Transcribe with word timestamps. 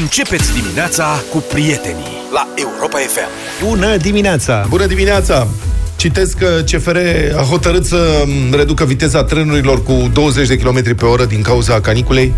Începeți 0.00 0.52
dimineața 0.52 1.22
cu 1.30 1.44
prietenii 1.52 2.16
la 2.32 2.48
Europa 2.54 2.98
FM. 2.98 3.28
Bună 3.66 3.96
dimineața! 3.96 4.66
Bună 4.68 4.86
dimineața! 4.86 5.48
Citesc 5.96 6.38
că 6.38 6.46
CFR 6.70 6.96
a 7.36 7.42
hotărât 7.42 7.84
să 7.84 8.24
reducă 8.50 8.84
viteza 8.84 9.24
trenurilor 9.24 9.82
cu 9.82 10.10
20 10.12 10.48
de 10.48 10.56
km 10.56 10.94
pe 10.96 11.04
oră 11.04 11.24
din 11.24 11.42
cauza 11.42 11.80
caniculei. 11.80 12.34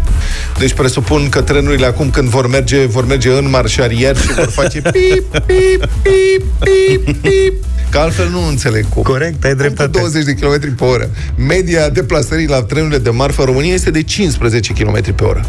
Deci 0.59 0.73
presupun 0.73 1.29
că 1.29 1.41
trenurile 1.41 1.87
acum 1.87 2.11
când 2.11 2.29
vor 2.29 2.49
merge, 2.49 2.87
vor 2.87 3.07
merge 3.07 3.31
în 3.31 3.51
marșarier 3.51 4.17
și 4.17 4.33
vor 4.33 4.51
face 4.51 4.81
pip, 4.93 5.43
pip, 5.47 5.89
pip, 6.03 6.45
pip, 6.59 7.21
pip. 7.21 7.65
Că 7.91 7.99
altfel 7.99 8.29
nu 8.29 8.47
înțeleg 8.49 8.89
cum. 8.89 9.03
Corect, 9.03 9.45
ai 9.45 9.55
dreptate. 9.55 9.91
Cu 9.91 9.99
20 9.99 10.25
de 10.25 10.33
km 10.33 10.75
pe 10.75 10.85
oră. 10.85 11.11
Media 11.37 11.89
deplasării 11.89 12.47
la 12.47 12.63
trenurile 12.63 12.99
de 12.99 13.11
marfă 13.11 13.41
în 13.41 13.47
România 13.47 13.75
este 13.75 13.91
de 13.91 14.03
15 14.03 14.73
km 14.73 15.15
pe 15.15 15.25
oră. 15.25 15.47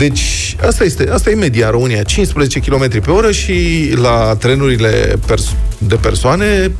Deci, 0.00 0.56
asta 0.66 0.84
este, 0.84 1.08
asta 1.12 1.30
e 1.30 1.34
media 1.34 1.66
în 1.66 1.72
România, 1.72 2.02
15 2.02 2.58
km 2.58 3.00
pe 3.00 3.10
oră 3.10 3.30
și 3.30 3.90
la 3.94 4.36
trenurile 4.38 5.18
pers- 5.26 5.54
de 5.78 5.94
persoane 5.94 6.70
40-45. 6.70 6.72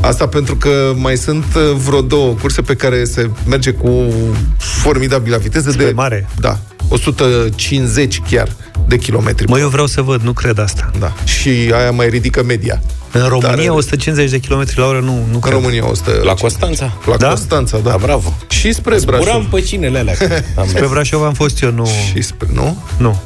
Asta 0.00 0.26
pentru 0.28 0.56
că 0.56 0.92
mai 0.96 1.16
sunt 1.16 1.44
uh, 1.54 1.76
vreo 1.84 2.00
două 2.00 2.32
curse 2.32 2.62
pe 2.62 2.74
care 2.74 3.04
se 3.04 3.30
merge 3.46 3.70
cu 3.70 4.12
formidabilă 4.58 5.36
viteză 5.36 5.70
Spre 5.70 5.84
de 5.84 5.90
mare. 5.90 6.28
Da, 6.40 6.58
150 6.88 8.20
chiar 8.30 8.48
de 8.86 8.98
kilometri. 8.98 9.48
Mă, 9.48 9.58
eu 9.58 9.68
vreau 9.68 9.86
să 9.86 10.02
văd, 10.02 10.20
nu 10.20 10.32
cred 10.32 10.58
asta. 10.58 10.90
Da. 10.98 11.12
Și 11.24 11.48
aia 11.72 11.90
mai 11.90 12.08
ridică 12.08 12.42
media. 12.42 12.82
În 13.12 13.28
România, 13.28 13.66
Dar- 13.66 13.76
150 13.76 14.30
de 14.30 14.38
km 14.40 14.64
la 14.74 14.86
oră, 14.86 14.98
nu, 15.00 15.12
nu 15.12 15.28
În 15.32 15.40
cred. 15.40 15.52
România 15.52 15.88
100. 15.90 16.10
La 16.24 16.34
Constanța? 16.34 16.92
La 17.06 17.16
Da? 17.16 17.28
Constanța, 17.28 17.78
da. 17.78 17.90
Da, 17.90 17.96
bravo. 17.96 18.36
Și 18.48 18.72
spre 18.72 18.96
Buram 19.04 19.20
Brașov. 19.22 19.44
pe 19.44 19.60
cinele 19.60 19.98
alea. 19.98 20.14
că 20.14 20.24
Am 20.60 20.66
Spre 20.66 20.80
mers. 20.80 20.92
Brașov 20.92 21.22
am 21.22 21.32
fost 21.34 21.62
eu, 21.62 21.70
nu... 21.70 21.86
Și 22.14 22.22
spre, 22.22 22.48
nu? 22.52 22.82
Nu. 22.96 23.20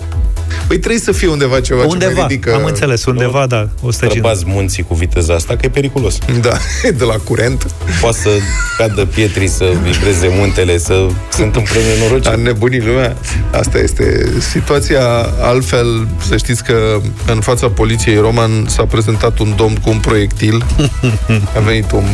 Păi 0.73 0.81
trebuie 0.81 1.01
să 1.01 1.13
fie 1.13 1.29
undeva 1.29 1.61
ceva 1.61 1.81
ce 1.81 1.87
mai 1.87 1.93
Undeva, 1.93 2.27
ridică... 2.27 2.55
am 2.55 2.65
înțeles, 2.65 3.05
undeva, 3.05 3.47
da, 3.47 3.69
150. 3.83 4.11
Trăbați 4.11 4.45
munții 4.47 4.83
cu 4.83 4.95
viteza 4.95 5.35
asta, 5.35 5.57
că 5.57 5.61
e 5.67 5.69
periculos. 5.69 6.19
Da, 6.41 6.57
de 6.99 7.05
la 7.05 7.15
curent. 7.25 7.67
Poate 8.01 8.17
să 8.17 8.29
cadă 8.77 9.07
pietri, 9.07 9.49
să 9.49 9.73
vibreze 9.83 10.29
muntele, 10.39 10.79
să 10.79 11.07
se 11.29 11.43
întâmple 11.43 11.79
A 11.79 11.99
nenorociri. 11.99 12.43
nebunii 12.43 12.81
lumea. 12.81 13.17
Asta 13.51 13.79
este 13.79 14.33
situația. 14.51 15.03
Altfel, 15.41 16.07
să 16.29 16.37
știți 16.37 16.65
că 16.65 17.01
în 17.27 17.41
fața 17.41 17.69
poliției 17.69 18.17
Roman 18.17 18.67
s-a 18.69 18.85
prezentat 18.85 19.39
un 19.39 19.53
domn 19.57 19.75
cu 19.75 19.91
un 19.91 19.99
proiectil. 19.99 20.65
A 21.57 21.61
venit 21.61 21.93
un 21.93 22.07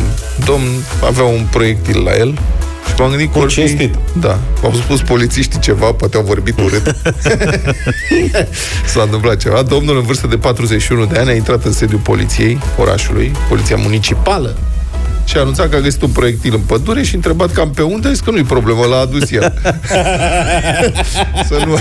domn, 0.45 0.67
avea 1.05 1.25
un 1.25 1.47
proiectil 1.51 2.03
la 2.03 2.17
el 2.17 2.39
și 2.87 2.95
m-am 2.99 3.09
gândit 3.09 3.27
că 3.27 3.33
Cum 3.33 3.43
or 3.43 3.51
fi- 3.51 3.55
cinstit. 3.55 3.95
Da. 4.21 4.39
Au 4.63 4.73
spus 4.75 5.01
polițiștii 5.01 5.61
ceva, 5.61 5.93
poate 5.93 6.17
au 6.17 6.23
vorbit 6.23 6.59
urât. 6.61 6.95
S-a 8.93 9.03
întâmplat 9.03 9.37
ceva. 9.37 9.63
Domnul 9.63 9.97
în 9.97 10.03
vârstă 10.03 10.27
de 10.27 10.37
41 10.37 11.05
de 11.05 11.19
ani 11.19 11.29
a 11.29 11.33
intrat 11.33 11.65
în 11.65 11.73
sediul 11.73 12.01
poliției 12.01 12.59
orașului, 12.79 13.33
poliția 13.49 13.77
municipală, 13.77 14.57
și 15.25 15.37
a 15.37 15.41
anunțat 15.41 15.69
că 15.69 15.77
a 15.77 15.81
găsit 15.81 16.03
un 16.03 16.11
proiectil 16.11 16.55
în 16.55 16.61
pădure 16.61 17.03
și 17.03 17.15
întrebat 17.15 17.53
cam 17.53 17.71
pe 17.71 17.83
unde, 17.83 18.09
a 18.09 18.11
zis 18.11 18.21
că 18.21 18.31
nu-i 18.31 18.43
problemă, 18.43 18.85
l-a 18.85 18.99
adus 18.99 19.31
el. 19.31 19.55
Să 21.49 21.63
nu... 21.67 21.79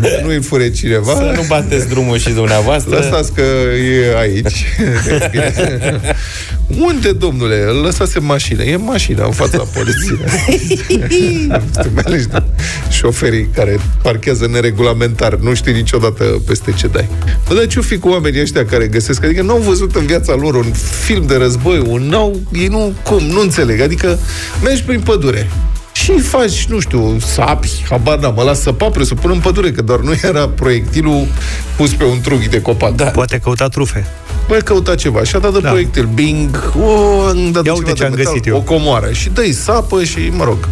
nu-i 0.24 0.42
fure 0.42 0.70
cineva. 0.70 1.14
Să 1.14 1.32
nu 1.36 1.44
bateți 1.48 1.88
drumul 1.88 2.18
și 2.18 2.30
dumneavoastră. 2.30 2.96
Lăsați 2.96 3.32
că 3.32 3.42
e 3.42 4.18
aici. 4.18 4.66
Unde, 6.88 7.12
domnule? 7.12 7.64
Îl 7.68 7.76
lăsase 7.76 8.18
în 8.18 8.24
mașină. 8.24 8.62
E 8.62 8.74
în 8.74 8.84
mașină, 8.84 9.24
în 9.24 9.32
fața 9.32 9.58
poliției. 9.58 10.18
Este 11.68 11.90
mai 11.94 12.02
ales 12.06 12.26
de 12.26 12.42
șoferii 12.90 13.48
care 13.54 13.80
parchează 14.02 14.46
neregulamentar. 14.46 15.34
Nu 15.34 15.54
știi 15.54 15.72
niciodată 15.72 16.24
peste 16.46 16.72
ce 16.72 16.86
dai. 16.86 17.08
Bă, 17.48 17.54
dar 17.54 17.66
ce-o 17.66 17.82
fi 17.82 17.98
cu 17.98 18.08
oamenii 18.08 18.40
ăștia 18.40 18.64
care 18.64 18.86
găsesc? 18.86 19.24
Adică 19.24 19.42
nu 19.42 19.52
au 19.52 19.58
văzut 19.58 19.96
în 19.96 20.06
viața 20.06 20.34
lor 20.34 20.54
un 20.54 20.72
film 21.04 21.26
de 21.26 21.36
război, 21.36 21.82
un 21.86 22.02
nou... 22.02 22.40
Ei 22.52 22.66
nu... 22.66 22.92
Cum? 23.02 23.24
Nu 23.24 23.40
înțeleg. 23.40 23.80
Adică 23.80 24.18
mergi 24.62 24.82
prin 24.82 25.00
pădure 25.00 25.50
și 26.12 26.18
faci, 26.18 26.66
nu 26.66 26.80
știu, 26.80 27.16
sapi, 27.20 27.84
habar 27.88 28.18
n-am, 28.18 28.38
ăla 28.38 28.54
săpa, 28.54 28.86
presupun 28.86 29.30
în 29.30 29.38
pădure, 29.38 29.70
că 29.70 29.82
doar 29.82 29.98
nu 30.00 30.12
era 30.22 30.48
proiectilul 30.48 31.26
pus 31.76 31.92
pe 31.94 32.04
un 32.04 32.20
trughi 32.20 32.48
de 32.48 32.62
copac. 32.62 32.94
Da. 32.94 33.04
Poate 33.04 33.38
căuta 33.38 33.68
trufe. 33.68 34.06
Băi, 34.48 34.62
căuta 34.62 34.94
ceva 34.94 35.22
și 35.22 35.36
a 35.36 35.38
dat 35.38 35.52
de 35.52 35.60
Da. 35.60 35.68
proiectil. 35.68 36.08
Bing! 36.14 36.72
O, 36.80 37.20
am 37.20 37.50
dat 37.52 37.64
Ia 37.64 37.72
ceva 37.72 37.76
uite 37.76 37.92
de 37.92 37.98
ce 37.98 38.04
am 38.04 38.10
metal, 38.10 38.32
găsit 38.32 38.46
eu. 38.46 38.56
O 38.56 38.60
comoară. 38.60 39.12
Și 39.12 39.28
dă 39.28 39.42
sapă 39.52 40.04
și, 40.04 40.18
mă 40.36 40.44
rog, 40.44 40.68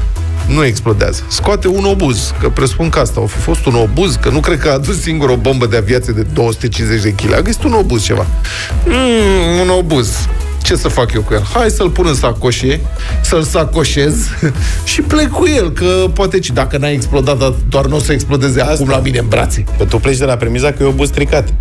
nu 0.49 0.65
explodează. 0.65 1.23
Scoate 1.29 1.69
un 1.69 1.85
obuz, 1.85 2.35
că 2.41 2.49
presupun 2.49 2.89
că 2.89 2.99
asta 2.99 3.21
a 3.21 3.27
fi 3.27 3.39
fost 3.39 3.67
un 3.67 3.75
obuz, 3.75 4.15
că 4.15 4.29
nu 4.29 4.41
cred 4.41 4.59
că 4.59 4.69
a 4.69 4.73
adus 4.73 5.01
singur 5.01 5.29
o 5.29 5.37
bombă 5.37 5.67
de 5.67 5.77
aviație 5.77 6.13
de 6.13 6.23
250 6.33 7.03
de 7.03 7.11
kg. 7.11 7.33
A 7.33 7.41
găsit 7.41 7.65
un 7.65 7.73
obuz 7.73 8.03
ceva. 8.05 8.27
Mm, 8.87 9.61
un 9.61 9.69
obuz. 9.79 10.29
Ce 10.67 10.77
să 10.77 10.89
fac 10.89 11.13
eu 11.13 11.21
cu 11.23 11.35
el? 11.35 11.43
Hai 11.55 11.71
să-l 11.71 11.91
pun 11.91 12.07
în 12.07 12.15
sacoșe, 12.15 12.81
să-l 13.23 13.43
sacoșez 13.43 14.15
și 14.85 15.01
plec 15.01 15.29
cu 15.31 15.47
el, 15.57 15.71
că 15.73 15.85
poate 16.15 16.39
ci 16.39 16.51
dacă 16.51 16.77
n-a 16.79 16.89
explodat, 16.91 17.39
dar 17.39 17.53
doar 17.69 17.87
nu 17.87 17.97
o 17.97 17.99
să 17.99 18.13
explodeze 18.13 18.61
Asta. 18.61 18.73
acum 18.73 18.89
la 18.89 18.99
mine 18.99 19.19
în 19.19 19.27
brațe. 19.29 19.65
Că 19.79 19.85
tu 19.85 19.99
pleci 19.99 20.17
de 20.17 20.25
la 20.25 20.37
premiza 20.37 20.73
că 20.73 20.83
e 20.83 20.87
obuz 20.87 21.09
stricat. 21.09 21.53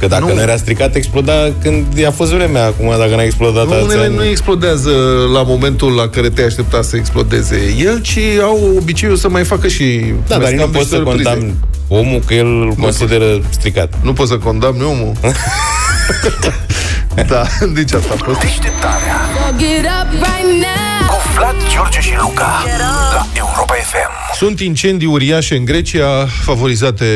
Că 0.00 0.06
dacă 0.06 0.24
Nu. 0.24 0.34
nu, 0.34 0.40
era 0.40 0.56
stricat, 0.56 0.94
exploda 0.94 1.32
când 1.62 1.84
i-a 1.96 2.10
fost 2.10 2.32
vremea. 2.32 2.64
Acum, 2.66 2.86
dacă 2.98 3.14
n-a 3.16 3.22
explodat, 3.22 3.66
Nu, 3.66 3.72
alți 3.72 3.84
unele 3.84 4.04
ani- 4.04 4.14
nu 4.14 4.24
explodează 4.24 4.90
la 5.32 5.42
momentul 5.42 5.92
la 5.94 6.08
care 6.08 6.28
te 6.28 6.42
aștepta 6.42 6.82
să 6.82 6.96
explodeze 6.96 7.74
el, 7.78 8.00
ci 8.00 8.18
au 8.42 8.74
obiceiul 8.76 9.16
să 9.16 9.28
mai 9.28 9.44
facă 9.44 9.68
și 9.68 10.12
Da, 10.26 10.38
dar 10.38 10.38
mescam 10.38 10.58
nu 10.66 10.72
de 10.72 10.76
poți 10.78 10.88
să 10.90 10.94
surprize. 10.94 11.22
condamni 11.22 11.54
omul 11.88 12.20
că 12.26 12.34
el 12.34 12.46
îl 12.46 12.74
consideră 12.80 13.40
stricat. 13.50 13.92
Nu 14.02 14.12
poți 14.12 14.30
să 14.30 14.36
condamni 14.38 14.82
omul? 14.82 15.12
da, 17.26 17.46
deci 17.74 17.92
asta 17.92 18.14
a 18.14 18.22
fost. 18.24 18.40
Deșteptarea 18.40 19.16
Get 19.56 19.84
up 20.02 20.10
right 20.12 20.52
now. 20.52 21.08
cu 21.08 21.16
Vlad, 21.36 21.56
George 21.72 22.00
și 22.00 22.12
Luca 22.20 22.64
la 23.12 23.26
Europa 23.34 23.74
FM. 23.74 24.36
Sunt 24.36 24.60
incendii 24.60 25.06
uriașe 25.06 25.56
în 25.56 25.64
Grecia, 25.64 26.26
favorizate, 26.26 27.06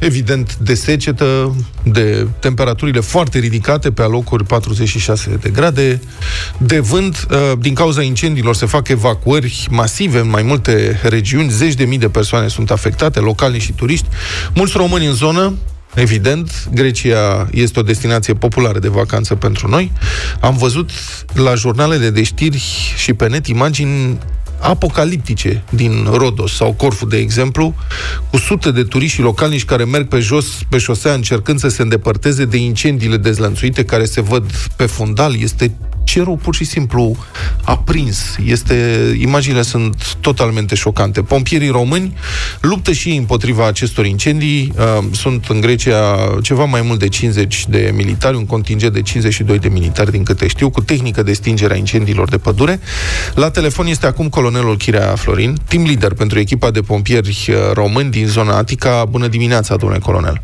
evident, 0.00 0.56
de 0.56 0.74
secetă, 0.74 1.56
de 1.82 2.26
temperaturile 2.38 3.00
foarte 3.00 3.38
ridicate, 3.38 3.90
pe 3.90 4.02
alocuri 4.02 4.44
46 4.44 5.38
de 5.40 5.48
grade, 5.48 6.00
de 6.58 6.78
vânt. 6.80 7.26
Uh, 7.30 7.38
Din 7.58 7.74
cauza 7.74 8.02
incendiilor 8.02 8.54
se 8.54 8.66
fac 8.66 8.88
evacuări 8.88 9.66
masive 9.70 10.18
în 10.18 10.28
mai 10.28 10.42
multe 10.42 11.00
regiuni, 11.02 11.50
zeci 11.50 11.74
de 11.74 11.84
mii 11.84 11.98
de 11.98 12.08
persoane 12.08 12.48
sunt 12.48 12.70
afectate, 12.70 13.20
localni 13.20 13.58
și 13.58 13.72
turiști. 13.72 14.06
Mulți 14.54 14.76
români 14.76 15.06
în 15.06 15.14
zonă, 15.14 15.54
Evident, 15.94 16.68
Grecia 16.74 17.48
este 17.50 17.80
o 17.80 17.82
destinație 17.82 18.34
populară 18.34 18.78
de 18.78 18.88
vacanță 18.88 19.34
pentru 19.34 19.68
noi. 19.68 19.92
Am 20.40 20.56
văzut 20.56 20.90
la 21.32 21.54
jurnalele 21.54 22.10
de 22.10 22.22
știri 22.22 22.62
și 22.96 23.12
pe 23.12 23.28
net 23.28 23.46
imagini 23.46 24.18
apocaliptice 24.60 25.62
din 25.70 26.06
Rodos 26.12 26.54
sau 26.54 26.72
Corfu, 26.72 27.06
de 27.06 27.16
exemplu, 27.16 27.74
cu 28.30 28.36
sute 28.36 28.70
de 28.70 28.82
turiști 28.82 29.14
și 29.14 29.20
localnici 29.20 29.64
care 29.64 29.84
merg 29.84 30.08
pe 30.08 30.18
jos, 30.18 30.46
pe 30.68 30.78
șosea, 30.78 31.12
încercând 31.12 31.58
să 31.58 31.68
se 31.68 31.82
îndepărteze 31.82 32.44
de 32.44 32.56
incendiile 32.56 33.16
dezlănțuite 33.16 33.84
care 33.84 34.04
se 34.04 34.20
văd 34.20 34.50
pe 34.76 34.86
fundal. 34.86 35.40
Este 35.40 35.74
cerul 36.12 36.36
pur 36.36 36.54
și 36.54 36.64
simplu 36.64 37.16
aprins. 37.64 38.36
Este, 38.46 38.74
imaginile 39.20 39.62
sunt 39.62 40.16
totalmente 40.20 40.74
șocante. 40.74 41.22
Pompierii 41.22 41.68
români 41.68 42.16
luptă 42.60 42.92
și 42.92 43.08
ei 43.08 43.16
împotriva 43.16 43.66
acestor 43.66 44.06
incendii. 44.06 44.72
Uh, 44.76 45.04
Sunt 45.12 45.46
în 45.48 45.60
Grecia 45.60 46.16
ceva 46.42 46.64
mai 46.64 46.82
mult 46.82 46.98
de 46.98 47.08
50 47.08 47.66
de 47.68 47.92
militari, 47.94 48.36
un 48.36 48.46
contingent 48.46 48.92
de 48.92 49.02
52 49.02 49.58
de 49.58 49.68
militari, 49.68 50.10
din 50.10 50.22
câte 50.22 50.46
știu, 50.46 50.70
cu 50.70 50.80
tehnică 50.80 51.22
de 51.22 51.32
stingere 51.32 51.74
a 51.74 51.76
incendiilor 51.76 52.28
de 52.28 52.38
pădure. 52.38 52.80
La 53.34 53.50
telefon 53.50 53.86
este 53.86 54.06
acum 54.06 54.28
colonelul 54.28 54.76
Chirea 54.76 55.14
Florin, 55.14 55.58
team 55.68 55.84
leader 55.84 56.14
pentru 56.14 56.38
echipa 56.38 56.70
de 56.70 56.80
pompieri 56.80 57.46
uh, 57.48 57.54
români 57.72 58.10
din 58.10 58.26
zona 58.26 58.56
Atica. 58.56 59.04
Bună 59.04 59.28
dimineața, 59.28 59.76
domnule 59.76 60.00
colonel! 60.00 60.40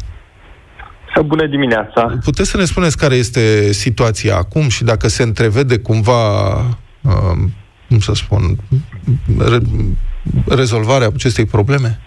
Bună 1.23 1.47
dimineața! 1.47 2.19
Puteți 2.25 2.51
să 2.51 2.57
ne 2.57 2.65
spuneți 2.65 2.97
care 2.99 3.15
este 3.15 3.73
situația 3.73 4.37
acum 4.37 4.69
și 4.69 4.85
dacă 4.85 5.09
se 5.09 5.23
întrevede 5.23 5.79
cumva, 5.79 6.57
uh, 6.59 7.37
cum 7.89 7.99
să 7.99 8.13
spun, 8.15 8.41
re- 9.39 9.67
rezolvarea 10.57 11.07
acestei 11.15 11.45
probleme? 11.47 11.99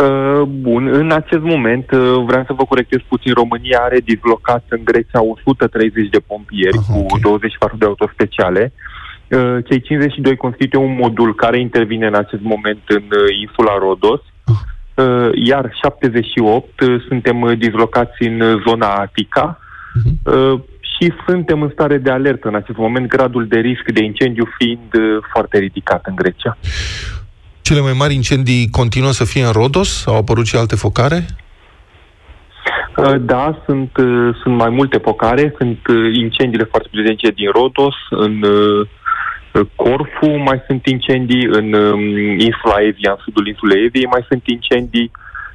Uh, 0.00 0.42
Bun, 0.42 0.86
în 0.86 1.10
acest 1.10 1.42
moment 1.42 1.90
uh, 1.90 2.22
vreau 2.26 2.44
să 2.46 2.52
vă 2.52 2.64
corectez 2.64 2.98
puțin. 3.08 3.32
România 3.32 3.78
are 3.82 3.98
dislocat 4.04 4.64
în 4.68 4.80
Grecia 4.84 5.22
130 5.22 6.08
de 6.08 6.18
pompieri 6.18 6.78
Aha, 6.78 6.92
cu 6.92 6.98
ok. 7.10 7.20
24 7.20 7.76
de 7.76 7.84
autospeciale. 7.84 8.72
Uh, 9.28 9.56
Cei 9.68 9.80
52 9.80 10.36
constituie 10.36 10.84
un 10.84 10.96
modul 11.00 11.34
care 11.34 11.60
intervine 11.60 12.06
în 12.06 12.14
acest 12.14 12.42
moment 12.42 12.82
în 12.86 13.02
uh, 13.10 13.36
insula 13.40 13.72
Rodos, 13.78 14.20
Ah. 14.20 14.30
uh, 14.30 14.33
iar 15.34 15.70
78 15.82 16.80
uh, 16.80 17.04
suntem 17.08 17.40
uh, 17.40 17.58
dislocați 17.58 18.22
în 18.22 18.40
uh, 18.40 18.62
zona 18.66 18.86
Atica 18.94 19.58
Mhm. 19.94 20.18
uh, 20.24 20.60
și 20.80 21.12
suntem 21.26 21.62
în 21.62 21.70
stare 21.72 21.98
de 21.98 22.10
alertă 22.10 22.48
în 22.48 22.54
acest 22.54 22.78
moment, 22.78 23.06
gradul 23.06 23.46
de 23.46 23.58
risc 23.58 23.82
de 23.92 24.02
incendiu 24.04 24.44
fiind 24.58 24.94
uh, 24.94 25.22
foarte 25.32 25.58
ridicat 25.58 26.06
în 26.06 26.14
Grecia. 26.14 26.56
Cele 27.62 27.80
mai 27.80 27.92
mari 27.92 28.14
incendii 28.14 28.68
continuă 28.70 29.10
să 29.10 29.24
fie 29.24 29.44
în 29.44 29.52
Rodos? 29.52 30.06
Au 30.06 30.16
apărut 30.16 30.46
și 30.46 30.56
alte 30.56 30.76
focare? 30.76 31.26
Uh, 32.96 33.14
Da, 33.20 33.62
sunt, 33.66 33.96
uh, 33.96 34.34
sunt 34.42 34.54
mai 34.56 34.70
multe 34.70 34.98
focare, 34.98 35.54
sunt 35.58 35.78
uh, 35.88 36.14
incendiile 36.16 36.64
foarte 36.64 36.88
prezente 36.92 37.28
din 37.34 37.50
Rodos, 37.50 37.94
în 38.10 38.42
uh, 38.42 38.86
Corfu 39.76 40.26
mai 40.26 40.62
sunt 40.66 40.86
incendii, 40.86 41.46
în 41.50 41.72
um, 41.72 42.00
insula 42.38 42.78
Evia, 42.80 43.10
în 43.10 43.22
sudul 43.24 43.46
insulei 43.46 43.84
Eviei 43.84 44.06
mai 44.06 44.24
sunt 44.28 44.42
incendii. 44.46 45.10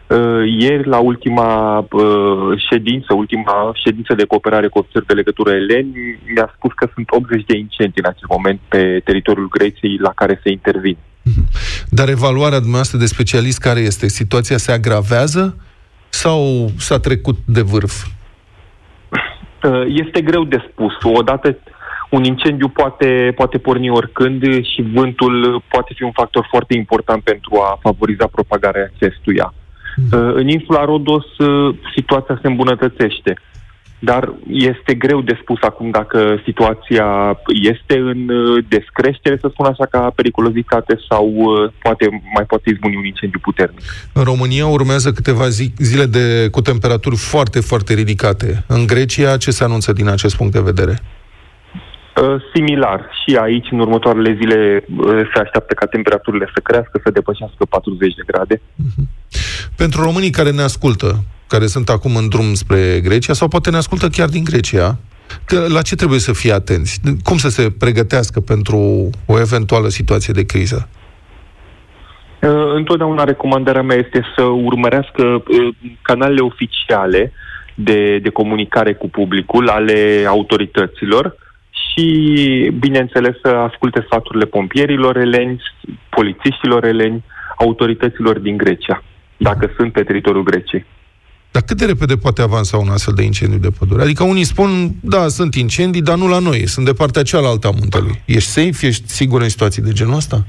Uh, 0.07 0.43
Ieri, 0.59 0.87
la 0.87 0.97
ultima 0.97 1.77
uh, 1.77 2.61
ședință, 2.69 3.13
ultima 3.13 3.71
ședință 3.83 4.13
de 4.13 4.25
cooperare 4.25 4.67
cu 4.67 4.77
ofițeri 4.77 5.05
de 5.05 5.13
legătură 5.13 5.51
eleni, 5.51 6.19
mi-a 6.33 6.53
spus 6.55 6.71
că 6.75 6.89
sunt 6.93 7.07
80 7.09 7.45
de 7.45 7.57
incendii 7.57 8.01
în 8.03 8.09
acest 8.09 8.29
moment 8.29 8.59
pe 8.67 9.01
teritoriul 9.03 9.49
Greciei 9.49 9.97
la 9.97 10.11
care 10.15 10.39
se 10.43 10.51
intervin. 10.51 10.97
Dar 11.99 12.09
evaluarea 12.09 12.57
dumneavoastră 12.57 12.97
de 12.97 13.05
specialist 13.05 13.59
care 13.59 13.79
este? 13.79 14.07
Situația 14.07 14.57
se 14.57 14.71
agravează 14.71 15.57
sau 16.09 16.71
s-a 16.77 16.99
trecut 16.99 17.37
de 17.45 17.61
vârf? 17.61 18.05
Uh, 19.63 19.83
Este 19.87 20.21
greu 20.21 20.43
de 20.43 20.57
spus. 20.71 20.93
Odată 21.03 21.57
un 22.09 22.23
incendiu 22.23 22.67
poate, 22.67 23.33
poate 23.35 23.57
porni 23.57 23.89
oricând 23.89 24.41
și 24.43 24.85
vântul 24.93 25.63
poate 25.67 25.93
fi 25.95 26.03
un 26.03 26.11
factor 26.11 26.47
foarte 26.49 26.75
important 26.77 27.23
pentru 27.23 27.55
a 27.55 27.79
favoriza 27.81 28.27
propagarea 28.27 28.91
acestuia. 28.95 29.53
Uh, 30.11 30.31
În 30.33 30.47
insula 30.47 30.85
Rodos 30.85 31.37
uh, 31.37 31.75
situația 31.95 32.39
se 32.41 32.47
îmbunătățește, 32.47 33.33
dar 33.99 34.33
este 34.47 34.93
greu 34.93 35.21
de 35.21 35.37
spus 35.41 35.57
acum 35.61 35.89
dacă 35.89 36.41
situația 36.45 37.37
este 37.61 37.97
în 37.97 38.29
uh, 38.29 38.63
descreștere, 38.67 39.37
să 39.41 39.47
spun 39.51 39.65
așa, 39.65 39.85
ca 39.85 40.11
periculozitate 40.15 40.99
sau 41.09 41.33
uh, 41.35 41.71
poate 41.81 42.21
mai 42.35 42.43
poate 42.43 42.69
izbuni 42.69 42.95
un 42.95 43.05
incendiu 43.05 43.39
puternic. 43.39 43.81
În 44.13 44.23
România 44.23 44.67
urmează 44.67 45.11
câteva 45.11 45.49
zi, 45.49 45.73
zile 45.77 46.05
de, 46.05 46.47
cu 46.51 46.61
temperaturi 46.61 47.15
foarte, 47.15 47.59
foarte 47.59 47.93
ridicate. 47.93 48.63
În 48.67 48.85
Grecia, 48.85 49.37
ce 49.37 49.51
se 49.51 49.63
anunță 49.63 49.93
din 49.93 50.07
acest 50.07 50.35
punct 50.35 50.53
de 50.53 50.61
vedere? 50.61 50.99
Uh, 52.21 52.41
Similar, 52.53 53.09
și 53.23 53.35
aici, 53.35 53.67
în 53.71 53.79
următoarele 53.79 54.37
zile, 54.41 54.83
uh, 54.97 55.05
se 55.33 55.39
așteaptă 55.39 55.73
ca 55.73 55.85
temperaturile 55.85 56.49
să 56.53 56.59
crească, 56.63 57.01
să 57.03 57.11
depășească 57.11 57.65
40 57.69 58.13
de 58.15 58.23
grade. 58.25 58.61
Pentru 59.75 60.01
românii 60.01 60.29
care 60.29 60.51
ne 60.51 60.61
ascultă, 60.61 61.23
care 61.47 61.65
sunt 61.65 61.89
acum 61.89 62.15
în 62.15 62.29
drum 62.29 62.53
spre 62.53 62.99
Grecia, 63.03 63.33
sau 63.33 63.47
poate 63.47 63.69
ne 63.69 63.77
ascultă 63.77 64.07
chiar 64.07 64.27
din 64.29 64.43
Grecia, 64.43 64.97
că- 65.45 65.65
la 65.67 65.81
ce 65.81 65.95
trebuie 65.95 66.19
să 66.19 66.33
fie 66.33 66.51
atenți? 66.53 66.99
Cum 67.23 67.37
să 67.37 67.49
se 67.49 67.71
pregătească 67.79 68.39
pentru 68.39 69.09
o 69.25 69.39
eventuală 69.39 69.87
situație 69.87 70.33
de 70.33 70.45
criză? 70.45 70.89
Uh, 72.41 72.73
Întotdeauna 72.75 73.23
recomandarea 73.23 73.81
mea 73.81 73.97
este 73.97 74.23
să 74.35 74.41
urmărească 74.43 75.23
uh, 75.23 75.43
canalele 76.01 76.41
oficiale 76.41 77.33
de, 77.75 78.17
de 78.17 78.29
comunicare 78.29 78.93
cu 78.93 79.09
publicul 79.09 79.69
ale 79.69 80.25
autorităților 80.27 81.35
și, 81.87 82.05
bineînțeles, 82.79 83.35
să 83.43 83.47
asculte 83.47 84.03
sfaturile 84.05 84.45
pompierilor 84.45 85.17
eleni, 85.17 85.61
polițiștilor 86.09 86.85
eleni, 86.85 87.23
autorităților 87.57 88.39
din 88.39 88.57
Grecia, 88.57 89.03
dacă 89.37 89.73
sunt 89.77 89.91
pe 89.91 90.03
teritoriul 90.03 90.43
Greciei. 90.43 90.85
Dar 91.51 91.61
cât 91.65 91.77
de 91.77 91.85
repede 91.85 92.15
poate 92.15 92.41
avansa 92.41 92.77
un 92.77 92.89
astfel 92.89 93.13
de 93.13 93.23
incendiu 93.23 93.57
de 93.57 93.69
pădure? 93.79 94.01
Adică 94.01 94.23
unii 94.23 94.43
spun, 94.43 94.69
da, 95.01 95.27
sunt 95.27 95.55
incendii, 95.55 96.01
dar 96.01 96.17
nu 96.17 96.27
la 96.27 96.39
noi, 96.39 96.67
sunt 96.67 96.85
de 96.85 96.93
partea 96.93 97.23
cealaltă 97.23 97.67
a 97.67 97.77
muntelui. 97.79 98.21
Ești 98.25 98.49
safe? 98.49 98.87
Ești 98.87 99.07
sigur 99.07 99.41
în 99.41 99.49
situații 99.49 99.81
de 99.81 99.91
genul 99.91 100.15
ăsta? 100.15 100.45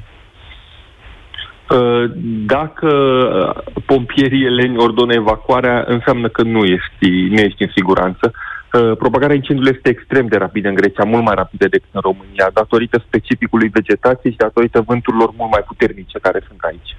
Uh, 1.70 2.10
Dacă 2.46 2.88
uh, 2.88 3.82
pompierii 3.86 4.44
eleni 4.44 4.76
ordonă 4.78 5.14
evacuarea, 5.14 5.84
înseamnă 5.86 6.28
că 6.28 6.42
nu 6.42 6.64
ești, 6.64 7.08
nu 7.08 7.38
ești 7.38 7.62
în 7.62 7.70
siguranță. 7.74 8.32
Uh, 8.72 8.96
Propagarea 8.98 9.34
incendiului 9.34 9.74
este 9.76 9.88
extrem 9.88 10.26
de 10.26 10.36
rapidă 10.36 10.68
în 10.68 10.74
Grecia, 10.74 11.04
mult 11.04 11.24
mai 11.24 11.34
rapidă 11.34 11.68
decât 11.68 11.88
în 11.92 12.00
România, 12.00 12.50
datorită 12.54 13.04
specificului 13.06 13.68
vegetației 13.68 14.32
și 14.32 14.38
datorită 14.38 14.84
vânturilor 14.86 15.30
mult 15.36 15.50
mai 15.50 15.64
puternice 15.66 16.18
care 16.18 16.40
sunt 16.48 16.60
aici. 16.60 16.96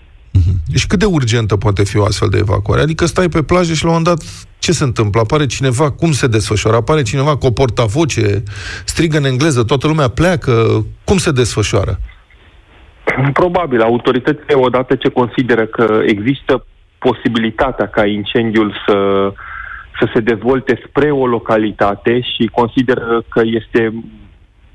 Deci 0.71 0.87
cât 0.87 0.99
de 0.99 1.05
urgentă 1.05 1.57
poate 1.57 1.83
fi 1.83 1.97
o 1.97 2.03
astfel 2.03 2.29
de 2.29 2.37
evacuare? 2.37 2.81
Adică 2.81 3.05
stai 3.05 3.29
pe 3.29 3.43
plajă 3.43 3.73
și 3.73 3.83
la 3.83 3.89
un 3.89 3.95
moment 3.97 4.15
dat 4.15 4.27
ce 4.59 4.71
se 4.71 4.83
întâmplă? 4.83 5.19
Apare 5.19 5.45
cineva, 5.45 5.91
cum 5.91 6.11
se 6.11 6.27
desfășoară? 6.27 6.77
Apare 6.77 7.01
cineva 7.01 7.37
cu 7.37 7.45
o 7.45 7.51
portavoce, 7.51 8.43
strigă 8.85 9.17
în 9.17 9.23
engleză, 9.23 9.63
toată 9.63 9.87
lumea 9.87 10.07
pleacă, 10.07 10.85
cum 11.03 11.17
se 11.17 11.31
desfășoară? 11.31 11.99
Probabil, 13.33 13.81
autoritățile, 13.81 14.53
odată 14.53 14.95
ce 14.95 15.09
consideră 15.09 15.65
că 15.65 16.01
există 16.05 16.65
posibilitatea 16.97 17.87
ca 17.87 18.05
incendiul 18.05 18.73
să, 18.87 18.95
să 20.01 20.11
se 20.13 20.19
dezvolte 20.19 20.81
spre 20.87 21.11
o 21.11 21.25
localitate 21.27 22.21
și 22.21 22.49
consideră 22.51 23.23
că 23.29 23.41
este 23.45 23.93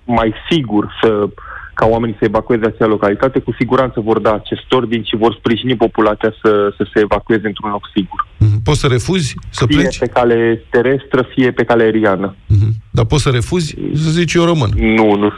mai 0.04 0.34
sigur 0.50 0.96
să 1.02 1.28
ca 1.74 1.86
oamenii 1.86 2.16
să 2.18 2.24
evacueze 2.24 2.66
acea 2.66 2.86
localitate, 2.86 3.38
cu 3.38 3.52
siguranță 3.58 4.00
vor 4.00 4.18
da 4.18 4.32
acest 4.34 4.72
ordin 4.72 5.02
și 5.04 5.16
vor 5.16 5.34
sprijini 5.38 5.76
populația 5.76 6.34
să, 6.42 6.74
să 6.76 6.88
se 6.94 7.00
evacueze 7.00 7.46
într-un 7.46 7.70
loc 7.70 7.84
sigur. 7.94 8.26
Mhm. 8.36 8.62
Poți 8.62 8.80
să 8.80 8.86
refuzi 8.86 9.34
să 9.50 9.66
Fie 9.66 9.76
pleci? 9.76 9.98
pe 9.98 10.06
cale 10.06 10.62
terestră, 10.70 11.22
fie 11.34 11.50
pe 11.50 11.64
cale 11.64 11.82
aeriană. 11.82 12.36
Mhm. 12.46 12.70
Dar 12.90 13.04
poți 13.04 13.22
să 13.22 13.30
refuzi? 13.30 13.74
Să 13.94 14.10
zici, 14.10 14.34
eu 14.34 14.44
rămân. 14.44 14.70
Nu, 14.76 15.14
nu. 15.16 15.32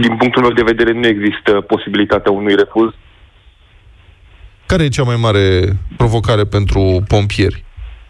Din 0.00 0.16
punctul 0.18 0.42
meu 0.42 0.52
de 0.52 0.62
vedere, 0.62 0.92
nu 0.92 1.06
există 1.06 1.52
posibilitatea 1.60 2.32
unui 2.32 2.54
refuz. 2.54 2.90
Care 4.66 4.84
e 4.84 4.88
cea 4.88 5.02
mai 5.02 5.16
mare 5.16 5.76
provocare 5.96 6.44
pentru 6.44 7.02
pompieri 7.08 7.64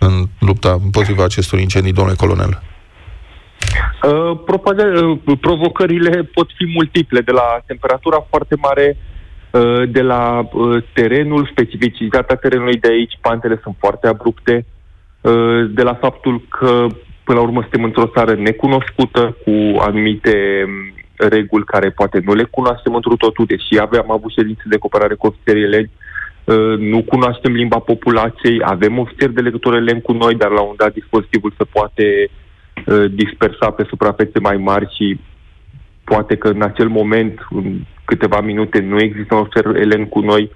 în 0.07 0.27
lupta 0.39 0.79
împotriva 0.85 1.25
acestor 1.25 1.59
incendii, 1.59 1.93
domnule 1.93 2.17
colonel? 2.17 2.63
Uh, 4.03 4.39
propaga- 4.45 5.03
uh, 5.03 5.39
provocările 5.41 6.23
pot 6.23 6.49
fi 6.57 6.65
multiple, 6.75 7.21
de 7.21 7.33
la 7.33 7.63
temperatura 7.67 8.27
foarte 8.29 8.55
mare, 8.57 8.97
uh, 9.51 9.83
de 9.89 10.03
la 10.03 10.49
uh, 10.53 10.83
terenul, 10.93 11.49
specificitatea 11.53 12.37
terenului 12.37 12.77
de 12.77 12.89
aici, 12.89 13.19
pantele 13.21 13.61
sunt 13.63 13.77
foarte 13.79 14.07
abrupte, 14.07 14.67
uh, 15.21 15.71
de 15.71 15.83
la 15.83 15.95
faptul 15.95 16.43
că, 16.49 16.87
până 17.25 17.39
la 17.39 17.45
urmă, 17.45 17.61
suntem 17.61 17.85
într-o 17.85 18.11
țară 18.15 18.35
necunoscută, 18.35 19.37
cu 19.45 19.79
anumite 19.79 20.65
um, 20.67 20.95
reguli 21.29 21.65
care 21.65 21.91
poate 21.91 22.21
nu 22.25 22.35
le 22.35 22.45
cunoaștem 22.45 22.95
într 22.95 23.09
totul, 23.09 23.45
deși 23.47 23.81
aveam 23.81 24.11
avut 24.11 24.33
ședințe 24.33 24.63
de 24.65 24.79
cooperare 24.79 25.15
cu 25.15 25.27
ofițerii 25.27 25.63
eleni, 25.63 25.91
uh, 25.95 26.12
nu 26.79 27.03
cunoaștem 27.03 27.53
limba 27.53 27.79
populației, 27.79 28.59
avem 28.65 28.99
ofițeri 28.99 29.35
de 29.35 29.41
legătură 29.41 29.77
eleni 29.77 30.03
cu 30.03 30.13
noi, 30.13 30.35
dar 30.35 30.51
la 30.51 30.61
un 30.61 30.75
dat 30.77 30.93
dispozitivul 30.93 31.55
se 31.57 31.65
poate 31.65 32.29
uh, 32.87 33.05
dispersa 33.11 33.71
pe 33.71 33.85
suprafețe 33.89 34.39
mai 34.39 34.57
mari 34.57 34.95
și 34.97 35.21
poate 36.05 36.37
că 36.37 36.49
în 36.49 36.63
acel 36.63 36.89
moment, 36.89 37.47
în 37.51 37.81
câteva 38.05 38.41
minute, 38.41 38.81
nu 38.81 39.01
există 39.01 39.35
un 39.35 39.41
ofițer 39.41 39.67
elen 39.77 40.05
cu 40.07 40.21
noi. 40.21 40.51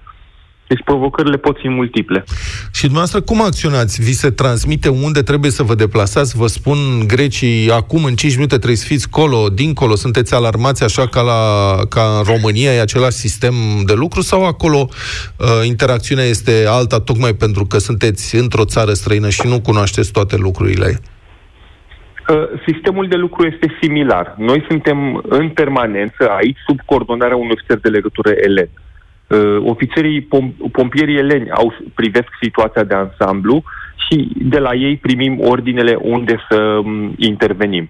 Deci 0.67 0.81
provocările 0.85 1.37
pot 1.37 1.57
fi 1.59 1.69
multiple. 1.69 2.23
Și 2.71 2.81
dumneavoastră 2.81 3.21
cum 3.21 3.41
acționați? 3.41 4.01
Vi 4.01 4.11
se 4.11 4.29
transmite 4.29 4.89
unde 4.89 5.21
trebuie 5.21 5.51
să 5.51 5.63
vă 5.63 5.75
deplasați? 5.75 6.37
Vă 6.37 6.47
spun 6.47 6.77
grecii, 7.07 7.71
acum 7.71 8.03
în 8.03 8.15
5 8.15 8.35
minute 8.35 8.55
trebuie 8.55 8.77
să 8.77 8.85
fiți 8.85 9.09
colo, 9.09 9.49
dincolo, 9.49 9.95
sunteți 9.95 10.35
alarmați 10.35 10.83
așa 10.83 11.07
ca, 11.07 11.21
la, 11.21 11.41
ca 11.89 12.01
în 12.17 12.23
România, 12.33 12.73
e 12.73 12.81
același 12.81 13.15
sistem 13.15 13.53
de 13.85 13.93
lucru 13.93 14.21
sau 14.21 14.45
acolo 14.45 14.87
uh, 14.87 15.47
interacțiunea 15.65 16.25
este 16.25 16.65
alta 16.67 16.99
tocmai 16.99 17.33
pentru 17.33 17.65
că 17.65 17.77
sunteți 17.77 18.35
într-o 18.35 18.65
țară 18.65 18.93
străină 18.93 19.29
și 19.29 19.47
nu 19.47 19.61
cunoașteți 19.61 20.11
toate 20.11 20.37
lucrurile? 20.37 20.99
Uh, 22.29 22.43
Sistemul 22.67 23.07
de 23.07 23.15
lucru 23.15 23.47
este 23.47 23.77
similar. 23.81 24.35
Noi 24.37 24.65
suntem 24.67 25.23
în 25.29 25.49
permanență 25.49 26.29
aici 26.29 26.57
sub 26.67 26.79
coordonarea 26.85 27.35
unui 27.35 27.51
ofițer 27.53 27.79
de 27.79 27.89
legătură 27.89 28.29
elen. 28.29 28.69
Uh, 29.27 29.57
Ofițerii 29.63 30.21
pom- 30.21 30.71
pompierii 30.71 31.17
eleni 31.17 31.49
au, 31.49 31.73
privesc 31.93 32.27
situația 32.41 32.83
de 32.83 32.93
ansamblu 32.93 33.63
și 34.07 34.29
de 34.35 34.59
la 34.59 34.73
ei 34.73 34.97
primim 34.97 35.39
ordinele 35.39 35.97
unde 36.01 36.37
să 36.49 36.55
um, 36.61 37.13
intervenim. 37.17 37.89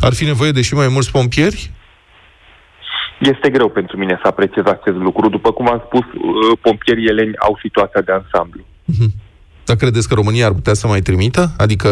Ar 0.00 0.12
fi 0.14 0.24
nevoie 0.24 0.50
de 0.50 0.62
și 0.62 0.74
mai 0.74 0.88
mulți 0.88 1.10
pompieri? 1.10 1.70
Este 3.18 3.50
greu 3.50 3.68
pentru 3.68 3.96
mine 3.96 4.18
să 4.22 4.28
apreciez 4.28 4.64
acest 4.66 4.96
lucru. 4.96 5.28
După 5.28 5.52
cum 5.52 5.68
am 5.68 5.82
spus, 5.86 6.04
uh, 6.04 6.58
pompierii 6.60 7.06
eleni 7.06 7.36
au 7.36 7.58
situația 7.62 8.00
de 8.00 8.12
ansamblu. 8.12 8.64
Dar 9.66 9.76
credeți 9.76 10.08
că 10.08 10.14
România 10.14 10.46
ar 10.46 10.52
putea 10.52 10.74
să 10.74 10.86
mai 10.86 11.00
trimită? 11.00 11.48
Adică 11.58 11.88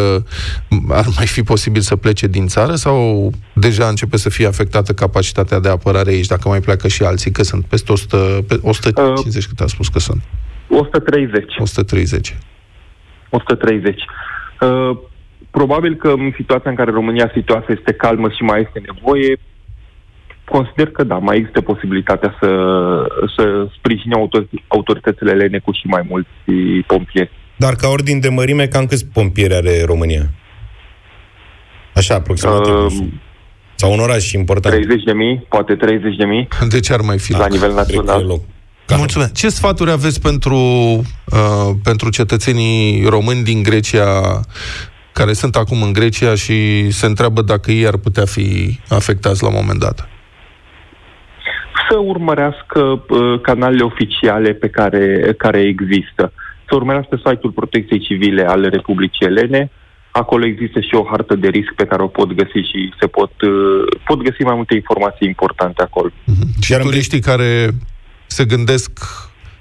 m, 0.69 0.91
ar 0.91 1.05
mai 1.17 1.27
fi 1.27 1.43
posibil 1.43 1.81
să 1.81 1.97
plece 1.97 2.27
din 2.27 2.47
țară 2.47 2.75
sau 2.75 3.31
deja 3.55 3.87
începe 3.89 4.17
să 4.17 4.31
fie 4.31 4.47
afectată 4.47 4.93
capacitatea 4.93 5.61
de 5.61 5.69
apărare 5.69 6.11
aici, 6.11 6.27
dacă 6.27 6.49
mai 6.49 6.61
pleacă 6.61 6.89
și 6.89 7.03
alții, 7.03 7.31
că 7.31 7.43
sunt 7.43 7.65
peste 7.65 7.93
100, 7.93 8.17
pe 8.49 8.59
150 8.63 9.43
uh, 9.43 9.49
cât 9.49 9.61
a 9.61 9.67
spus 9.67 9.89
că 9.89 9.99
sunt? 9.99 10.23
130. 10.69 11.55
130. 11.59 12.37
130. 13.31 14.03
Uh, 14.61 14.99
probabil 15.51 15.95
că 15.95 16.09
în 16.09 16.33
situația 16.37 16.71
în 16.71 16.77
care 16.77 16.91
România 16.91 17.31
situată 17.35 17.73
este 17.79 17.93
calmă 17.93 18.29
și 18.29 18.43
mai 18.43 18.61
este 18.61 18.83
nevoie, 18.93 19.37
consider 20.45 20.91
că 20.91 21.05
da, 21.05 21.19
mai 21.19 21.37
există 21.37 21.61
posibilitatea 21.61 22.37
să, 22.41 22.49
să 23.37 23.67
sprijine 23.77 24.15
autor- 24.15 24.63
autoritățile 24.67 25.31
elene 25.31 25.59
cu 25.59 25.73
și 25.73 25.87
mai 25.87 26.03
mulți 26.09 26.29
pompieri. 26.87 27.43
Dar 27.57 27.75
ca 27.75 27.89
ordin 27.89 28.21
de 28.21 28.29
mărime, 28.29 28.67
cam 28.67 28.87
câți 28.87 29.07
pompieri 29.07 29.55
are 29.55 29.83
România? 29.85 30.31
Așa, 31.95 32.15
aproximativ. 32.15 32.75
Uh, 32.75 32.81
nu 32.83 32.89
știu. 32.91 33.13
Sau 33.75 33.93
un 33.93 33.99
oraș 33.99 34.33
important. 34.33 34.75
30 34.75 35.03
de 35.03 35.13
mii, 35.13 35.47
poate 35.49 35.75
30 35.75 36.17
de 36.17 36.25
mii 36.25 36.49
De 36.69 36.81
ce 36.81 36.93
ar 36.93 37.01
mai 37.01 37.19
fi? 37.19 37.33
la 37.33 37.47
nivel 37.47 37.73
Cred 37.73 37.87
că 37.87 37.93
e 37.93 37.97
național. 37.97 38.27
loc. 38.27 38.41
Mulțumesc. 38.97 39.33
Ce 39.35 39.49
sfaturi 39.49 39.91
aveți 39.91 40.21
pentru, 40.21 40.57
uh, 40.57 41.71
pentru 41.83 42.11
cetățenii 42.11 43.05
români 43.09 43.43
din 43.43 43.63
Grecia 43.63 44.41
care 45.13 45.33
sunt 45.33 45.57
acum 45.57 45.83
în 45.83 45.93
Grecia 45.93 46.35
și 46.35 46.91
se 46.91 47.07
întreabă 47.07 47.43
dacă 47.43 47.71
ei 47.71 47.87
ar 47.87 47.97
putea 47.97 48.25
fi 48.25 48.79
afectați 48.89 49.43
la 49.43 49.49
un 49.49 49.55
moment 49.57 49.79
dat? 49.79 50.09
Să 51.91 51.97
urmărească 51.97 52.81
uh, 52.81 53.41
canalele 53.43 53.83
oficiale 53.85 54.53
pe 54.53 54.69
care, 54.69 55.35
care 55.39 55.61
există. 55.61 56.33
Să 56.69 56.75
urmărească 56.75 57.17
site-ul 57.17 57.53
Protecției 57.53 58.01
Civile 58.01 58.45
ale 58.45 58.69
Republicii 58.69 59.27
Elene. 59.27 59.71
Acolo 60.11 60.45
există 60.47 60.81
și 60.81 60.95
o 60.95 61.05
hartă 61.11 61.35
de 61.35 61.49
risc 61.49 61.73
pe 61.77 61.87
care 61.87 62.03
o 62.03 62.07
pot 62.07 62.33
găsi 62.33 62.59
și 62.71 62.93
se 63.01 63.07
pot, 63.07 63.41
uh, 63.43 63.99
pot 64.05 64.23
găsi 64.23 64.43
mai 64.43 64.55
multe 64.55 64.75
informații 64.75 65.29
importante 65.29 65.83
acolo. 65.83 66.09
Și 66.61 66.73
Iar 66.73 66.81
în 66.81 66.87
turiștii 66.87 67.21
care 67.21 67.69
se 68.27 68.45
gândesc 68.45 68.91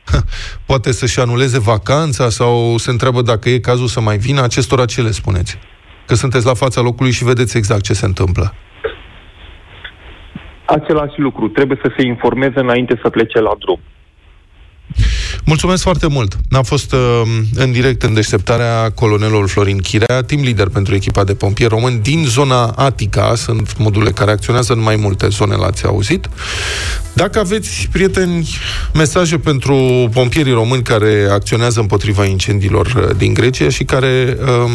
poate 0.69 0.91
să-și 0.91 1.19
anuleze 1.19 1.59
vacanța 1.59 2.29
sau 2.29 2.77
se 2.77 2.91
întreabă 2.91 3.21
dacă 3.21 3.49
e 3.49 3.59
cazul 3.59 3.87
să 3.87 4.01
mai 4.01 4.17
vină, 4.17 4.41
acestora 4.41 4.85
ce 4.85 5.01
le 5.01 5.11
spuneți? 5.11 5.59
Că 6.05 6.15
sunteți 6.15 6.45
la 6.45 6.53
fața 6.53 6.81
locului 6.81 7.11
și 7.11 7.23
vedeți 7.23 7.57
exact 7.57 7.83
ce 7.83 7.93
se 7.93 8.05
întâmplă. 8.05 8.53
Același 10.65 11.19
lucru, 11.19 11.47
trebuie 11.47 11.79
să 11.81 11.93
se 11.97 12.05
informeze 12.05 12.59
înainte 12.59 12.99
să 13.01 13.09
plece 13.09 13.39
la 13.39 13.51
drum. 13.59 13.79
Mulțumesc 15.45 15.81
foarte 15.81 16.07
mult. 16.07 16.37
A 16.51 16.61
fost 16.61 16.93
uh, 16.93 17.21
în 17.55 17.71
direct 17.71 18.03
în 18.03 18.13
deșteptarea 18.13 18.89
colonelul 18.89 19.47
Florin 19.47 19.77
Chirea, 19.77 20.21
team 20.21 20.43
leader 20.43 20.67
pentru 20.67 20.95
echipa 20.95 21.23
de 21.23 21.33
pompieri 21.33 21.73
români 21.73 21.99
din 21.99 22.25
zona 22.27 22.65
Atica. 22.65 23.35
Sunt 23.35 23.77
module 23.77 24.11
care 24.11 24.31
acționează 24.31 24.73
în 24.73 24.81
mai 24.81 24.95
multe 24.95 25.27
zone, 25.27 25.55
l-ați 25.55 25.85
auzit. 25.85 26.29
Dacă 27.13 27.39
aveți, 27.39 27.89
prieteni, 27.91 28.49
mesaje 28.93 29.37
pentru 29.37 30.09
pompierii 30.13 30.53
români 30.53 30.83
care 30.83 31.27
acționează 31.31 31.79
împotriva 31.79 32.25
incendiilor 32.25 32.85
uh, 32.85 33.15
din 33.17 33.33
Grecia 33.33 33.69
și 33.69 33.83
care 33.83 34.37
um, 34.41 34.71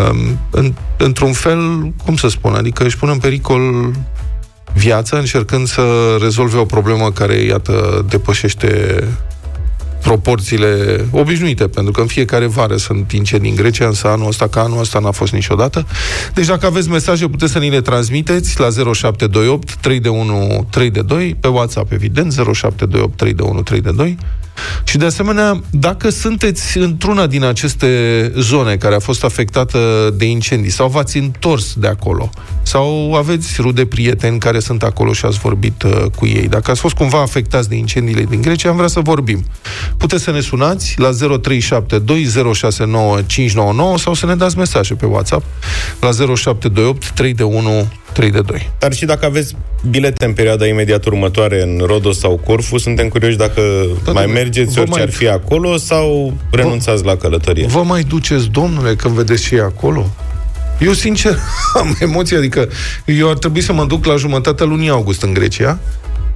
um, 0.00 0.38
în, 0.50 0.74
într-un 0.96 1.32
fel, 1.32 1.92
cum 2.04 2.16
să 2.16 2.28
spun, 2.28 2.54
adică 2.54 2.84
își 2.84 2.96
pun 2.96 3.08
în 3.08 3.18
pericol 3.18 3.92
viața 4.74 5.18
încercând 5.18 5.66
să 5.66 6.16
rezolve 6.20 6.56
o 6.56 6.64
problemă 6.64 7.10
care, 7.10 7.34
iată, 7.34 8.04
depășește 8.08 9.02
proporțiile 10.04 11.04
obișnuite, 11.10 11.68
pentru 11.68 11.92
că 11.92 12.00
în 12.00 12.06
fiecare 12.06 12.46
vară 12.46 12.76
sunt 12.76 13.12
incendii 13.12 13.50
în 13.50 13.56
Grecia, 13.56 13.86
însă 13.86 14.06
anul 14.08 14.28
ăsta, 14.28 14.48
ca 14.48 14.60
anul 14.60 14.80
ăsta, 14.80 14.98
n-a 14.98 15.10
fost 15.10 15.32
niciodată. 15.32 15.86
Deci 16.34 16.46
dacă 16.46 16.66
aveți 16.66 16.88
mesaje, 16.88 17.28
puteți 17.28 17.52
să 17.52 17.58
ni 17.58 17.70
le 17.70 17.80
transmiteți 17.80 18.60
la 18.60 18.68
0728 18.70 19.74
3 19.74 20.00
de 20.00 20.08
1 20.08 20.66
3 20.70 20.90
de 20.90 21.02
2, 21.02 21.36
pe 21.40 21.48
WhatsApp, 21.48 21.92
evident, 21.92 22.32
0728 22.32 23.16
3 23.16 23.32
de 23.32 23.42
1 23.42 23.62
3 23.62 23.80
de 23.80 23.90
2. 23.90 24.18
Și 24.84 24.96
de 24.96 25.04
asemenea, 25.04 25.60
dacă 25.70 26.08
sunteți 26.08 26.78
într-una 26.78 27.26
din 27.26 27.44
aceste 27.44 28.32
zone 28.38 28.76
care 28.76 28.94
a 28.94 28.98
fost 28.98 29.24
afectată 29.24 30.10
de 30.16 30.24
incendii 30.24 30.70
sau 30.70 30.88
v-ați 30.88 31.18
întors 31.18 31.74
de 31.74 31.86
acolo 31.86 32.30
sau 32.62 33.14
aveți 33.14 33.60
rude 33.60 33.86
prieteni 33.86 34.38
care 34.38 34.58
sunt 34.58 34.82
acolo 34.82 35.12
și 35.12 35.24
ați 35.24 35.38
vorbit 35.38 35.82
uh, 35.82 36.04
cu 36.16 36.26
ei, 36.26 36.48
dacă 36.48 36.70
ați 36.70 36.80
fost 36.80 36.94
cumva 36.94 37.20
afectați 37.20 37.68
de 37.68 37.74
incendiile 37.74 38.24
din 38.24 38.40
Grecia, 38.40 38.68
am 38.68 38.76
vrea 38.76 38.88
să 38.88 39.00
vorbim. 39.00 39.44
Puteți 39.96 40.22
să 40.22 40.30
ne 40.30 40.40
sunați 40.40 40.94
la 40.98 41.10
0372069599 41.10 41.16
sau 43.96 44.14
să 44.14 44.26
ne 44.26 44.34
dați 44.34 44.58
mesaje 44.58 44.94
pe 44.94 45.06
WhatsApp 45.06 45.44
la 46.00 46.10
0728 46.10 47.10
3 47.10 47.34
de 47.34 47.42
1 47.42 47.88
3 48.14 48.30
de 48.30 48.40
2. 48.40 48.70
Dar 48.78 48.92
și 48.92 49.04
dacă 49.04 49.24
aveți 49.26 49.54
bilete 49.90 50.24
în 50.24 50.32
perioada 50.32 50.66
imediat 50.66 51.04
următoare 51.04 51.62
în 51.62 51.82
Rodos 51.86 52.18
sau 52.18 52.40
Corfu, 52.46 52.78
suntem 52.78 53.08
curioși 53.08 53.36
dacă 53.36 53.60
Da, 54.04 54.12
mai 54.12 54.26
da, 54.26 54.32
mergeți 54.32 54.74
vă 54.74 54.80
orice 54.80 54.94
mai- 54.94 55.02
ar 55.02 55.10
fi 55.10 55.28
acolo 55.28 55.76
sau 55.76 56.32
renunțați 56.50 57.04
la 57.04 57.16
călătorie. 57.16 57.66
Vă 57.66 57.82
mai 57.82 58.02
duceți, 58.02 58.48
domnule, 58.48 58.94
când 58.94 59.14
vedeți 59.14 59.42
și 59.44 59.54
ei 59.54 59.60
acolo? 59.60 60.10
Eu, 60.80 60.92
sincer, 60.92 61.38
am 61.80 61.96
emoții, 62.00 62.36
adică 62.36 62.68
eu 63.04 63.30
ar 63.30 63.38
trebui 63.38 63.60
să 63.60 63.72
mă 63.72 63.84
duc 63.84 64.04
la 64.04 64.16
jumătatea 64.16 64.66
lunii 64.66 64.88
august 64.88 65.22
în 65.22 65.32
Grecia 65.34 65.78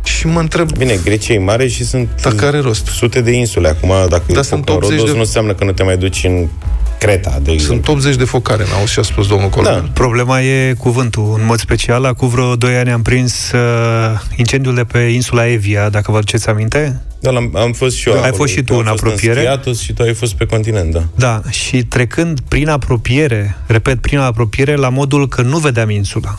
și 0.04 0.26
mă 0.26 0.40
întreb 0.40 0.70
Bine, 0.76 0.98
Grecia 1.04 1.34
e 1.34 1.38
mare 1.38 1.68
și 1.68 1.84
sunt 1.84 2.08
dacă 2.22 2.44
are 2.46 2.58
rost. 2.60 2.86
sute 2.86 3.20
de 3.20 3.30
insule. 3.30 3.68
Acum, 3.68 3.88
dacă 4.08 4.22
Dar 4.26 4.38
e 4.38 4.42
sunt 4.42 4.64
foc 4.66 4.68
în 4.68 4.74
80 4.74 4.90
Rodos, 4.90 5.06
de- 5.10 5.12
nu 5.16 5.20
înseamnă 5.22 5.54
că 5.54 5.64
nu 5.64 5.72
te 5.72 5.82
mai 5.82 5.96
duci 5.96 6.24
în 6.24 6.48
Creta, 6.98 7.38
de 7.42 7.52
exemplu. 7.52 7.74
Sunt 7.84 7.88
80 7.88 8.16
de 8.16 8.24
focare, 8.24 8.64
n-auzi 8.70 8.92
ce 8.92 9.00
a 9.00 9.02
spus 9.02 9.26
domnul 9.28 9.48
colonel? 9.48 9.80
Da. 9.80 9.90
Problema 9.92 10.40
e 10.40 10.72
cuvântul. 10.78 11.34
În 11.38 11.44
mod 11.46 11.58
special, 11.58 12.04
acum 12.04 12.28
vreo 12.28 12.56
2 12.56 12.76
ani 12.76 12.90
am 12.90 13.02
prins 13.02 13.52
uh, 13.52 13.60
incendiul 14.36 14.74
de 14.74 14.84
pe 14.84 14.98
insula 14.98 15.46
Evia, 15.48 15.88
dacă 15.88 16.10
vă 16.10 16.16
aduceți 16.16 16.48
aminte. 16.48 17.00
Da, 17.20 17.30
am, 17.30 17.56
am 17.56 17.72
fost 17.72 17.96
și 17.96 18.08
eu 18.08 18.14
Ai 18.14 18.20
acolo. 18.20 18.34
fost 18.36 18.52
și 18.52 18.62
tu 18.62 18.72
Eu 18.72 18.78
în 18.78 18.86
am 18.86 18.90
fost 18.96 19.02
apropiere? 19.04 19.38
În 19.40 19.44
Schiatos 19.46 19.80
și 19.80 19.92
tu 19.92 20.02
ai 20.02 20.14
fost 20.14 20.34
pe 20.34 20.46
continent, 20.46 20.92
da. 20.92 21.02
Da, 21.14 21.40
și 21.50 21.84
trecând 21.84 22.40
prin 22.48 22.68
apropiere, 22.68 23.56
repet, 23.66 24.00
prin 24.00 24.18
apropiere, 24.18 24.74
la 24.74 24.88
modul 24.88 25.28
că 25.28 25.42
nu 25.42 25.58
vedeam 25.58 25.90
insula. 25.90 26.38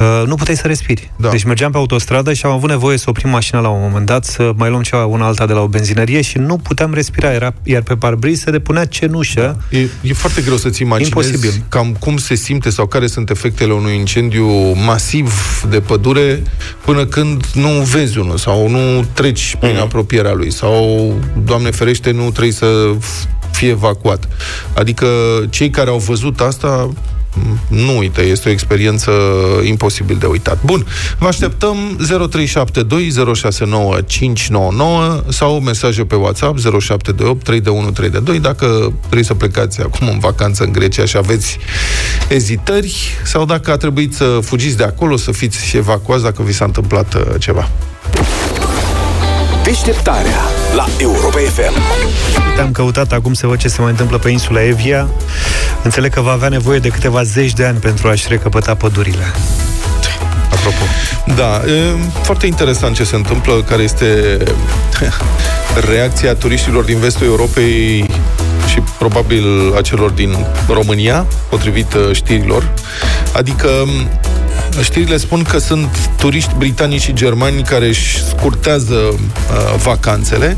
Uh, 0.00 0.22
nu 0.26 0.34
puteai 0.34 0.56
să 0.56 0.66
respiri. 0.66 1.10
Da. 1.16 1.28
Deci 1.30 1.42
mergeam 1.44 1.70
pe 1.70 1.76
autostradă 1.76 2.32
și 2.32 2.46
am 2.46 2.52
avut 2.52 2.68
nevoie 2.68 2.96
să 2.98 3.04
oprim 3.08 3.30
mașina 3.30 3.60
la 3.60 3.68
un 3.68 3.80
moment 3.80 4.06
dat, 4.06 4.24
să 4.24 4.52
mai 4.56 4.68
luăm 4.70 4.82
ceva 4.82 5.04
una 5.06 5.26
alta 5.26 5.46
de 5.46 5.52
la 5.52 5.60
o 5.60 5.66
benzinărie 5.66 6.20
și 6.22 6.38
nu 6.38 6.56
puteam 6.56 6.94
respira. 6.94 7.32
Era, 7.32 7.54
iar 7.62 7.82
pe 7.82 7.94
parbriz 7.96 8.40
se 8.40 8.50
depunea 8.50 8.84
cenușă. 8.84 9.60
E, 9.70 9.78
e 10.00 10.12
foarte 10.12 10.42
greu 10.42 10.56
să-ți 10.56 10.82
imaginezi 10.82 11.28
Imposibil. 11.28 11.64
cam 11.68 11.96
cum 12.00 12.16
se 12.16 12.34
simte 12.34 12.70
sau 12.70 12.86
care 12.86 13.06
sunt 13.06 13.30
efectele 13.30 13.72
unui 13.72 13.94
incendiu 13.94 14.48
masiv 14.84 15.32
de 15.70 15.80
pădure 15.80 16.42
până 16.84 17.04
când 17.06 17.44
nu 17.54 17.68
vezi 17.70 18.18
unul 18.18 18.36
sau 18.36 18.68
nu 18.68 19.04
treci 19.12 19.56
prin 19.60 19.72
Mhm. 19.72 19.82
apropierea 19.82 20.32
lui 20.32 20.52
sau, 20.52 21.12
Doamne 21.44 21.70
ferește, 21.70 22.10
nu 22.10 22.30
trebuie 22.30 22.52
să 22.52 22.90
f- 22.98 23.28
fie 23.50 23.68
evacuat. 23.68 24.28
Adică 24.76 25.06
cei 25.50 25.70
care 25.70 25.90
au 25.90 25.98
văzut 25.98 26.40
asta 26.40 26.68
m, 26.68 26.96
nu 27.68 27.98
uită, 27.98 28.22
este 28.22 28.48
o 28.48 28.52
experiență 28.52 29.10
imposibil 29.62 30.16
de 30.16 30.26
uitat. 30.26 30.58
Bun, 30.64 30.86
vă 31.18 31.26
așteptăm 31.26 31.76
0372 31.96 33.34
069 33.34 34.00
599 34.00 35.22
sau 35.28 35.60
mesaje 35.60 36.04
pe 36.04 36.14
WhatsApp 36.14 36.58
0728 36.58 37.42
321 37.44 37.90
322 37.90 38.40
dacă 38.40 38.92
trebuie 39.00 39.24
să 39.24 39.34
plecați 39.34 39.80
acum 39.80 40.08
în 40.08 40.18
vacanță 40.18 40.64
în 40.64 40.72
Grecia 40.72 41.04
și 41.04 41.16
aveți 41.16 41.58
ezitări 42.28 43.18
sau 43.24 43.44
dacă 43.44 43.70
a 43.70 43.76
trebuit 43.76 44.14
să 44.14 44.38
fugiți 44.42 44.76
de 44.76 44.84
acolo, 44.84 45.16
să 45.16 45.32
fiți 45.32 45.76
evacuați 45.76 46.22
dacă 46.22 46.42
vi 46.42 46.52
s-a 46.52 46.64
întâmplat 46.64 47.14
uh, 47.14 47.22
ceva. 47.38 47.68
Deșteptarea 49.64 50.40
la 50.74 50.86
Europa 50.98 51.38
FM. 51.38 52.43
Uite, 52.54 52.66
am 52.66 52.72
căutat 52.72 53.12
acum 53.12 53.32
să 53.32 53.46
văd 53.46 53.58
ce 53.58 53.68
se 53.68 53.80
mai 53.80 53.90
întâmplă 53.90 54.18
pe 54.18 54.30
insula 54.30 54.62
Evia. 54.64 55.08
Înțeleg 55.82 56.12
că 56.12 56.20
va 56.20 56.30
avea 56.30 56.48
nevoie 56.48 56.78
de 56.78 56.88
câteva 56.88 57.22
zeci 57.22 57.52
de 57.52 57.64
ani 57.64 57.78
pentru 57.78 58.08
a-și 58.08 58.26
recăpăta 58.28 58.74
pădurile. 58.74 59.24
Apropo. 60.52 60.84
Da, 61.34 61.72
e 61.72 61.96
foarte 62.22 62.46
interesant 62.46 62.94
ce 62.94 63.04
se 63.04 63.16
întâmplă, 63.16 63.62
care 63.62 63.82
este 63.82 64.38
reacția 65.90 66.34
turiștilor 66.34 66.84
din 66.84 66.98
vestul 66.98 67.26
Europei 67.26 68.10
și 68.68 68.80
probabil 68.98 69.74
a 69.76 69.80
celor 69.80 70.10
din 70.10 70.46
România, 70.68 71.26
potrivit 71.48 71.94
uh, 71.94 72.10
știrilor. 72.12 72.72
Adică 73.32 73.68
m, 73.86 74.08
știrile 74.82 75.16
spun 75.16 75.42
că 75.42 75.58
sunt 75.58 76.10
turiști 76.16 76.54
britanici 76.58 77.02
și 77.02 77.12
germani 77.12 77.62
care 77.62 77.86
își 77.86 78.24
scurtează 78.24 78.94
uh, 78.94 79.18
vacanțele 79.82 80.56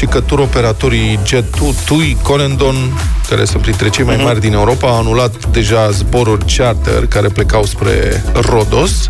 și 0.00 0.06
că 0.06 0.20
turoperatorii 0.20 1.18
Jet2, 1.26 1.84
TUI, 1.84 2.16
Corendon, 2.22 2.76
care 3.28 3.44
sunt 3.44 3.62
printre 3.62 3.88
cei 3.88 4.04
mai 4.04 4.16
mari 4.16 4.40
din 4.40 4.52
Europa, 4.52 4.88
au 4.88 4.98
anulat 4.98 5.46
deja 5.46 5.90
zboruri 5.90 6.44
charter 6.56 7.06
care 7.06 7.28
plecau 7.28 7.64
spre 7.64 8.24
Rodos. 8.32 9.06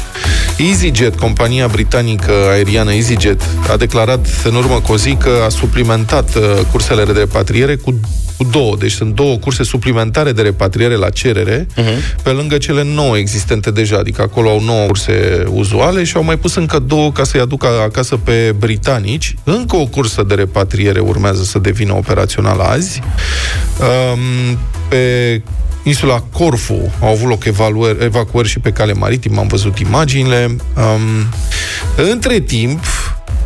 EasyJet, 0.58 1.18
compania 1.18 1.66
britanică 1.66 2.32
aeriană 2.50 2.92
EasyJet, 2.92 3.42
a 3.68 3.76
declarat 3.76 4.26
în 4.44 4.54
urmă 4.54 4.80
cu 4.80 4.92
o 4.92 4.96
zi 4.96 5.14
că 5.14 5.30
a 5.46 5.48
suplimentat 5.48 6.34
uh, 6.34 6.42
cursele 6.70 7.04
de 7.04 7.12
repatriere 7.12 7.76
cu 7.76 8.00
cu 8.40 8.46
două, 8.50 8.76
deci 8.78 8.92
sunt 8.92 9.14
două 9.14 9.36
curse 9.36 9.62
suplimentare 9.62 10.32
de 10.32 10.42
repatriere 10.42 10.94
la 10.94 11.08
cerere, 11.08 11.66
uh-huh. 11.66 12.22
pe 12.22 12.30
lângă 12.30 12.58
cele 12.58 12.82
nouă 12.84 13.18
existente 13.18 13.70
deja, 13.70 13.96
adică 13.96 14.22
acolo 14.22 14.50
au 14.50 14.60
nouă 14.60 14.86
curse 14.86 15.44
uzuale 15.48 16.04
și 16.04 16.16
au 16.16 16.22
mai 16.22 16.38
pus 16.38 16.54
încă 16.54 16.78
două 16.78 17.12
ca 17.12 17.24
să-i 17.24 17.40
aducă 17.40 17.66
acasă 17.66 18.16
pe 18.16 18.54
britanici. 18.58 19.34
Încă 19.44 19.76
o 19.76 19.86
cursă 19.86 20.22
de 20.22 20.34
repatriere 20.34 20.98
urmează 20.98 21.42
să 21.42 21.58
devină 21.58 21.92
operațională 21.92 22.62
azi. 22.62 23.02
Um, 23.80 24.58
pe 24.88 25.42
insula 25.82 26.24
Corfu 26.32 26.92
au 27.00 27.08
avut 27.08 27.28
loc 27.28 27.44
evaluări, 27.44 28.04
evacuări 28.04 28.48
și 28.48 28.58
pe 28.58 28.70
cale 28.72 28.92
maritimă, 28.92 29.40
am 29.40 29.46
văzut 29.46 29.78
imaginile. 29.78 30.56
Um, 30.76 31.26
între 32.10 32.38
timp, 32.38 32.84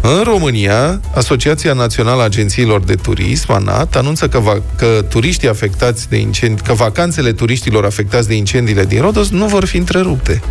în 0.07 0.23
România, 0.23 1.01
Asociația 1.15 1.73
Națională 1.73 2.21
a 2.21 2.25
Agențiilor 2.25 2.81
de 2.81 2.95
Turism, 2.95 3.53
ANAT, 3.53 3.97
anunță 3.97 4.29
că, 4.29 4.39
va, 4.39 4.63
că 4.77 5.05
turiștii 5.09 5.49
afectați 5.49 6.09
de 6.09 6.17
incendii, 6.17 6.65
că 6.65 6.73
vacanțele 6.73 7.33
turiștilor 7.33 7.85
afectați 7.85 8.29
de 8.29 8.35
incendiile 8.35 8.85
din 8.85 9.01
Rodos 9.01 9.29
nu 9.29 9.47
vor 9.47 9.65
fi 9.65 9.77
întrerupte. 9.77 10.43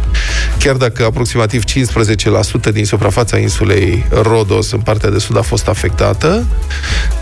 Chiar 0.59 0.75
dacă 0.75 1.05
aproximativ 1.05 1.63
15% 2.69 2.71
din 2.71 2.85
suprafața 2.85 3.37
insulei 3.37 4.05
Rodos 4.21 4.71
în 4.71 4.79
partea 4.79 5.09
de 5.09 5.19
sud 5.19 5.37
a 5.37 5.41
fost 5.41 5.67
afectată, 5.67 6.45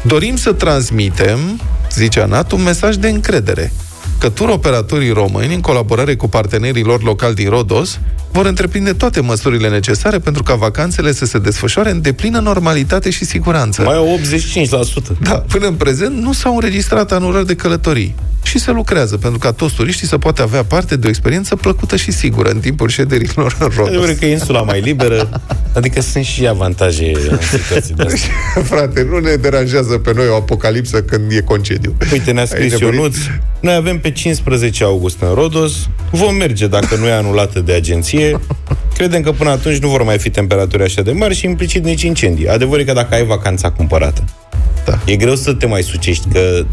dorim 0.02 0.36
să 0.36 0.54
transmitem, 0.54 1.62
zice 1.92 2.20
ANAT, 2.20 2.52
un 2.52 2.64
mesaj 2.64 2.96
de 2.96 3.10
încredere 3.10 3.72
că 4.18 4.30
tur 4.30 4.50
operatorii 4.50 5.12
români, 5.12 5.54
în 5.54 5.62
colaborare 5.62 6.16
cu 6.16 6.28
partenerii 6.28 6.84
lor 6.84 7.04
locali 7.04 7.36
din 7.36 7.50
Rodos, 7.50 8.00
vor 8.32 8.46
întreprinde 8.46 8.94
toate 8.94 9.22
măsurile 9.22 9.70
necesare 9.70 10.20
pentru 10.20 10.44
ca 10.44 10.56
vacanțele 10.56 11.14
să 11.14 11.26
se 11.26 11.40
desfășoare 11.40 11.92
în 11.92 12.02
deplină 12.02 12.40
normalitate 12.40 13.10
și 13.10 13.26
siguranță. 13.26 13.82
Mai 13.82 13.96
au 13.96 14.20
85%. 15.16 15.18
Da, 15.22 15.34
până 15.34 15.68
în 15.68 15.74
prezent 15.74 16.16
nu 16.16 16.34
s-au 16.34 16.56
înregistrat 16.56 17.12
anulări 17.12 17.46
de 17.46 17.56
călătorii. 17.56 18.16
Și 18.44 18.60
se 18.60 18.72
lucrează 18.72 19.18
pentru 19.18 19.40
ca 19.40 19.52
toți 19.52 19.76
turiștii 19.76 20.08
să 20.08 20.18
poată 20.18 20.42
avea 20.42 20.64
parte 20.64 20.96
de 20.96 21.08
o 21.08 21.10
experiență 21.10 21.56
plăcută 21.56 21.96
și 21.96 22.12
sigură 22.12 22.50
în 22.50 22.60
timpul 22.60 22.90
șederilor 22.90 23.56
în 23.60 23.68
Rodos. 23.76 23.88
Adevărul 23.88 24.16
că 24.16 24.26
e 24.26 24.32
insula 24.32 24.62
mai 24.62 24.82
liberă, 24.82 25.42
adică 25.74 26.02
sunt 26.02 26.24
și 26.24 26.48
avantaje 26.48 27.12
în 27.30 27.38
situații 27.60 27.94
de 27.94 28.04
astea. 28.04 28.32
Frate, 28.70 29.08
nu 29.10 29.20
ne 29.20 29.36
deranjează 29.36 29.98
pe 29.98 30.14
noi 30.14 30.28
o 30.28 30.36
apocalipsă 30.36 31.02
când 31.02 31.32
e 31.32 31.42
concediu. 31.42 31.96
Uite, 32.12 32.32
ne-a 32.32 32.46
scris 32.46 32.74
Ai 32.74 32.80
nebunit? 32.80 32.96
Ionuț, 32.96 33.16
noi 33.60 33.74
avem 33.74 34.00
pe 34.00 34.12
15 34.12 34.84
august 34.84 35.22
în 35.22 35.34
Rodos, 35.34 35.74
vom 36.12 36.36
merge 36.36 36.68
dacă 36.68 36.96
nu 36.96 37.08
e 37.08 37.12
anulată 37.12 37.60
de 37.60 37.74
agenție. 37.74 38.21
Credem 38.94 39.22
că 39.22 39.32
până 39.32 39.50
atunci 39.50 39.78
nu 39.78 39.88
vor 39.90 40.04
mai 40.04 40.18
fi 40.18 40.30
temperaturi 40.30 40.84
așa 40.84 41.02
de 41.02 41.12
mari 41.12 41.36
și 41.36 41.46
implicit 41.46 41.84
nici 41.84 42.02
incendii. 42.02 42.48
Adevărul 42.48 42.82
e 42.82 42.84
că 42.84 42.94
dacă 42.94 43.16
ai 43.16 43.26
vacanța 43.26 43.72
cumpărată, 43.72 44.24
Da. 44.86 45.00
e 45.06 45.16
greu 45.16 45.36
să 45.36 45.54
te 45.54 45.66
mai 45.66 45.82
sucești, 45.82 46.28
că 46.34 46.66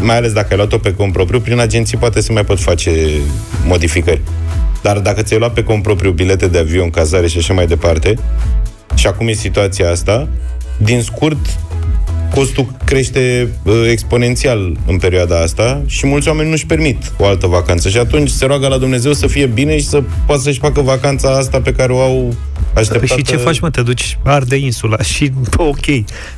mai 0.00 0.16
ales 0.16 0.32
dacă 0.32 0.46
ai 0.50 0.56
luat-o 0.56 0.78
pe 0.78 0.94
cont 0.94 1.12
propriu, 1.12 1.40
prin 1.40 1.58
agenții 1.58 1.96
poate 1.98 2.20
se 2.20 2.32
mai 2.32 2.44
pot 2.44 2.60
face 2.60 3.08
modificări. 3.66 4.20
Dar 4.82 4.98
dacă 4.98 5.22
ți-ai 5.22 5.38
luat 5.38 5.52
pe 5.52 5.62
cont 5.62 5.82
propriu 5.82 6.10
bilete 6.10 6.46
de 6.46 6.58
avion, 6.58 6.90
cazare 6.90 7.26
și 7.26 7.38
așa 7.38 7.54
mai 7.54 7.66
departe, 7.66 8.14
și 8.94 9.06
acum 9.06 9.28
e 9.28 9.32
situația 9.32 9.90
asta, 9.90 10.28
din 10.76 11.02
scurt, 11.02 11.58
costul 12.38 12.66
crește 12.84 13.48
uh, 13.62 13.72
exponențial 13.90 14.76
în 14.86 14.98
perioada 14.98 15.40
asta 15.40 15.82
și 15.86 16.06
mulți 16.06 16.28
oameni 16.28 16.50
nu-și 16.50 16.66
permit 16.66 17.12
o 17.18 17.24
altă 17.24 17.46
vacanță. 17.46 17.88
Și 17.88 17.98
atunci 17.98 18.28
se 18.28 18.46
roagă 18.46 18.68
la 18.68 18.78
Dumnezeu 18.78 19.12
să 19.12 19.26
fie 19.26 19.46
bine 19.46 19.78
și 19.78 19.86
să 19.86 20.02
poată 20.26 20.42
să-și 20.42 20.58
facă 20.58 20.80
vacanța 20.80 21.36
asta 21.36 21.60
pe 21.60 21.72
care 21.72 21.92
o 21.92 22.00
au 22.00 22.34
așteptată. 22.80 23.14
Păi 23.14 23.16
și 23.24 23.30
ce 23.30 23.36
faci, 23.36 23.60
mă? 23.60 23.70
Te 23.70 23.82
duci, 23.82 24.18
arde 24.24 24.56
insula 24.56 25.02
și, 25.02 25.32
bă, 25.56 25.62
ok, 25.62 25.84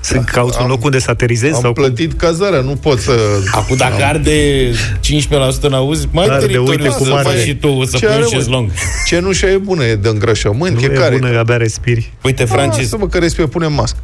să 0.00 0.14
Da. 0.14 0.20
cauți 0.24 0.58
un 0.62 0.68
loc 0.68 0.84
unde 0.84 0.98
să 0.98 1.10
aterizezi 1.10 1.54
Am 1.54 1.60
sau 1.60 1.72
cum? 1.72 1.82
plătit 1.82 2.12
cazarea, 2.12 2.60
nu 2.60 2.72
pot 2.76 2.98
să... 3.00 3.12
Acum 3.50 3.76
dacă 3.76 4.04
arde 4.04 4.70
15% 4.70 5.60
în 5.60 5.72
auzi, 5.72 6.08
mai 6.12 6.26
Arde, 6.26 6.46
teritoriu 6.46 6.70
uite 6.82 6.88
cum 6.96 7.06
să 7.06 7.12
arde. 7.12 7.28
faci 7.28 7.38
și 7.38 7.54
tu, 7.54 7.84
să 7.84 7.96
Ce 7.96 8.04
pui 8.06 8.14
are, 8.14 8.22
un 8.24 8.28
mă? 8.32 8.36
șezlong. 8.38 8.70
Cenușa 9.06 9.46
e 9.50 9.56
bună, 9.56 9.84
e 9.84 9.94
de 9.94 10.08
îngrășământ, 10.08 10.74
Nu 10.74 10.80
e 10.80 10.84
e 10.84 10.88
care? 10.98 11.16
bună, 11.16 11.38
abia 11.38 11.56
respiri. 11.56 12.12
Uite, 12.24 12.44
Francis, 12.44 12.88
Să 12.88 12.96
mă 12.98 13.06
că 13.06 13.18
respire, 13.18 13.46
punem 13.46 13.72
mască. 13.72 13.98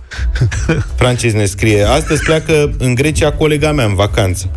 Francis 1.01 1.33
ne 1.33 1.45
scrie 1.45 1.83
Astăzi 1.83 2.23
pleacă 2.23 2.75
în 2.79 2.95
Grecia 2.95 3.33
colega 3.33 3.73
mea 3.73 3.85
în 3.85 3.95
vacanță. 3.95 4.51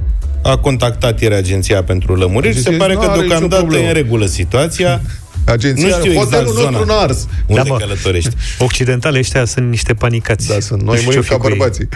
A 0.44 0.58
contactat 0.58 1.22
ieri 1.22 1.36
agenția 1.36 1.84
pentru 1.84 2.16
lămuriri 2.16 2.54
și 2.56 2.62
se 2.62 2.68
Agenția 2.70 2.86
pare 2.88 2.94
nu 2.94 3.00
că 3.00 3.06
are 3.10 3.16
nicio 3.22 3.28
deocamdată 3.30 3.62
e 3.62 3.66
problemă. 3.66 3.88
în 3.88 3.94
regulă 3.94 4.26
situația. 4.26 5.02
Agenția, 5.46 5.88
Nu 5.88 5.94
știu 5.94 6.12
exact 6.12 6.30
hotelul 6.32 6.54
zona. 6.54 6.70
nostru 6.70 6.88
n-a 6.88 7.00
ars. 7.00 7.28
Unde 7.48 7.62
Da, 7.62 7.70
mă. 7.74 7.78
călătorești? 7.78 8.30
Occidentale 8.60 9.20
ăștia 9.20 9.46
sunt 9.46 9.70
niște 9.70 9.94
panicați. 9.94 10.48
Da, 10.48 10.60
sunt 10.60 10.80
Nu 10.80 10.86
noi 10.86 10.96
știu 10.98 11.08
murim 11.10 11.22
ce-o 11.28 11.38
ca 11.38 11.44
fi 11.44 11.50
cu 11.50 11.52
ei. 11.52 11.58
bărbații. 11.58 11.88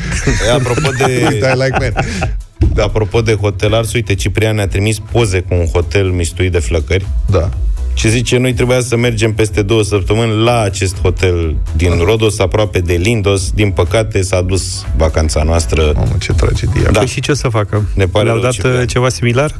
Apropo 0.53 0.89
de, 0.97 1.27
I 1.53 1.57
like 1.63 1.77
men. 1.79 1.93
da. 2.73 2.83
apropo 2.83 3.21
de 3.21 3.33
hotelari, 3.33 3.87
uite, 3.93 4.15
Ciprian 4.15 4.55
ne-a 4.55 4.67
trimis 4.67 4.97
poze 5.11 5.39
cu 5.39 5.53
un 5.55 5.65
hotel 5.65 6.05
mistuit 6.09 6.51
de 6.51 6.59
flăcări 6.59 7.05
Da. 7.29 7.49
și 7.93 8.09
zice, 8.09 8.37
noi 8.37 8.53
trebuia 8.53 8.81
să 8.81 8.95
mergem 8.97 9.33
peste 9.33 9.61
două 9.61 9.83
săptămâni 9.83 10.43
la 10.43 10.59
acest 10.61 11.01
hotel 11.01 11.55
din 11.75 11.91
Rodos, 12.03 12.39
aproape 12.39 12.79
de 12.79 12.93
Lindos. 12.93 13.51
Din 13.51 13.71
păcate 13.71 14.21
s-a 14.21 14.41
dus 14.41 14.85
vacanța 14.97 15.43
noastră. 15.43 15.91
Mamă, 15.95 16.15
ce 16.19 16.31
tragedie. 16.33 16.81
Da. 16.91 16.99
Păi 16.99 17.07
și 17.07 17.21
ce 17.21 17.31
o 17.31 17.35
să 17.35 17.47
facă? 17.47 17.85
Ne 17.95 18.05
pare 18.05 18.23
Le-au 18.25 18.35
rău, 18.35 18.45
dat 18.45 18.53
Ciprian. 18.53 18.81
uh, 18.81 18.87
ceva 18.87 19.09
similar? 19.09 19.55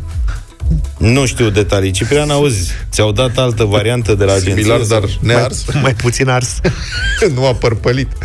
Nu 0.97 1.25
știu 1.25 1.49
detalii. 1.49 1.91
Ciprian, 1.91 2.29
auzi, 2.29 2.71
ți-au 2.91 3.11
dat 3.11 3.37
altă 3.37 3.63
variantă 3.63 4.15
de 4.15 4.23
la 4.23 4.31
agenție? 4.33 4.53
Similar, 4.63 4.79
dar 4.79 4.99
sau- 4.99 5.09
nears. 5.19 5.63
Mai 5.81 5.93
puțin 5.93 6.29
ars. 6.29 6.59
nu 7.35 7.45
a 7.45 7.53
părpălit. 7.53 8.07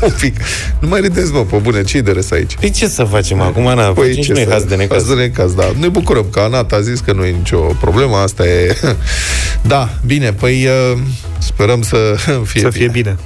Un 0.00 0.12
pic. 0.20 0.36
Nu 0.78 0.88
mai 0.88 1.00
râdeți, 1.00 1.32
mă, 1.32 1.44
pe 1.44 1.56
bune, 1.56 1.82
ce-i 1.82 2.02
de 2.02 2.10
râs 2.10 2.30
aici? 2.30 2.54
Păi 2.60 2.70
ce 2.70 2.88
să 2.88 3.04
facem 3.04 3.40
acum, 3.40 3.66
Ana? 3.66 3.82
Păi 3.92 4.14
nici 4.14 4.28
nu 4.28 4.38
e 4.38 4.46
haz 4.50 4.62
de 4.64 4.74
necaz. 4.74 4.98
Haz 4.98 5.08
de 5.08 5.14
necaz, 5.14 5.54
da. 5.54 5.72
Ne 5.78 5.88
bucurăm 5.88 6.26
că 6.32 6.40
Anat 6.40 6.72
a 6.72 6.80
zis 6.80 7.00
că 7.00 7.12
nu 7.12 7.24
e 7.24 7.30
nicio 7.30 7.58
problemă, 7.58 8.16
asta 8.16 8.46
e... 8.46 8.76
da, 9.72 9.88
bine, 10.06 10.32
păi 10.32 10.66
uh, 10.66 10.98
sperăm 11.38 11.82
să 11.82 11.96
fie 12.44 12.60
Să 12.60 12.70
fie 12.70 12.88
bine. 12.88 13.16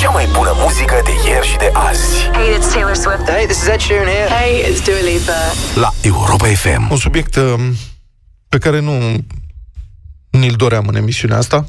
Cea 0.00 0.10
mai 0.10 0.28
bună 0.36 0.52
muzică 0.56 1.00
de 1.04 1.30
ieri 1.30 1.46
și 1.46 1.56
de 1.56 1.70
azi. 1.72 2.08
Hey, 2.32 2.48
it's 2.58 2.72
Taylor 2.72 2.94
Swift. 2.94 3.30
Hey, 3.30 3.44
this 3.46 3.60
is 3.62 3.66
Ed 3.68 3.80
Sheeran 3.80 4.06
here. 4.06 4.28
Hey, 4.38 4.52
it's 4.70 4.80
Dua 4.84 5.00
Lipa. 5.08 5.15
La 5.74 5.92
Europa 6.02 6.46
FM. 6.46 6.90
Un 6.90 6.96
subiect 6.96 7.36
uh, 7.36 7.68
pe 8.48 8.58
care 8.58 8.80
nu 8.80 9.24
ni-l 10.30 10.54
doream 10.56 10.86
în 10.86 10.96
emisiunea 10.96 11.36
asta. 11.36 11.66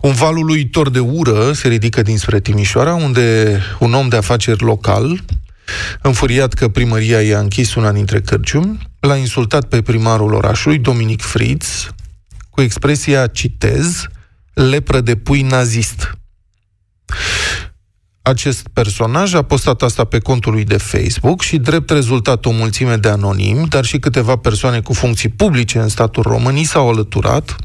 Un 0.00 0.12
val 0.12 0.36
uluitor 0.36 0.90
de 0.90 0.98
ură 0.98 1.52
se 1.52 1.68
ridică 1.68 2.02
dinspre 2.02 2.40
Timișoara, 2.40 2.94
unde 2.94 3.58
un 3.78 3.94
om 3.94 4.08
de 4.08 4.16
afaceri 4.16 4.62
local, 4.62 5.24
înfuriat 6.02 6.52
că 6.52 6.68
primăria 6.68 7.22
i-a 7.22 7.38
închis 7.38 7.74
una 7.74 7.92
dintre 7.92 8.20
cărciumi, 8.20 8.78
l-a 9.00 9.16
insultat 9.16 9.64
pe 9.64 9.82
primarul 9.82 10.32
orașului, 10.32 10.78
Dominic 10.78 11.22
Fritz, 11.22 11.88
cu 12.50 12.60
expresia, 12.60 13.26
citez, 13.26 14.06
lepră 14.52 15.00
de 15.00 15.16
pui 15.16 15.42
nazist. 15.42 16.18
Acest 18.26 18.68
personaj 18.72 19.34
a 19.34 19.42
postat 19.42 19.82
asta 19.82 20.04
pe 20.04 20.18
contul 20.18 20.52
lui 20.52 20.64
de 20.64 20.76
Facebook 20.76 21.42
și, 21.42 21.58
drept 21.58 21.90
rezultat, 21.90 22.44
o 22.44 22.50
mulțime 22.50 22.96
de 22.96 23.08
anonimi, 23.08 23.68
dar 23.68 23.84
și 23.84 23.98
câteva 23.98 24.36
persoane 24.36 24.80
cu 24.80 24.92
funcții 24.92 25.28
publice 25.28 25.78
în 25.78 25.88
statul 25.88 26.22
român 26.22 26.64
s-au 26.64 26.88
alăturat, 26.88 27.56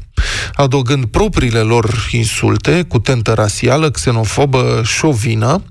adăugând 0.52 1.04
propriile 1.04 1.58
lor 1.58 2.08
insulte 2.10 2.82
cu 2.82 2.98
tentă 2.98 3.32
rasială, 3.32 3.90
xenofobă, 3.90 4.82
șovină, 4.84 5.62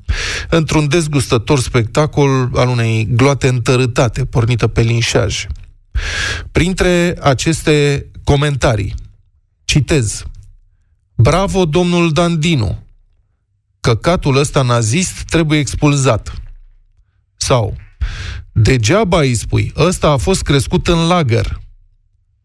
într-un 0.50 0.88
dezgustător 0.88 1.60
spectacol 1.60 2.50
al 2.56 2.68
unei 2.68 3.08
gloate 3.12 3.48
întărâtate, 3.48 4.26
pornită 4.26 4.68
pe 4.68 4.82
linșaj. 4.82 5.46
Printre 6.52 7.16
aceste 7.22 8.06
comentarii, 8.24 8.96
citez, 9.66 10.24
Bravo, 11.16 11.66
domnul 11.66 12.12
Dandinu! 12.12 12.89
Căcatul 13.82 14.38
ăsta 14.38 14.62
nazist 14.62 15.24
trebuie 15.24 15.60
expulzat. 15.60 16.34
Sau, 17.38 17.76
degeaba 18.52 19.20
îi 19.20 19.36
spui, 19.36 19.74
ăsta 19.76 20.10
a 20.10 20.18
fost 20.18 20.42
crescut 20.42 20.88
în 20.88 21.08
lagăr. 21.08 21.60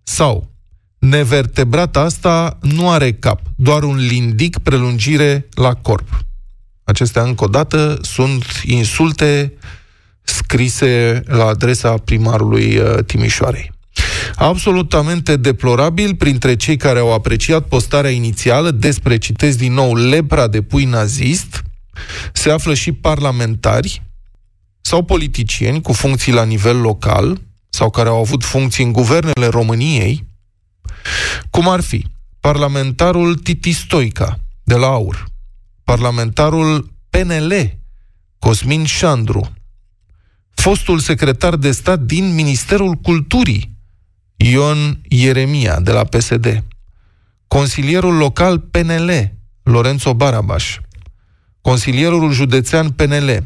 Sau, 0.02 0.50
nevertebrata 0.98 2.00
asta 2.00 2.58
nu 2.60 2.90
are 2.90 3.12
cap, 3.12 3.40
doar 3.56 3.82
un 3.82 3.96
lindic 3.96 4.58
prelungire 4.58 5.48
la 5.54 5.74
corp. 5.74 6.24
Acestea, 6.84 7.22
încă 7.22 7.44
o 7.44 7.48
dată, 7.48 7.98
sunt 8.02 8.44
insulte 8.64 9.52
scrise 10.22 11.22
la 11.26 11.44
adresa 11.44 11.96
primarului 11.96 12.76
uh, 12.76 13.04
Timișoarei. 13.06 13.73
Absolutamente 14.36 15.36
deplorabil 15.36 16.16
printre 16.16 16.56
cei 16.56 16.76
care 16.76 16.98
au 16.98 17.12
apreciat 17.12 17.68
postarea 17.68 18.10
inițială 18.10 18.70
despre, 18.70 19.18
citesc 19.18 19.58
din 19.58 19.72
nou, 19.72 19.94
lepra 19.94 20.48
de 20.48 20.62
pui 20.62 20.84
nazist, 20.84 21.62
se 22.32 22.50
află 22.50 22.74
și 22.74 22.92
parlamentari 22.92 24.02
sau 24.80 25.02
politicieni 25.02 25.82
cu 25.82 25.92
funcții 25.92 26.32
la 26.32 26.44
nivel 26.44 26.80
local 26.80 27.40
sau 27.68 27.90
care 27.90 28.08
au 28.08 28.20
avut 28.20 28.44
funcții 28.44 28.84
în 28.84 28.92
guvernele 28.92 29.46
României, 29.46 30.26
cum 31.50 31.68
ar 31.68 31.80
fi 31.80 32.06
parlamentarul 32.40 33.34
Titi 33.36 33.72
Stoica, 33.72 34.38
de 34.62 34.74
la 34.74 34.86
AUR, 34.86 35.24
parlamentarul 35.84 36.92
PNL, 37.10 37.78
Cosmin 38.38 38.84
Șandru, 38.84 39.52
fostul 40.54 40.98
secretar 40.98 41.56
de 41.56 41.70
stat 41.70 42.00
din 42.00 42.34
Ministerul 42.34 42.94
Culturii, 42.94 43.73
Ion 44.46 45.00
Ieremia, 45.08 45.80
de 45.80 45.92
la 45.92 46.04
PSD, 46.04 46.62
consilierul 47.48 48.16
local 48.16 48.58
PNL, 48.58 49.32
Lorenzo 49.62 50.14
Barabaș, 50.14 50.78
consilierul 51.60 52.32
județean 52.32 52.90
PNL, 52.90 53.42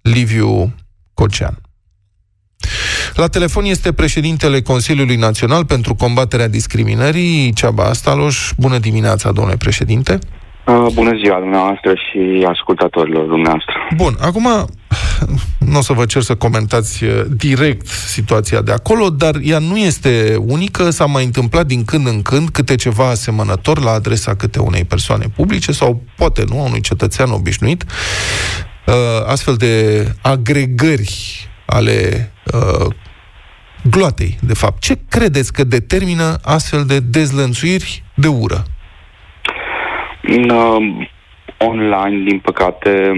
Liviu 0.00 0.74
Cocean. 1.14 1.58
La 3.14 3.28
telefon 3.28 3.64
este 3.64 3.92
președintele 3.92 4.62
Consiliului 4.62 5.16
Național 5.16 5.64
pentru 5.64 5.94
combaterea 5.94 6.48
discriminării, 6.48 7.52
Ceaba 7.52 7.84
Astaloș. 7.84 8.52
Bună 8.56 8.78
dimineața, 8.78 9.32
domnule 9.32 9.56
președinte! 9.56 10.18
Uh, 10.68 10.86
bună 10.94 11.16
ziua 11.24 11.38
dumneavoastră 11.38 11.94
și 11.94 12.46
ascultătorilor 12.48 13.26
dumneavoastră. 13.26 13.74
Bun, 13.96 14.16
acum 14.20 14.48
nu 15.58 15.78
o 15.78 15.80
să 15.80 15.92
vă 15.92 16.04
cer 16.04 16.22
să 16.22 16.34
comentați 16.34 17.04
uh, 17.04 17.24
direct 17.36 17.86
situația 17.86 18.60
de 18.60 18.72
acolo, 18.72 19.10
dar 19.10 19.34
ea 19.42 19.58
nu 19.58 19.76
este 19.76 20.36
unică, 20.46 20.90
s-a 20.90 21.06
mai 21.06 21.24
întâmplat 21.24 21.66
din 21.66 21.84
când 21.84 22.06
în 22.06 22.22
când 22.22 22.48
câte 22.48 22.74
ceva 22.74 23.08
asemănător 23.08 23.82
la 23.82 23.90
adresa 23.90 24.34
câte 24.34 24.60
unei 24.60 24.84
persoane 24.84 25.26
publice 25.36 25.72
sau 25.72 26.02
poate 26.16 26.44
nu, 26.48 26.60
a 26.60 26.64
unui 26.64 26.80
cetățean 26.80 27.30
obișnuit, 27.30 27.84
uh, 28.86 28.94
astfel 29.26 29.54
de 29.54 30.04
agregări 30.22 31.48
ale 31.66 32.32
gloatei, 33.90 34.38
de 34.40 34.54
fapt. 34.54 34.80
Ce 34.80 34.98
credeți 35.08 35.52
că 35.52 35.64
determină 35.64 36.38
astfel 36.42 36.84
de 36.84 37.00
dezlănțuiri 37.00 38.04
de 38.14 38.26
ură? 38.26 38.64
Uh, 40.28 41.08
online, 41.58 42.22
din 42.28 42.38
păcate, 42.38 43.12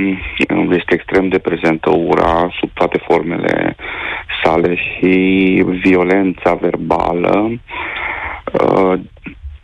este 0.70 0.94
extrem 0.94 1.28
de 1.28 1.38
prezentă 1.38 1.90
ura 1.90 2.48
sub 2.60 2.70
toate 2.72 2.98
formele 3.06 3.76
sale 4.42 4.74
și 4.74 5.64
violența 5.82 6.54
verbală, 6.54 7.50
uh, 8.52 9.00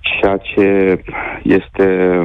ceea 0.00 0.36
ce 0.36 1.00
este 1.42 2.20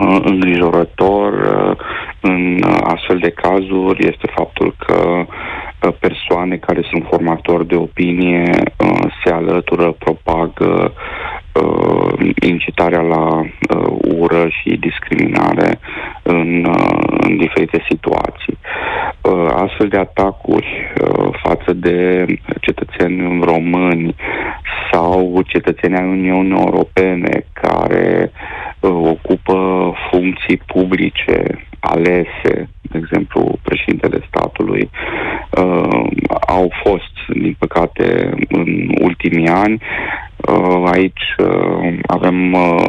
uh, 0.00 0.20
îngrijorător 0.24 1.32
uh, 1.32 1.76
în 2.20 2.62
astfel 2.82 3.18
de 3.18 3.30
cazuri 3.30 4.06
este 4.06 4.32
faptul 4.34 4.74
că 4.78 5.26
persoane 6.00 6.56
care 6.56 6.80
sunt 6.90 7.06
formatori 7.10 7.66
de 7.66 7.74
opinie 7.74 8.50
se 9.24 9.32
alătură, 9.32 9.92
propagă 9.92 10.92
uh, 11.62 12.30
incitarea 12.40 13.00
la 13.00 13.40
uh, 13.40 13.96
ură 14.16 14.48
și 14.48 14.76
discriminare 14.76 15.78
în, 16.22 16.64
uh, 16.64 17.18
în 17.20 17.36
diferite 17.36 17.84
situații. 17.88 18.57
Uh, 19.20 19.48
astfel 19.54 19.88
de 19.88 19.96
atacuri 19.96 20.92
uh, 21.00 21.28
față 21.42 21.72
de 21.72 22.26
cetățeni 22.60 23.40
români 23.44 24.14
sau 24.92 25.42
cetățeni 25.46 25.96
ai 25.96 26.08
Uniunii 26.08 26.64
Europene 26.64 27.44
care 27.52 28.32
uh, 28.80 28.90
ocupă 28.90 29.92
funcții 30.10 30.56
publice 30.66 31.66
alese, 31.80 32.68
de 32.80 32.98
exemplu, 32.98 33.58
președintele 33.62 34.24
statului, 34.28 34.90
uh, 35.50 36.06
au 36.46 36.72
fost, 36.84 37.38
din 37.40 37.56
păcate, 37.58 38.30
în 38.48 38.88
ultimii 39.00 39.48
ani. 39.48 39.82
Uh, 40.36 40.90
aici 40.92 41.34
uh, 41.38 41.98
avem 42.06 42.52
uh, 42.52 42.86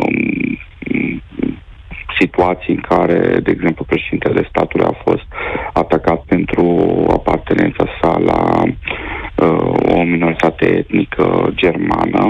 situații 2.20 2.74
în 2.74 2.82
care, 2.82 3.40
de 3.44 3.52
exemplu, 3.52 3.84
președintele 3.84 4.48
statului 4.50 4.86
a 4.86 5.02
fost 5.04 5.26
atacat 5.74 6.24
pentru 6.28 6.66
apartenența 7.12 7.86
sa 8.02 8.18
la 8.18 8.64
uh, 8.64 9.96
o 9.96 10.04
minoritate 10.04 10.66
etnică 10.66 11.52
germană. 11.56 12.26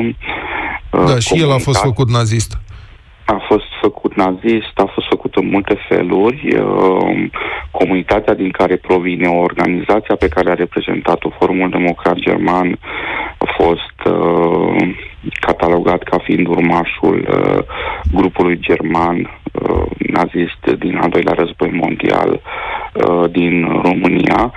Uh, 0.92 1.06
da, 1.06 1.20
și 1.20 1.42
el 1.42 1.52
a 1.52 1.58
fost 1.58 1.82
făcut 1.82 2.10
nazist. 2.10 2.58
A 3.26 3.46
fost 3.48 3.66
făcut 3.82 4.16
nazist, 4.16 4.76
a 4.76 4.92
fost 4.94 5.08
făcut 5.08 5.36
în 5.36 5.48
multe 5.50 5.78
feluri. 5.88 6.56
Uh, 6.56 7.30
comunitatea 7.72 8.34
din 8.34 8.52
care 8.52 8.76
provine, 8.76 9.28
organizația 9.28 10.16
pe 10.16 10.28
care 10.28 10.50
a 10.52 10.54
reprezentat-o, 10.54 11.30
Forumul 11.40 11.70
Democrat 11.70 12.16
German, 12.16 12.80
a 13.38 13.46
fost 13.58 14.14
uh, 14.16 14.96
catalogat 15.40 16.04
ca 16.04 16.18
fiind 16.18 16.48
urmașul 16.48 17.28
uh, 17.30 17.64
grupului 18.14 18.60
german 18.60 19.18
uh, 19.20 19.39
nazist 19.98 20.80
din 20.80 20.98
al 20.98 21.10
doilea 21.10 21.34
război 21.34 21.72
mondial 21.72 22.42
uh, 22.94 23.32
din 23.32 23.82
România. 23.84 24.54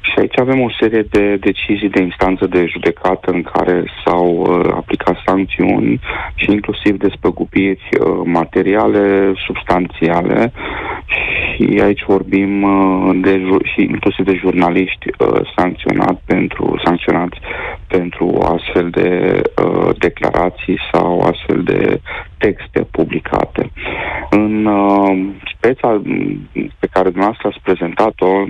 Și 0.00 0.14
aici 0.18 0.38
avem 0.38 0.60
o 0.60 0.70
serie 0.80 1.02
de 1.10 1.36
decizii 1.36 1.88
de 1.88 2.02
instanță 2.02 2.46
de 2.46 2.66
judecată 2.66 3.30
în 3.30 3.42
care 3.42 3.84
s-au 4.04 4.26
uh, 4.26 4.72
aplicat 4.74 5.16
sancțiuni 5.26 6.00
și 6.34 6.50
inclusiv 6.50 6.96
despăgubiri 6.96 7.88
uh, 8.00 8.20
materiale, 8.24 9.32
substanțiale 9.46 10.52
și 11.54 11.80
aici 11.82 12.04
vorbim 12.06 12.62
uh, 12.62 13.18
de 13.20 13.42
și 13.62 13.80
inclusiv 13.80 14.24
de 14.24 14.34
jurnaliști 14.34 15.06
uh, 15.18 15.40
sancționat 15.56 16.20
pentru 16.26 16.80
sancționați 16.84 17.38
pentru 17.86 18.38
astfel 18.54 18.90
de 18.90 19.40
uh, 19.64 19.88
declarații 19.98 20.78
sau 20.92 21.20
astfel 21.20 21.62
de 21.62 22.00
texte 22.38 22.80
publicate. 22.90 23.72
În 24.30 24.64
uh, 24.64 25.26
speța 25.56 26.02
pe 26.78 26.86
care 26.90 27.10
dumneavoastră 27.10 27.48
ați 27.48 27.60
prezentat-o, 27.62 28.44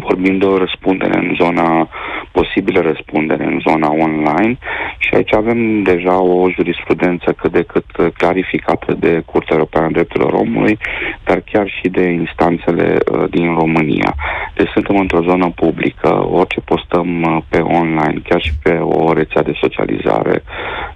vorbim 0.00 0.38
de 0.38 0.44
o 0.44 0.58
răspundere 0.58 1.18
în 1.18 1.34
zona, 1.40 1.88
posibilă 2.32 2.80
răspundere 2.80 3.44
în 3.44 3.60
zona 3.66 3.88
online 3.90 4.58
și 4.98 5.14
aici 5.14 5.34
avem 5.34 5.82
deja 5.82 6.20
o 6.20 6.50
jurisprudență 6.50 7.32
cât 7.32 7.52
de 7.52 7.62
cât 7.62 8.12
clarificată 8.12 8.94
de 8.94 9.22
Curtea 9.26 9.56
Europeană 9.56 9.86
a 9.86 9.90
Drepturilor 9.90 10.32
Omului, 10.32 10.78
dar 11.24 11.40
chiar 11.40 11.68
și 11.68 11.88
de 11.88 12.02
instanțele 12.02 12.96
uh, 13.12 13.24
din 13.30 13.54
România. 13.54 14.14
Deci 14.54 14.70
suntem 14.72 14.96
într-o 14.96 15.22
zonă 15.22 15.52
publică, 15.54 16.26
orice 16.30 16.60
postăm 16.60 17.22
uh, 17.22 17.42
pe 17.48 17.60
online, 17.60 18.22
chiar 18.28 18.40
și 18.42 18.52
pe 18.62 18.72
o 18.72 19.12
rețea 19.12 19.42
de 19.42 19.58
socializare, 19.60 20.42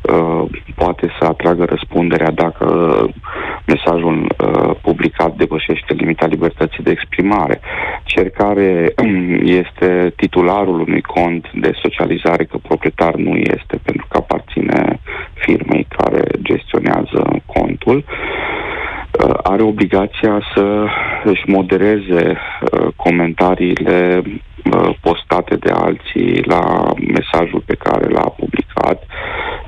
uh, 0.03 0.43
poate 0.75 1.09
să 1.19 1.27
atragă 1.27 1.65
răspunderea 1.65 2.31
dacă 2.31 2.67
mesajul 3.67 4.17
uh, 4.23 4.71
publicat 4.83 5.35
depășește 5.37 5.95
limita 5.95 6.27
libertății 6.27 6.83
de 6.83 6.91
exprimare. 6.91 7.61
Cel 8.05 8.29
care 8.95 9.41
este 9.63 10.13
titularul 10.17 10.81
unui 10.81 11.01
cont 11.01 11.51
de 11.55 11.71
socializare, 11.83 12.45
că 12.45 12.59
proprietar 12.59 13.15
nu 13.15 13.37
este, 13.37 13.81
pentru 13.83 14.07
că 14.09 14.17
aparține 14.17 15.01
firmei 15.35 15.87
care 15.97 16.25
gestionează 16.43 17.43
contul, 17.47 17.97
uh, 17.97 19.35
are 19.43 19.63
obligația 19.63 20.41
să 20.55 20.87
își 21.25 21.43
modereze 21.47 22.37
uh, 22.37 22.89
comentariile 22.97 24.23
uh, 24.25 24.97
postate 25.01 25.57
de 25.57 25.71
alții 25.71 26.43
la 26.45 26.93
mesajul 26.97 27.63
pe 27.67 27.75
care 27.75 28.09
l-a 28.09 28.29
publicat. 28.29 29.03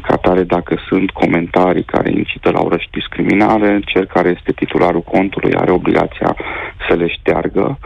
Ca 0.03 0.17
tare, 0.17 0.43
dacă 0.43 0.77
sunt 0.89 1.11
comentarii 1.11 1.83
care 1.83 2.11
incită 2.11 2.51
la 2.51 2.61
ură 2.61 2.77
și 2.79 2.89
discriminare, 2.91 3.81
cel 3.85 4.07
care 4.07 4.29
este 4.29 4.53
titularul 4.53 5.03
contului 5.03 5.55
are 5.55 5.71
obligația 5.71 6.37
să 6.89 6.95
le 6.95 7.07
șteargă 7.07 7.79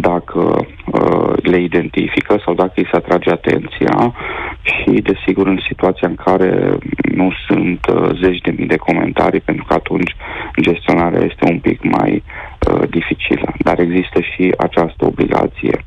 dacă 0.00 0.66
uh, 0.86 1.32
le 1.42 1.60
identifică 1.60 2.40
sau 2.44 2.54
dacă 2.54 2.72
îi 2.74 2.88
se 2.90 2.96
atrage 2.96 3.30
atenția 3.30 4.14
și, 4.62 4.90
desigur, 4.90 5.46
în 5.46 5.60
situația 5.68 6.08
în 6.08 6.14
care 6.14 6.78
nu 7.14 7.32
sunt 7.46 7.86
uh, 7.94 8.10
zeci 8.22 8.40
de 8.40 8.54
mii 8.56 8.66
de 8.66 8.76
comentarii, 8.76 9.40
pentru 9.40 9.64
că 9.64 9.74
atunci 9.74 10.16
gestionarea 10.60 11.20
este 11.20 11.50
un 11.50 11.58
pic 11.58 11.82
mai 11.82 12.22
uh, 12.22 12.88
dificilă. 12.90 13.52
Dar 13.58 13.78
există 13.78 14.20
și 14.20 14.54
această 14.58 15.04
obligație. 15.04 15.84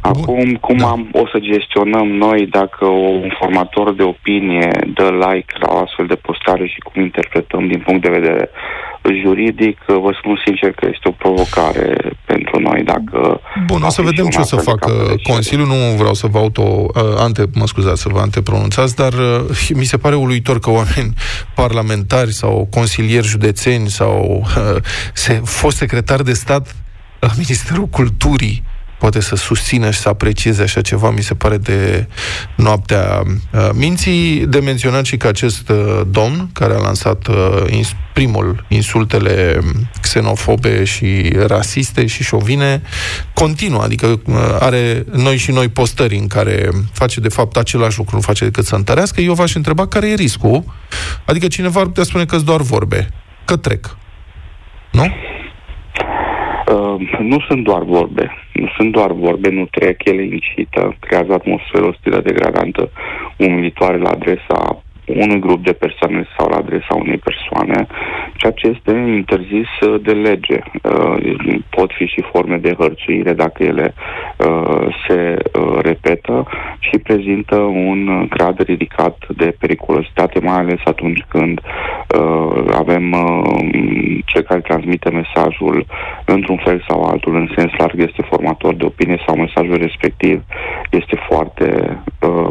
Acum, 0.00 0.54
cum 0.60 0.76
da. 0.76 0.86
am, 0.86 1.08
o 1.12 1.26
să 1.26 1.38
gestionăm 1.38 2.08
noi 2.08 2.46
dacă 2.46 2.86
un 2.86 3.30
formator 3.38 3.94
de 3.94 4.02
opinie 4.02 4.68
dă 4.94 5.08
like 5.10 5.54
la 5.60 5.72
o 5.74 5.76
astfel 5.78 6.06
de 6.06 6.14
postare 6.14 6.66
și 6.66 6.78
cum 6.78 7.02
interpretăm 7.02 7.66
din 7.66 7.80
punct 7.80 8.02
de 8.02 8.18
vedere 8.18 8.50
juridic, 9.22 9.78
vă 9.86 10.16
spun 10.18 10.42
sincer 10.44 10.70
că 10.70 10.88
este 10.92 11.08
o 11.08 11.10
provocare 11.10 11.96
pentru 12.24 12.60
noi 12.60 12.82
dacă... 12.82 13.40
Bun, 13.66 13.82
o 13.82 13.88
să 13.88 14.02
vedem 14.02 14.26
ce 14.28 14.40
o 14.40 14.42
să 14.42 14.56
facă 14.56 15.14
Consiliul, 15.22 15.66
nu 15.66 15.96
vreau 15.96 16.14
să 16.14 16.26
vă 16.26 16.38
auto... 16.38 16.62
Uh, 16.62 17.02
ante, 17.16 17.44
mă 17.54 17.66
scuzați, 17.66 18.00
să 18.00 18.08
vă 18.08 18.18
antepronunțați, 18.18 18.96
dar 18.96 19.12
uh, 19.12 19.70
mi 19.74 19.84
se 19.84 19.96
pare 19.96 20.14
uluitor 20.14 20.58
că 20.58 20.70
oameni 20.70 21.14
parlamentari 21.54 22.32
sau 22.32 22.68
consilieri 22.70 23.26
județeni 23.26 23.88
sau 23.88 24.44
uh, 24.56 24.82
se, 25.12 25.40
fost 25.44 25.76
secretar 25.76 26.22
de 26.22 26.32
stat 26.32 26.74
la 27.20 27.28
Ministerul 27.36 27.86
Culturii 27.86 28.62
poate 29.00 29.20
să 29.20 29.36
susțină 29.36 29.90
și 29.90 29.98
să 29.98 30.08
aprecieze 30.08 30.62
așa 30.62 30.80
ceva, 30.80 31.10
mi 31.10 31.22
se 31.22 31.34
pare 31.34 31.56
de 31.56 32.06
noaptea 32.56 33.22
uh, 33.52 33.68
minții. 33.72 34.46
De 34.46 34.60
menționat 34.60 35.04
și 35.04 35.16
că 35.16 35.26
acest 35.26 35.68
uh, 35.68 36.00
domn, 36.10 36.50
care 36.52 36.74
a 36.74 36.78
lansat 36.78 37.26
uh, 37.26 37.80
primul 38.12 38.64
insultele 38.68 39.60
xenofobe 40.00 40.84
și 40.84 41.32
rasiste 41.46 42.06
și 42.06 42.22
șovine, 42.22 42.82
continuă, 43.34 43.82
adică 43.82 44.20
are 44.58 45.04
noi 45.12 45.36
și 45.36 45.50
noi 45.50 45.68
postări 45.68 46.16
în 46.16 46.26
care 46.26 46.68
face 46.92 47.20
de 47.20 47.28
fapt 47.28 47.56
același 47.56 47.98
lucru, 47.98 48.14
nu 48.14 48.20
face 48.20 48.44
decât 48.44 48.64
să 48.64 48.74
întărească. 48.74 49.20
Eu 49.20 49.34
v-aș 49.34 49.54
întreba 49.54 49.86
care 49.86 50.08
e 50.08 50.14
riscul. 50.14 50.64
Adică 51.24 51.46
cineva 51.46 51.80
ar 51.80 51.86
putea 51.86 52.04
spune 52.04 52.24
că 52.24 52.36
doar 52.36 52.60
vorbe, 52.60 53.08
că 53.44 53.56
trec. 53.56 53.96
Nu? 54.92 55.06
Uh, 56.70 57.00
nu 57.18 57.36
sunt 57.48 57.64
doar 57.64 57.82
vorbe. 57.82 58.30
Nu 58.52 58.68
sunt 58.76 58.92
doar 58.92 59.12
vorbe, 59.12 59.48
nu 59.50 59.66
trec, 59.70 60.04
ele 60.04 60.22
incită, 60.22 60.96
creează 61.00 61.32
atmosferă 61.32 61.86
ostilă 61.86 62.20
degradantă, 62.20 62.90
umilitoare 63.36 63.98
la 63.98 64.10
adresa 64.10 64.82
unui 65.06 65.40
grup 65.40 65.64
de 65.64 65.72
persoane 65.72 66.26
sau 66.38 66.48
la 66.48 66.56
adresa 66.56 66.94
unei 66.94 67.18
persoane, 67.18 67.86
ceea 68.36 68.52
ce 68.52 68.66
este 68.66 68.90
interzis 68.90 69.68
uh, 69.86 70.00
de 70.02 70.12
lege. 70.12 70.58
Uh, 70.82 71.58
pot 71.70 71.90
fi 71.92 72.04
și 72.04 72.24
forme 72.32 72.56
de 72.56 72.74
hărțuire 72.78 73.32
dacă 73.32 73.62
ele 73.62 73.94
uh, 73.96 74.29
se 75.08 75.36
repetă 75.80 76.46
și 76.78 76.98
prezintă 76.98 77.56
un 77.56 78.26
grad 78.28 78.62
ridicat 78.62 79.16
de 79.36 79.56
periculositate, 79.58 80.40
mai 80.40 80.56
ales 80.56 80.80
atunci 80.84 81.24
când 81.28 81.60
avem 82.72 83.14
cel 84.24 84.42
care 84.42 84.60
transmite 84.60 85.10
mesajul 85.10 85.86
într-un 86.24 86.60
fel 86.64 86.84
sau 86.88 87.02
altul, 87.02 87.34
în 87.34 87.48
sens 87.56 87.72
larg, 87.78 88.00
este 88.00 88.22
formator 88.28 88.74
de 88.74 88.84
opinie 88.84 89.22
sau 89.26 89.36
mesajul 89.36 89.76
respectiv 89.76 90.42
este 90.90 91.16
foarte 91.28 91.98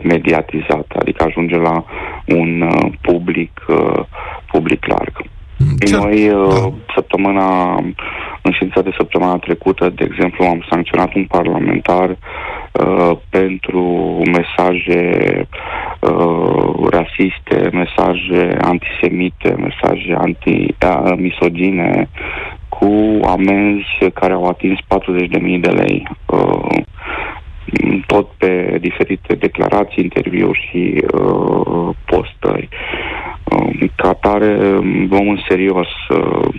mediatizat, 0.03 0.85
adică 0.99 1.23
ajunge 1.23 1.57
la 1.57 1.83
un 2.27 2.49
un 2.49 2.61
uh, 2.61 2.91
public, 3.01 3.65
uh, 3.67 4.05
public 4.51 4.85
larg. 4.85 5.28
Ce? 5.85 5.95
Noi, 5.95 6.29
uh, 6.29 6.47
da. 6.49 6.73
săptămâna, 6.95 7.75
în 8.41 8.51
ședința 8.51 8.81
de 8.81 8.93
săptămâna 8.97 9.37
trecută, 9.37 9.89
de 9.89 10.03
exemplu, 10.03 10.45
am 10.45 10.65
sancționat 10.69 11.13
un 11.13 11.25
parlamentar 11.25 12.09
uh, 12.09 13.11
pentru 13.29 13.81
mesaje 14.25 15.01
uh, 15.99 16.87
rasiste, 16.89 17.69
mesaje 17.71 18.57
antisemite, 18.61 19.55
mesaje 19.57 20.15
anti-misogine, 20.17 22.09
cu 22.69 23.19
amenzi 23.25 24.09
care 24.13 24.33
au 24.33 24.45
atins 24.45 24.79
40.000 24.79 25.59
de 25.59 25.69
lei. 25.69 26.07
Uh, 26.25 26.83
tot 28.05 28.29
pe 28.37 28.77
diferite 28.81 29.35
declarații, 29.35 30.03
interviuri 30.03 30.67
și 30.69 31.03
uh, 31.13 31.95
postări. 32.05 32.69
Uh, 33.51 33.89
ca 33.95 34.09
atare, 34.09 34.57
luăm 35.09 35.29
în 35.29 35.39
serios 35.47 35.87
uh, 36.09 36.55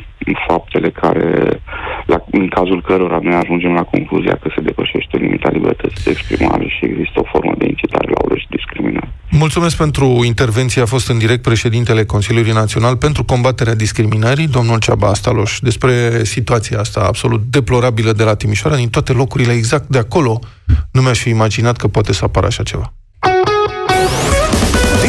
faptele 0.49 0.91
care, 0.91 1.61
la, 2.07 2.25
în 2.31 2.49
cazul 2.49 2.83
cărora 2.83 3.19
noi 3.23 3.35
ajungem 3.35 3.73
la 3.73 3.83
concluzia 3.83 4.39
că 4.43 4.49
se 4.55 4.61
depășește 4.61 5.17
limita 5.17 5.51
libertății 5.53 6.05
de 6.05 6.11
exprimare 6.11 6.67
și 6.69 6.85
există 6.85 7.21
o 7.21 7.29
formă 7.33 7.55
de 7.59 7.67
incitare 7.67 8.09
la 8.09 8.25
ură 8.25 8.37
și 8.37 8.47
discriminare. 8.49 9.13
Mulțumesc 9.31 9.77
pentru 9.77 10.05
intervenție. 10.25 10.83
A 10.83 10.87
fost 10.87 11.09
în 11.09 11.19
direct 11.19 11.43
președintele 11.43 12.05
Consiliului 12.05 12.53
Național 12.53 12.97
pentru 12.97 13.25
combaterea 13.25 13.75
discriminării, 13.75 14.49
domnul 14.49 14.79
Ceaba 14.79 15.09
Astaloș, 15.09 15.59
despre 15.61 16.25
situația 16.25 16.79
asta 16.79 17.01
absolut 17.01 17.43
deplorabilă 17.51 18.13
de 18.13 18.25
la 18.25 18.35
Timișoara, 18.35 18.77
din 18.77 18.89
toate 18.89 19.13
locurile 19.13 19.53
exact 19.53 19.89
de 19.89 19.99
acolo. 19.99 20.39
Nu 20.93 21.01
mi-aș 21.01 21.19
fi 21.19 21.29
imaginat 21.29 21.77
că 21.77 21.89
poate 21.89 22.13
să 22.13 22.25
apară 22.25 22.47
așa 22.47 22.63
ceva. 22.63 22.93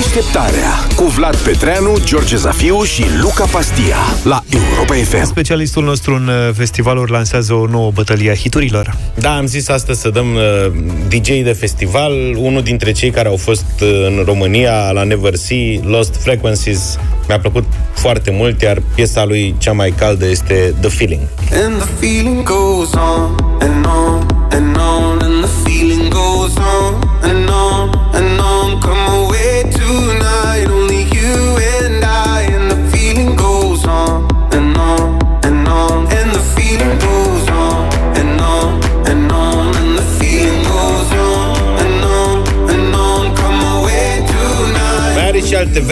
Deșteptarea 0.02 0.70
cu 0.96 1.04
Vlad 1.04 1.36
Petreanu, 1.36 1.98
George 2.04 2.36
Zafiu 2.36 2.84
și 2.84 3.04
Luca 3.22 3.46
Pastia 3.46 3.96
la 4.24 4.44
Europa 4.50 4.94
FM. 4.94 5.26
Specialistul 5.26 5.84
nostru 5.84 6.14
în 6.14 6.28
uh, 6.28 6.54
festivaluri 6.54 7.12
lansează 7.12 7.54
o 7.54 7.66
nouă 7.66 7.92
bătălie 7.92 8.32
a 8.32 8.34
hiturilor. 8.34 8.96
Da, 9.16 9.36
am 9.36 9.46
zis 9.46 9.70
astăzi 9.70 10.02
să 10.02 10.10
dăm 10.10 10.36
uh, 10.36 10.72
DJ 11.08 11.28
de 11.28 11.56
festival, 11.60 12.12
unul 12.38 12.62
dintre 12.62 12.92
cei 12.92 13.10
care 13.10 13.28
au 13.28 13.36
fost 13.36 13.66
uh, 13.82 14.06
în 14.08 14.24
România 14.26 14.92
la 14.92 15.04
Never 15.04 15.36
See, 15.36 15.80
Lost 15.84 16.16
Frequencies. 16.22 16.98
Mi-a 17.28 17.40
plăcut 17.40 17.64
foarte 17.94 18.32
mult, 18.32 18.62
iar 18.62 18.82
piesa 18.96 19.26
lui 19.26 19.56
cea 19.58 19.72
mai 19.72 19.94
caldă 19.98 20.28
este 20.28 20.74
The 20.80 20.90
Feeling. 20.90 21.22
And 21.64 21.82
the 21.82 21.90
feeling 22.00 22.44
goes 22.44 22.94
on 22.94 23.36
and 23.60 23.86
on 23.86 24.26
and 24.52 24.76
on 24.76 25.22
and 25.22 25.44
the 25.44 25.70
feeling 25.70 26.08
goes 26.08 26.56
on 26.58 26.94
and 26.94 27.04
on 27.04 27.11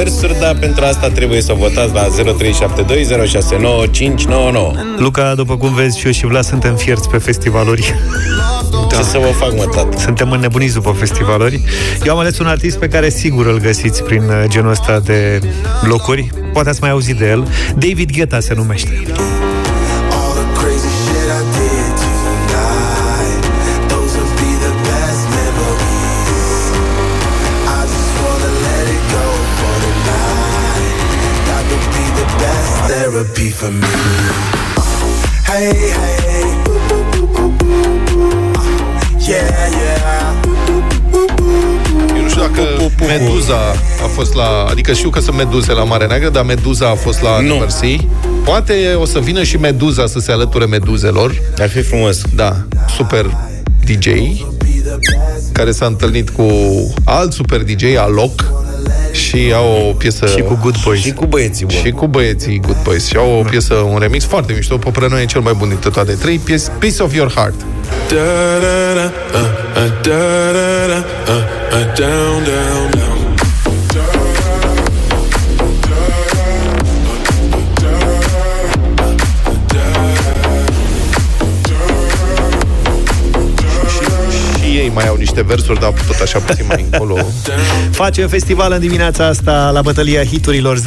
versuri, 0.03 0.39
dar 0.39 0.55
pentru 0.55 0.85
asta 0.85 1.09
trebuie 1.09 1.41
să 1.41 1.53
votați 1.53 1.93
la 1.93 2.07
0372069599. 2.07 2.09
Luca, 4.97 5.35
după 5.35 5.57
cum 5.57 5.73
vezi, 5.73 5.99
și 5.99 6.05
eu 6.05 6.11
și 6.11 6.25
Vlad 6.25 6.43
suntem 6.43 6.75
fierți 6.75 7.09
pe 7.09 7.17
festivaluri. 7.17 7.93
Da. 8.37 8.97
Ce 8.97 9.03
să 9.03 9.17
vă 9.17 9.25
fac, 9.25 9.55
mă, 9.55 9.65
tată? 9.75 9.97
Suntem 9.97 10.31
înnebuniți 10.31 10.73
după 10.73 10.91
festivaluri. 10.91 11.63
Eu 12.05 12.13
am 12.13 12.19
ales 12.19 12.39
un 12.39 12.45
artist 12.45 12.77
pe 12.77 12.87
care 12.87 13.09
sigur 13.09 13.45
îl 13.45 13.59
găsiți 13.59 14.03
prin 14.03 14.21
uh, 14.21 14.43
genul 14.47 14.71
ăsta 14.71 14.99
de 14.99 15.39
locuri. 15.81 16.29
Poate 16.53 16.69
ați 16.69 16.81
mai 16.81 16.89
auzit 16.89 17.17
de 17.17 17.27
el. 17.27 17.47
David 17.77 18.11
Guetta 18.11 18.39
se 18.39 18.53
numește. 18.53 19.01
Therapy 33.39 33.49
for 33.49 33.71
me. 33.71 33.87
Hey, 35.45 35.73
hey. 35.73 36.43
Yeah, 39.27 39.71
yeah. 39.71 40.33
Eu 42.15 42.21
nu 42.21 42.29
știu 42.29 42.41
dacă 42.41 42.61
Meduza 43.07 43.55
a 44.03 44.07
fost 44.13 44.33
la... 44.33 44.65
Adică 44.69 44.93
știu 44.93 45.09
că 45.09 45.19
sunt 45.19 45.35
meduze 45.35 45.71
la 45.71 45.83
Marea 45.83 46.07
Neagră, 46.07 46.29
dar 46.29 46.43
Meduza 46.43 46.89
a 46.89 46.95
fost 46.95 47.21
la 47.21 47.39
nu. 47.39 47.55
Mercy. 47.55 48.07
Poate 48.43 48.93
o 48.99 49.05
să 49.05 49.19
vină 49.19 49.43
și 49.43 49.57
Meduza 49.57 50.07
să 50.07 50.19
se 50.19 50.31
alăture 50.31 50.65
meduzelor. 50.65 51.41
Ar 51.57 51.69
fi 51.69 51.81
frumos. 51.81 52.21
Da, 52.35 52.65
super 52.95 53.37
DJ 53.85 54.07
care 55.51 55.71
s-a 55.71 55.85
întâlnit 55.85 56.29
cu 56.29 56.47
alt 57.03 57.33
super 57.33 57.63
DJ, 57.63 57.83
Alok, 57.97 58.45
și 59.11 59.51
au 59.55 59.87
o 59.89 59.93
piesă... 59.93 60.25
Și 60.27 60.41
cu 60.41 60.57
Good 60.61 60.75
Boys. 60.83 61.01
Și 61.01 61.11
cu 61.11 61.25
băieții 61.25 61.65
bun. 61.65 61.75
Și 61.75 61.91
cu 61.91 62.07
băieții 62.07 62.59
Good 62.59 62.83
Boys. 62.83 63.07
Și 63.07 63.17
au 63.17 63.39
o 63.39 63.49
piesă, 63.49 63.73
un 63.73 63.97
remix 63.99 64.25
foarte 64.25 64.53
mișto. 64.53 64.77
Popără 64.77 65.07
noi 65.09 65.21
e 65.21 65.25
cel 65.25 65.41
mai 65.41 65.53
bun 65.57 65.67
dintre 65.67 65.89
toate 65.89 66.11
trei 66.11 66.37
piese. 66.37 66.71
Piece 66.79 67.03
of 67.03 67.13
Your 67.13 67.31
Heart. 67.31 67.55
Da, 68.09 68.15
da, 68.61 69.01
da, 69.01 69.11
uh, 69.37 69.45
uh, 69.83 69.91
da, 70.01 70.17
da, 70.51 70.87
da, 70.87 71.05
uh, 71.31 71.37
uh, 71.71 71.93
down, 71.95 72.43
down, 72.43 72.89
down. 72.95 73.08
Mai 84.93 85.07
au 85.07 85.15
niște 85.15 85.43
versuri, 85.43 85.79
dar 85.79 85.93
tot 86.07 86.19
așa 86.21 86.39
puțin 86.39 86.65
mai 86.67 86.85
încolo. 86.91 87.17
Face 87.91 88.25
festival 88.25 88.71
în 88.71 88.79
dimineața 88.79 89.25
asta 89.25 89.69
la 89.73 89.81
bătălia 89.81 90.23
hiturilor 90.23 90.77
0372069599. 90.79 90.83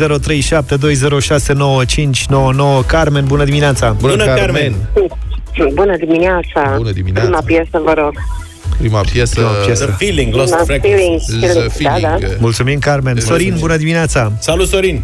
Carmen, 2.86 3.24
bună 3.24 3.44
dimineața! 3.44 3.90
Bună, 3.90 4.12
bună 4.12 4.24
Carmen! 4.24 4.44
Carmen. 4.46 4.74
Bună 5.74 5.96
dimineața! 5.96 6.74
Bună 6.76 6.90
dimineața! 6.90 7.26
Prima 7.28 7.42
piesă, 7.44 7.80
vă 7.84 7.92
rog. 7.96 8.12
Prima 8.78 9.00
piesă... 9.00 9.34
Prima 9.34 9.50
piesă. 9.64 9.84
The 9.84 9.94
Feeling, 9.94 10.34
Lost 10.34 10.54
The 10.54 10.64
Frequencies. 10.64 11.24
Feeling, 11.26 11.52
The 11.52 11.68
feeling. 11.68 12.00
Da, 12.00 12.16
da. 12.20 12.26
Mulțumim, 12.38 12.78
Carmen. 12.78 13.20
Sorin, 13.20 13.56
bună 13.58 13.76
dimineața! 13.76 14.32
Salut, 14.38 14.68
Sorin! 14.68 15.02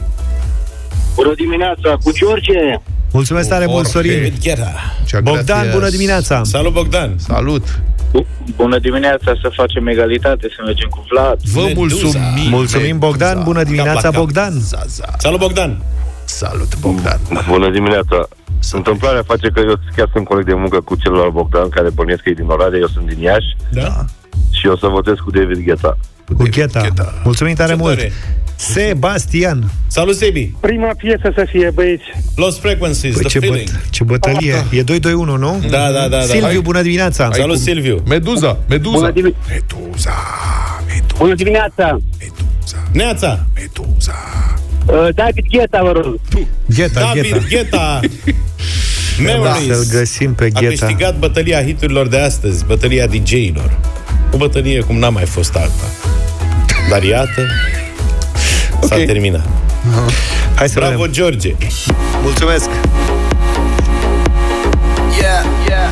Bună 1.15 1.33
dimineața, 1.37 1.97
cu 2.03 2.13
George! 2.13 2.81
Mulțumesc 3.13 3.49
tare 3.49 3.67
mult, 3.69 3.87
Sorin! 3.87 4.33
Bogdan, 5.23 5.71
bună 5.73 5.89
dimineața! 5.89 6.41
Salut, 6.45 6.73
Bogdan! 6.73 7.15
Salut! 7.19 7.81
Bună 8.57 8.79
dimineața, 8.79 9.33
să 9.43 9.51
facem 9.55 9.87
egalitate, 9.87 10.49
să 10.57 10.63
mergem 10.65 10.89
cu 10.89 11.07
Vlad. 11.11 11.41
Vă 11.41 11.71
mulțumim! 11.75 12.49
Mulțumim, 12.51 12.99
Bogdan! 12.99 13.43
Bună 13.43 13.63
dimineața, 13.63 14.11
Bogdan! 14.11 14.53
Salut, 15.19 15.39
Bogdan! 15.39 15.83
Salut, 16.25 16.79
Bogdan! 16.81 17.21
Bună 17.49 17.71
dimineața! 17.71 18.29
Întâmplarea 18.73 19.23
face 19.23 19.49
că 19.49 19.61
eu 19.61 19.75
chiar 19.97 20.09
sunt 20.13 20.25
coleg 20.25 20.45
de 20.45 20.55
muncă 20.55 20.81
cu 20.81 20.95
celălalt 20.95 21.33
Bogdan, 21.33 21.69
care 21.69 21.91
bănuiesc 21.91 22.23
că 22.23 22.29
e 22.29 22.33
din 22.33 22.49
Oradea, 22.49 22.79
eu 22.79 22.87
sunt 22.87 23.07
din 23.07 23.21
Iași. 23.21 23.57
Da. 23.71 24.05
Și 24.51 24.67
eu 24.67 24.73
o 24.73 24.77
să 24.77 24.87
votez 24.87 25.15
cu 25.25 25.31
David 25.31 25.65
Guetta. 25.65 25.99
Cu, 26.27 26.35
cu 26.35 26.43
Gheta. 26.51 26.81
Gheta. 26.81 27.15
Mulțumim 27.25 27.55
tare 27.55 27.73
Ce 27.73 27.79
mult! 27.79 27.97
Tare. 27.97 28.13
Sebastian. 28.59 29.71
Salut, 29.87 30.17
Sebi! 30.17 30.53
Prima 30.61 30.93
piesă 30.97 31.33
să 31.35 31.47
fie, 31.51 31.71
băieți. 31.75 32.03
Lost 32.37 32.61
Frequencies, 32.61 33.13
păi 33.15 33.23
The 33.23 33.31
ce 33.31 33.39
Feeling. 33.39 33.69
Băt- 33.71 33.91
ce 33.91 34.05
bătălie. 34.05 34.53
Ah, 34.55 34.61
da. 34.71 34.77
E 34.77 34.83
2-2-1, 34.83 35.39
nu? 35.39 35.63
Da, 35.71 35.91
da, 35.91 35.91
da. 35.93 36.09
da. 36.09 36.21
Silviu, 36.21 36.45
Hai. 36.47 36.61
bună 36.61 36.83
dimineața! 36.83 37.31
Salut, 37.33 37.57
cu... 37.57 37.63
Silviu! 37.63 38.03
Meduza, 38.07 38.59
Meduza! 38.69 38.97
Bună 38.99 39.13
dimi- 39.13 39.35
Meduza, 39.49 40.15
Meduza! 40.87 41.17
Bună 41.19 41.35
dimineața! 41.35 41.99
Meduza! 42.19 42.89
Neața! 42.93 43.47
Meduza! 43.55 44.15
Uh, 44.87 45.09
David 45.15 45.45
Gheta, 45.51 45.83
vă 45.83 45.93
rog! 45.93 46.21
Gheta, 46.75 47.01
David 47.01 47.47
Gheta! 47.49 48.01
Memories. 49.25 49.67
Să-l 49.77 49.99
găsim 49.99 50.35
pe 50.35 50.45
A 50.55 50.61
Gheta. 50.61 50.87
câștigat 50.87 51.19
bătălia 51.19 51.63
hiturilor 51.65 52.09
de 52.09 52.19
astăzi, 52.19 52.65
bătălia 52.65 53.07
DJ-ilor. 53.07 53.79
O 54.33 54.37
bătălie 54.37 54.81
cum 54.81 54.99
n-a 54.99 55.09
mai 55.09 55.25
fost 55.25 55.57
alta. 55.57 55.85
Dar 56.91 57.03
iată, 57.03 57.47
s-a 58.83 58.95
Ok. 58.97 59.05
terminat. 59.07 59.47
Hai 60.55 60.69
să 60.69 60.75
Bravo, 60.79 60.97
vedem. 60.97 61.13
George! 61.13 61.55
Mulțumesc! 62.23 62.69
Yeah, 65.21 65.43
yeah, 65.69 65.91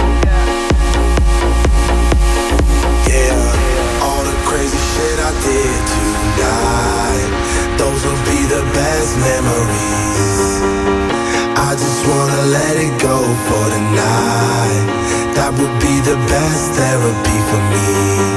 yeah. 3.08 4.06
All 4.06 4.22
the 4.30 4.36
crazy 4.48 4.80
shit 4.92 5.18
I 5.28 5.32
did 5.46 5.80
tonight, 5.94 7.30
those 7.80 8.00
will 8.06 8.22
be 8.32 8.40
the 8.54 8.62
best 8.78 9.12
memories. 9.28 10.44
I 11.68 11.70
just 11.82 12.00
wanna 12.10 12.42
let 12.58 12.74
it 12.86 12.94
go 13.08 13.16
for 13.46 13.64
tonight. 13.76 14.84
That 15.36 15.50
would 15.58 15.76
be 15.86 15.94
the 16.10 16.16
best 16.32 16.64
therapy 16.78 17.38
for 17.48 17.60
me. 17.72 18.35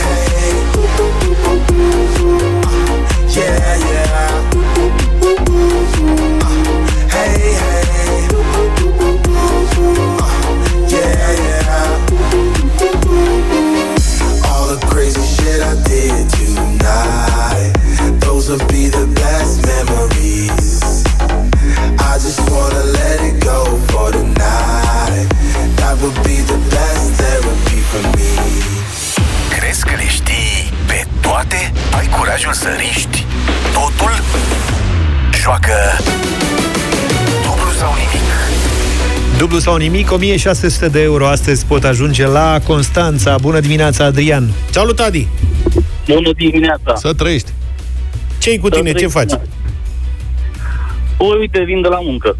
Hey, 0.00 0.28
hey. 0.38 0.78
Yeah, 3.34 3.76
yeah. 3.78 4.27
Joacă 35.48 35.72
dublu 37.42 37.70
sau 37.78 37.92
nimic. 37.94 38.28
Dublu 39.38 39.58
sau 39.58 39.76
nimic, 39.76 40.12
1600 40.12 40.88
de 40.88 41.02
euro 41.02 41.26
astăzi 41.26 41.66
pot 41.66 41.84
ajunge 41.84 42.26
la 42.26 42.60
Constanța. 42.66 43.38
Bună 43.40 43.60
dimineața, 43.60 44.04
Adrian! 44.04 44.50
Salut, 44.70 44.98
Adi! 44.98 45.28
Bună 46.08 46.32
dimineața! 46.36 46.94
Să 46.94 47.12
trăiești. 47.12 47.50
Ce-i 48.38 48.58
cu 48.58 48.68
tine? 48.68 48.92
Ce 48.92 49.06
faci? 49.06 49.32
O, 51.16 51.24
uite, 51.40 51.62
vin 51.62 51.82
de 51.82 51.88
la 51.88 52.00
muncă. 52.00 52.36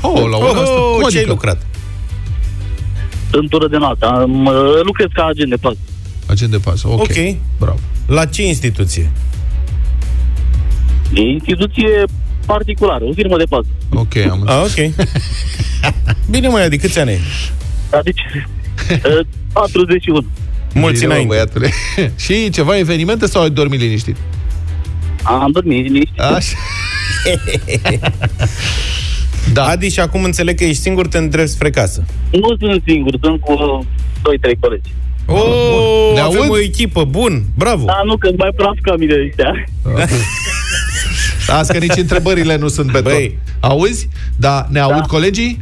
Oh, 0.00 0.22
la 0.30 0.36
ora 0.36 0.60
asta. 0.60 0.80
Oh, 0.80 0.92
Cum 0.92 1.08
ce-ai 1.08 1.22
adică? 1.22 1.28
lucrat? 1.28 1.66
În 3.30 3.48
tură 3.48 3.68
de 3.68 3.76
noapte. 3.76 4.04
Am, 4.04 4.46
uh, 4.46 4.54
lucrez 4.82 5.08
ca 5.12 5.26
agent 5.26 5.50
de 5.50 5.56
pas. 5.56 5.74
Agent 6.26 6.50
de 6.50 6.58
pasă, 6.58 6.88
ok. 6.88 7.00
Ok. 7.00 7.36
Bravo. 7.58 7.78
La 8.06 8.24
ce 8.24 8.46
instituție? 8.46 9.10
E 11.14 11.20
instituție 11.20 12.04
particulară, 12.46 13.04
o 13.04 13.12
firmă 13.12 13.36
de 13.36 13.44
pas. 13.48 13.64
Ok, 13.94 14.16
am 14.30 14.44
Ah, 14.48 14.62
ok. 14.62 15.06
Bine, 16.30 16.48
mai 16.48 16.64
Adi, 16.64 16.76
câți 16.76 16.98
ani 16.98 17.10
ai? 17.10 17.20
Adică 17.90 18.20
uh, 19.20 19.26
41. 19.52 20.24
Mulți 20.74 20.94
Bine, 21.00 21.06
mă, 21.06 21.12
înainte. 21.12 21.34
băiatule. 21.34 21.70
Și 22.24 22.50
ceva 22.50 22.78
evenimente 22.78 23.26
sau 23.26 23.42
ai 23.42 23.50
dormit 23.50 23.80
liniștit? 23.80 24.16
Am 25.22 25.50
dormit 25.52 25.84
liniștit. 25.84 26.20
Așa. 26.20 26.56
da. 29.52 29.64
Adi, 29.64 29.88
și 29.88 30.00
acum 30.00 30.24
înțeleg 30.24 30.56
că 30.56 30.64
ești 30.64 30.82
singur, 30.82 31.06
te 31.08 31.18
îndrept 31.18 31.48
spre 31.48 31.70
casă. 31.70 32.04
Nu 32.30 32.56
sunt 32.60 32.82
singur, 32.86 33.14
sunt 33.22 33.40
cu 33.40 33.84
2-3 34.18 34.58
colegi. 34.60 34.90
Oh, 35.26 36.10
Ne 36.14 36.20
avem 36.20 36.40
aud? 36.40 36.50
o 36.50 36.58
echipă, 36.58 37.04
bun, 37.04 37.44
bravo. 37.56 37.84
Da, 37.84 38.00
nu, 38.04 38.16
că 38.16 38.30
mai 38.36 38.50
praf 38.56 38.74
ca 38.82 38.96
mine 38.96 39.14
ăștia. 39.26 39.64
Azi 41.48 41.72
că 41.72 41.78
nici 41.78 41.96
întrebările 41.96 42.56
nu 42.56 42.68
sunt 42.68 42.90
beton. 42.90 43.12
Băi. 43.12 43.38
Auzi? 43.60 44.08
Da, 44.36 44.66
ne 44.70 44.78
aud 44.78 45.06
colegii? 45.06 45.60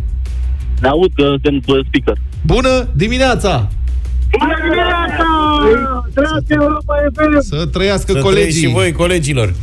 Ne 0.80 0.88
aud 0.88 1.10
că 1.14 1.34
sunt 1.42 1.68
uh, 1.68 1.84
speaker. 1.86 2.22
Bună 2.46 2.88
dimineața! 2.94 3.68
Bună 4.38 4.54
dimineața! 4.62 5.24
Dragi 6.14 6.52
Europa 6.52 6.94
FM! 7.14 7.40
Să 7.40 7.66
trăiască 7.66 8.12
Să 8.12 8.18
colegii. 8.18 8.42
trăiți 8.42 8.58
și 8.58 8.72
voi, 8.72 8.92
colegilor. 8.92 9.54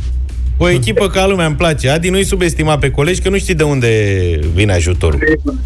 O 0.56 0.68
echipă 0.68 1.08
ca 1.08 1.26
lumea 1.26 1.46
îmi 1.46 1.56
place. 1.56 1.88
Adi, 1.90 2.08
nu-i 2.08 2.24
subestima 2.24 2.78
pe 2.78 2.90
colegi, 2.90 3.20
că 3.20 3.28
nu 3.28 3.38
știi 3.38 3.54
de 3.54 3.62
unde 3.62 4.14
vine 4.54 4.72
ajutorul. 4.72 5.20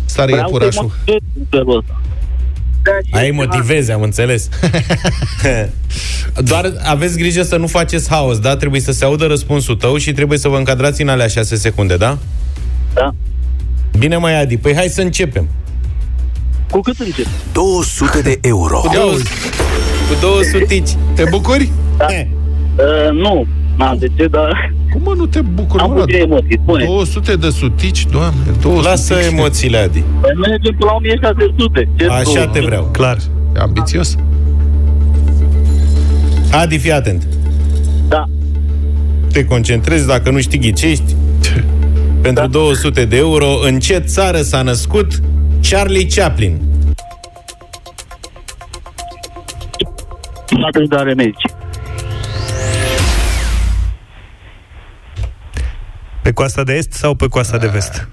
Stare 0.04 0.32
e 0.32 0.34
Vreau 0.34 1.82
să-i 2.84 3.10
purașul. 3.10 3.10
motivez 3.10 3.10
în 3.10 3.10
felul 3.10 3.10
ăsta. 3.10 3.18
Ai 3.18 3.30
motivezi, 3.30 3.92
am 3.92 4.02
înțeles. 4.02 4.48
Doar 6.50 6.72
aveți 6.84 7.16
grijă 7.18 7.42
să 7.42 7.56
nu 7.56 7.66
faceți 7.66 8.08
haos, 8.08 8.38
da? 8.38 8.56
Trebuie 8.56 8.80
să 8.80 8.92
se 8.92 9.04
audă 9.04 9.26
răspunsul 9.26 9.76
tău 9.76 9.96
și 9.96 10.12
trebuie 10.12 10.38
să 10.38 10.48
vă 10.48 10.56
încadrați 10.56 11.02
în 11.02 11.08
alea 11.08 11.26
6 11.26 11.56
secunde, 11.56 11.96
da? 11.96 12.18
Da. 12.94 13.14
Bine, 13.98 14.16
mai 14.16 14.40
Adi, 14.40 14.56
păi 14.56 14.74
hai 14.74 14.88
să 14.88 15.00
începem. 15.00 15.48
Cu 16.70 16.80
cât 16.80 16.98
încep? 16.98 17.26
200 17.52 18.20
de 18.20 18.38
euro. 18.40 18.78
Cu 18.78 18.90
două, 18.94 19.12
cu 19.12 20.14
două 20.20 20.42
sutici. 20.42 20.90
Te 21.14 21.24
bucuri? 21.30 21.70
Da. 21.96 22.06
Eh, 22.10 22.26
Uh, 22.76 23.10
nu, 23.12 23.46
n-am 23.76 23.96
de 23.98 24.06
ce, 24.16 24.26
dar 24.26 24.72
Cum 24.94 25.02
mă 25.02 25.14
nu 25.16 25.26
te 25.26 25.40
bucuri? 25.40 25.82
am 25.82 25.90
mă, 25.90 26.00
puține 26.00 26.18
emoții. 26.18 26.58
Spune, 26.62 26.84
200 26.84 27.36
de 27.36 27.50
sutici, 27.50 28.06
doamne, 28.06 28.40
200 28.60 28.88
Lasă 28.88 29.14
emoțiile, 29.14 29.76
Adi. 29.76 30.02
Păi 30.20 30.30
mergem 30.40 30.74
pe 30.78 30.84
la 30.84 30.92
1600. 30.92 31.88
Ce 31.96 32.06
Așa 32.06 32.44
tu? 32.44 32.50
te 32.52 32.60
vreau. 32.60 32.88
Clar. 32.92 33.16
E 33.56 33.58
ambițios. 33.60 34.16
Adi, 36.52 36.78
fii 36.78 36.92
atent. 36.92 37.26
Da. 38.08 38.24
Te 39.32 39.44
concentrezi, 39.44 40.06
dacă 40.06 40.30
nu 40.30 40.40
știi 40.40 40.58
ghicești. 40.58 41.14
Pentru 42.22 42.46
200 42.46 43.04
de 43.04 43.16
euro, 43.16 43.46
în 43.66 43.78
ce 43.78 43.98
țară 43.98 44.42
s-a 44.42 44.62
născut 44.62 45.20
Charlie 45.70 46.06
Chaplin? 46.14 46.60
Statele 50.46 50.86
de 50.88 50.96
Americi. 50.96 51.44
Pe 56.24 56.32
coasta 56.32 56.62
de 56.64 56.72
est 56.72 56.92
sau 56.92 57.14
pe 57.14 57.26
coasta 57.28 57.58
de 57.58 57.66
vest? 57.66 58.08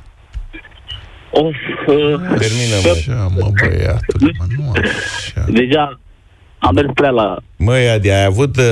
Of, 1.32 1.46
uh, 1.88 1.96
Termină, 2.20 2.76
mă. 2.84 2.92
Așa, 2.96 3.32
mă, 3.36 3.52
băiatul, 3.68 4.20
mă, 4.38 4.46
nu 4.58 4.72
așa. 4.72 5.46
deja 5.48 6.00
am 6.60 6.74
mers 6.74 6.88
prea 6.94 7.10
la... 7.10 7.38
Măi, 7.56 7.90
Adi, 7.90 8.10
ai 8.10 8.24
avut 8.24 8.58
uh, 8.58 8.64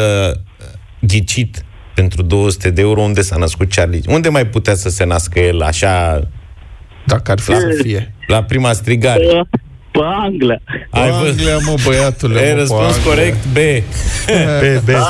ghicit 0.99 1.63
pentru 1.95 2.21
200 2.21 2.69
de 2.69 2.81
euro 2.81 3.01
unde 3.01 3.21
s-a 3.21 3.35
născut 3.35 3.73
Charlie. 3.73 4.01
Unde 4.07 4.29
mai 4.29 4.45
putea 4.45 4.75
să 4.75 4.89
se 4.89 5.03
nască 5.05 5.39
el 5.39 5.61
așa 5.61 6.19
Dacă 7.05 7.31
ar 7.31 7.39
fi 7.39 7.51
să 7.51 7.79
fie. 7.81 8.13
la 8.27 8.43
prima 8.43 8.73
strigare? 8.73 9.25
Pe, 9.25 9.41
pe 9.91 9.99
Anglia. 10.03 10.61
Ai 10.89 11.09
văzut? 11.09 11.27
Anglia, 11.27 11.57
mă, 11.57 11.75
băiatule. 11.85 12.39
Ai 12.39 12.53
mă, 12.53 12.59
răspuns 12.59 12.97
pe 12.97 13.03
corect 13.09 13.45
B. 13.45 13.55
Pe, 14.59 14.81
pe. 14.85 14.95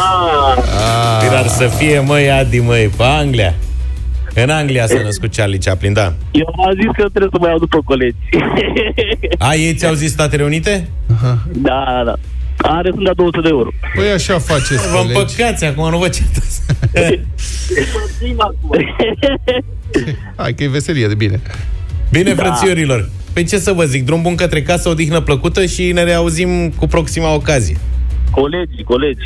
Ah, 1.21 1.29
Dar 1.31 1.47
să 1.47 1.67
fie, 1.67 1.99
măi, 1.99 2.31
Adi, 2.31 2.59
măi, 2.59 2.87
pe 2.97 3.03
Anglia. 3.03 3.53
În 4.43 4.49
Anglia 4.49 4.87
s-a 4.87 5.01
născut 5.03 5.35
Charlie 5.35 5.57
Chaplin, 5.57 5.93
da. 5.93 6.13
eu 6.31 6.53
am 6.65 6.73
zis 6.73 6.85
că 6.85 7.09
trebuie 7.09 7.29
să 7.33 7.37
mă 7.39 7.47
iau 7.47 7.57
după 7.59 7.81
colegi. 7.85 8.15
A, 9.49 9.53
ei 9.55 9.73
ți-au 9.75 9.93
zis 9.93 10.11
Statele 10.11 10.43
Unite? 10.43 10.89
da, 11.51 11.83
da, 11.95 12.03
da. 12.05 12.13
Are 12.61 12.89
sunt 12.93 13.01
la 13.05 13.13
200 13.13 13.41
de 13.41 13.47
euro. 13.51 13.69
Păi 13.95 14.09
așa 14.11 14.39
faceți, 14.39 14.87
Vă 14.91 14.95
colegi. 14.97 15.13
împăcați, 15.17 15.65
acum 15.65 15.89
nu 15.89 15.97
vă 15.97 16.07
certați. 16.09 16.61
Hai 20.35 20.53
că 20.53 20.63
e 20.63 20.67
veselie 20.67 21.07
de 21.07 21.15
bine. 21.15 21.39
Bine, 22.11 22.33
Da. 22.33 22.43
frățiorilor. 22.43 23.09
Păi 23.33 23.43
ce 23.43 23.57
să 23.57 23.71
vă 23.71 23.83
zic, 23.85 24.05
drum 24.05 24.21
bun 24.21 24.35
către 24.35 24.61
casă, 24.61 24.89
o 24.89 24.93
dihnă 24.93 25.19
plăcută 25.21 25.65
și 25.65 25.91
ne 25.91 26.03
reauzim 26.03 26.69
cu 26.69 26.87
proxima 26.87 27.33
ocazie. 27.33 27.77
colegi, 28.31 28.83
colegi. 28.83 29.25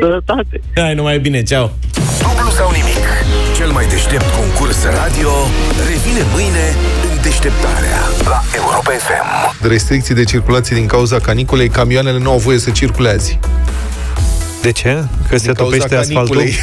Sănătate. 0.00 0.60
Hai, 0.74 0.94
numai 0.94 1.18
bine, 1.18 1.42
ceau! 1.42 1.72
Dublu 2.22 2.50
sau 2.50 2.70
nimic. 2.70 2.95
Cel 3.76 3.84
mai 3.84 3.94
deștept 3.94 4.30
concurs 4.30 4.84
radio 4.84 5.30
revine 5.88 6.22
mâine 6.32 6.74
în 7.10 7.22
deșteptarea 7.22 7.98
la 8.24 8.42
Europa 8.54 8.90
FM. 8.90 9.66
Restricții 9.68 10.14
de 10.14 10.24
circulație 10.24 10.76
din 10.76 10.86
cauza 10.86 11.18
caniculei, 11.18 11.68
camioanele 11.68 12.18
nu 12.18 12.30
au 12.30 12.38
voie 12.38 12.58
să 12.58 12.70
circule 12.70 13.08
azi. 13.08 13.38
De 14.62 14.72
ce? 14.72 15.04
Că 15.28 15.36
se 15.36 15.44
Din 15.44 15.52
cauza 15.52 15.76
topește 15.76 15.96
asfaltul? 15.96 16.36
caniculei. 16.36 16.54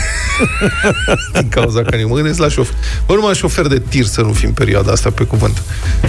din 1.39 1.49
cauza 1.49 1.81
caniculei. 1.81 2.05
Mă 2.05 2.15
gândesc 2.15 2.39
la 2.39 2.49
șofer. 2.49 2.75
Bă, 3.05 3.13
numai 3.13 3.33
șofer 3.33 3.67
de 3.67 3.79
tir 3.89 4.05
să 4.05 4.21
nu 4.21 4.33
fii 4.33 4.47
în 4.47 4.53
perioada 4.53 4.91
asta, 4.91 5.09
pe 5.09 5.23
cuvânt. 5.23 5.61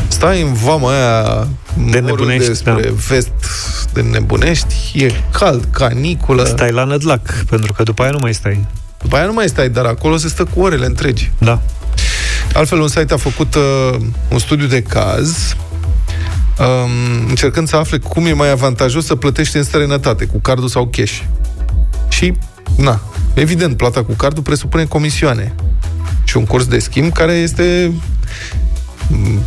Stai 0.09 0.43
în 0.43 0.53
vama 0.53 0.91
aia 0.93 1.23
De 1.91 2.01
morul 2.01 2.17
nebunești, 2.17 2.49
despre 2.49 2.73
da. 2.73 2.89
vest 3.09 3.33
de 3.93 4.01
nebunești, 4.01 4.75
e 4.95 5.13
cald, 5.33 5.69
caniculă. 5.71 6.45
Stai 6.45 6.73
la 6.73 6.85
nădlac, 6.85 7.45
pentru 7.49 7.73
că 7.73 7.83
după 7.83 8.03
aia 8.03 8.11
nu 8.11 8.19
mai 8.19 8.35
stai. 8.35 8.67
După 9.05 9.17
aia 9.17 9.27
nu 9.27 9.33
mai 9.33 9.49
stai, 9.49 9.69
dar 9.69 9.85
acolo 9.85 10.17
se 10.17 10.29
stă 10.29 10.45
cu 10.45 10.61
orele 10.61 10.87
întregi. 10.87 11.31
Da. 11.39 11.63
Altfel, 12.53 12.81
un 12.81 12.89
site 12.89 13.15
a 13.15 13.17
făcut 13.17 13.55
uh, 13.55 13.97
un 14.29 14.39
studiu 14.39 14.67
de 14.67 14.83
caz 14.83 15.57
um, 16.59 17.29
încercând 17.29 17.69
să 17.69 17.77
afle 17.77 17.99
cum 17.99 18.27
e 18.27 18.33
mai 18.33 18.51
avantajos 18.51 19.05
să 19.05 19.15
plătești 19.15 19.57
în 19.57 19.63
străinătate, 19.63 20.25
cu 20.25 20.39
cardul 20.39 20.69
sau 20.69 20.89
cash. 20.93 21.21
Și, 22.09 22.33
na, 22.77 23.01
evident, 23.35 23.77
plata 23.77 24.05
cu 24.05 24.13
cardul 24.13 24.43
presupune 24.43 24.85
comisioane 24.85 25.55
și 26.25 26.37
un 26.37 26.45
curs 26.45 26.67
de 26.67 26.79
schimb 26.79 27.13
care 27.13 27.33
este 27.33 27.93
m, 29.09 29.41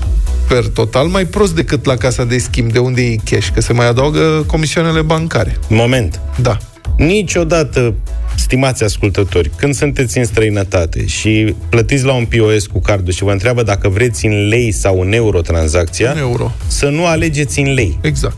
per 0.47 0.68
total 0.68 1.08
mai 1.08 1.26
prost 1.26 1.55
decât 1.55 1.86
la 1.86 1.95
casa 1.95 2.24
de 2.24 2.38
schimb, 2.38 2.72
de 2.72 2.80
unde 2.80 3.01
e 3.01 3.16
cash, 3.24 3.47
că 3.53 3.62
se 3.62 3.74
mai 3.74 3.88
adaugă 3.88 4.43
comisioanele 4.47 5.01
bancare. 5.01 5.58
Moment. 5.70 6.20
Da. 6.41 6.58
Niciodată, 6.97 7.93
stimați 8.38 8.84
ascultători, 8.84 9.52
când 9.56 9.76
sunteți 9.76 10.18
în 10.18 10.24
străinătate 10.26 11.06
și 11.06 11.56
plătiți 11.70 12.04
la 12.06 12.14
un 12.14 12.26
POS 12.26 12.66
cu 12.68 12.80
cardul 12.80 13.14
și 13.14 13.24
vă 13.24 13.32
întreabă 13.32 13.64
dacă 13.64 13.90
vreți 13.90 14.26
în 14.26 14.48
lei 14.48 14.72
sau 14.72 15.02
în 15.02 15.14
euro 15.14 15.42
tranzacția, 15.42 16.12
În 16.12 16.18
euro. 16.18 16.52
să 16.68 16.86
nu 16.90 17.06
alegeți 17.06 17.60
în 17.60 17.74
lei. 17.74 17.98
Exact. 18.02 18.38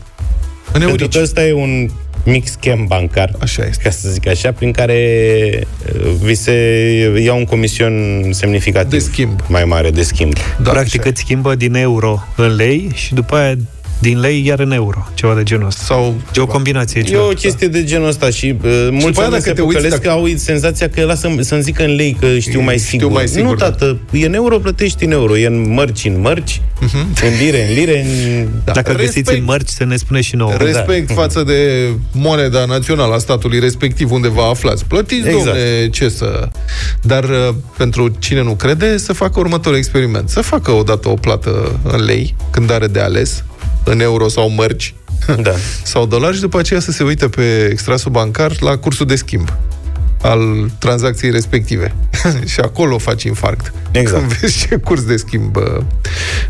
În 0.66 0.72
Pentru 0.72 0.88
eurici. 0.88 1.12
că 1.14 1.20
ăsta 1.22 1.46
e 1.46 1.52
un 1.52 1.88
mic 2.24 2.46
scam 2.48 2.86
bancar, 2.86 3.32
Așa 3.40 3.64
este. 3.66 3.82
ca 3.82 3.90
să 3.90 4.08
zic 4.10 4.26
așa, 4.28 4.52
prin 4.52 4.72
care 4.72 4.98
uh, 5.94 6.10
vi 6.22 6.34
se 6.34 6.52
ia 7.22 7.32
un 7.34 7.44
comision 7.44 7.92
semnificativ. 8.30 8.90
De 8.90 8.98
schimb. 8.98 9.40
Mai 9.46 9.64
mare 9.64 9.90
de 9.90 10.02
schimb. 10.02 10.32
Da, 10.62 10.70
Practic 10.70 10.98
așa 11.00 11.08
e. 11.08 11.10
îți 11.10 11.20
schimbă 11.20 11.54
din 11.54 11.74
euro 11.74 12.18
în 12.36 12.54
lei 12.54 12.90
și 12.94 13.14
după 13.14 13.36
aia 13.36 13.54
din 14.00 14.20
lei 14.20 14.46
iar 14.46 14.58
în 14.60 14.72
euro. 14.72 15.06
Ceva 15.14 15.34
de 15.34 15.42
genul 15.42 15.66
ăsta. 15.66 15.82
Sau 15.84 16.02
E 16.04 16.08
o 16.08 16.30
ceva. 16.32 16.46
combinație. 16.46 17.00
E 17.00 17.04
ceva. 17.04 17.24
o 17.24 17.28
chestie 17.28 17.68
de 17.68 17.84
genul 17.84 18.08
ăsta 18.08 18.30
și 18.30 18.46
uh, 18.64 18.88
mulți 18.90 19.06
după 19.06 19.20
aia 19.20 19.28
oameni 19.28 19.30
dacă 19.30 19.42
se 19.42 19.52
te 19.52 19.60
uiți, 19.60 19.74
păcălesc 19.74 20.02
dacă- 20.02 20.08
că 20.08 20.20
au 20.20 20.26
senzația 20.36 20.88
că 20.88 21.04
lasă 21.04 21.30
să-mi 21.40 21.62
zică 21.62 21.84
în 21.84 21.94
lei, 21.94 22.16
că 22.20 22.38
știu 22.38 22.60
mai 22.60 22.78
Știu 22.78 22.88
sigur. 22.98 23.10
mai 23.12 23.28
sigur, 23.28 23.48
nu, 23.50 23.54
da. 23.54 23.64
tată, 23.70 23.98
e 24.10 24.26
în 24.26 24.34
euro, 24.34 24.58
plătești 24.58 25.04
în 25.04 25.10
euro. 25.10 25.38
E 25.38 25.46
în 25.46 25.72
mărci, 25.72 26.04
în 26.04 26.20
mărci, 26.20 26.60
în 27.22 27.32
lire, 27.40 27.68
în 27.68 27.74
lire, 27.74 28.00
în... 28.04 28.48
Da. 28.64 28.72
Dacă 28.72 28.92
Respect. 28.92 29.06
găsiți 29.14 29.38
în 29.38 29.44
mărci, 29.44 29.68
să 29.68 29.84
ne 29.84 29.96
spune 29.96 30.20
și 30.20 30.36
nouă. 30.36 30.52
Respect 30.58 31.10
față 31.12 31.42
de 31.42 31.88
moneda 32.12 32.64
națională 32.64 33.14
a 33.14 33.18
statului 33.18 33.58
respectiv 33.58 34.10
unde 34.12 34.28
vă 34.28 34.40
aflați. 34.42 34.84
Plătiți, 34.84 35.28
Exact. 35.28 35.36
exact. 35.38 35.58
domne, 35.58 35.88
ce 35.88 36.08
să... 36.08 36.48
Dar 37.02 37.24
uh, 37.24 37.54
pentru 37.76 38.14
cine 38.18 38.42
nu 38.42 38.54
crede, 38.54 38.96
să 38.98 39.12
facă 39.12 39.40
următorul 39.40 39.78
experiment. 39.78 40.28
Să 40.28 40.40
facă 40.40 40.70
odată 40.70 41.08
o 41.08 41.14
plată 41.14 41.80
în 41.82 42.04
lei, 42.04 42.34
când 42.50 42.70
are 42.70 42.86
de 42.86 43.00
ales, 43.00 43.44
în 43.84 44.00
euro 44.00 44.28
sau 44.28 44.50
mărci, 44.50 44.94
Da. 45.42 45.52
sau 45.82 46.06
dolari, 46.06 46.34
și 46.34 46.40
după 46.40 46.58
aceea 46.58 46.80
să 46.80 46.90
se 46.90 47.02
uite 47.02 47.28
pe 47.28 47.68
extrasul 47.70 48.10
bancar 48.10 48.52
la 48.60 48.76
cursul 48.76 49.06
de 49.06 49.16
schimb 49.16 49.52
al 50.22 50.70
tranzacției 50.78 51.30
respective. 51.30 51.94
și 52.52 52.60
acolo 52.60 52.98
faci 52.98 53.22
infarct. 53.22 53.72
Exact. 53.90 54.20
Când 54.20 54.32
vezi 54.32 54.66
ce 54.66 54.76
curs 54.76 55.02
de 55.02 55.16
schimb 55.16 55.56
uh, 55.56 55.62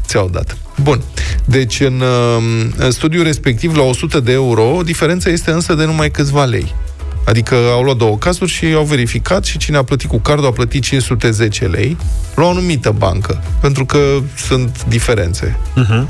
ți-au 0.07 0.29
dat. 0.29 0.57
Bun. 0.83 1.03
Deci, 1.45 1.81
în, 1.81 2.01
uh, 2.01 2.67
în 2.77 2.91
studiul 2.91 3.25
respectiv, 3.25 3.77
la 3.77 3.83
100 3.83 4.21
de 4.21 4.33
euro, 4.33 4.81
diferența 4.85 5.31
este 5.31 5.51
însă 5.51 5.75
de 5.75 5.85
numai 5.85 6.11
câțiva 6.11 6.45
lei. 6.45 6.75
Adică 7.25 7.55
au 7.55 7.83
luat 7.83 7.97
două 7.97 8.19
cazuri 8.19 8.51
și 8.51 8.65
au 8.65 8.85
verificat 8.85 9.45
și 9.45 9.59
cine 9.59 9.77
a 9.77 9.83
plătit 9.83 10.09
cu 10.09 10.19
cardul 10.19 10.47
a 10.47 10.53
plătit 10.53 10.83
510 10.83 11.67
lei 11.67 11.97
la 12.35 12.45
o 12.45 12.49
anumită 12.49 12.95
bancă, 12.99 13.43
pentru 13.61 13.85
că 13.85 13.99
sunt 14.47 14.85
diferențe. 14.89 15.59
Uh-huh. 15.77 16.07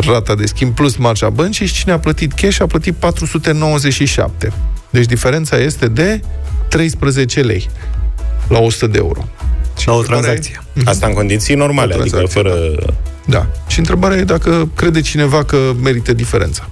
Rata 0.00 0.34
de 0.34 0.46
schimb 0.46 0.74
plus 0.74 0.96
marja 0.96 1.28
băncii 1.30 1.66
și 1.66 1.74
cine 1.74 1.92
a 1.92 1.98
plătit 1.98 2.32
cash 2.32 2.60
a 2.60 2.66
plătit 2.66 2.94
497. 2.94 4.52
Deci 4.90 5.06
diferența 5.06 5.56
este 5.56 5.86
de 5.88 6.20
13 6.68 7.40
lei 7.40 7.68
la 8.48 8.58
100 8.58 8.86
de 8.86 8.98
euro. 8.98 9.28
Și 9.78 9.86
La 9.86 9.92
o 9.94 9.96
întrebarea 9.96 10.30
e- 10.30 10.34
tranzacție. 10.34 10.62
Asta 10.84 11.06
în 11.06 11.12
condiții 11.12 11.54
normale, 11.54 11.94
O 11.94 12.00
adică 12.00 12.16
tranzacție, 12.16 12.42
fără... 12.42 12.58
Da. 13.24 13.46
Și 13.66 13.78
întrebarea 13.78 14.16
e 14.18 14.22
dacă 14.24 14.68
crede 14.74 15.00
cineva 15.00 15.44
că 15.44 15.72
merită 15.82 16.12
diferența. 16.12 16.68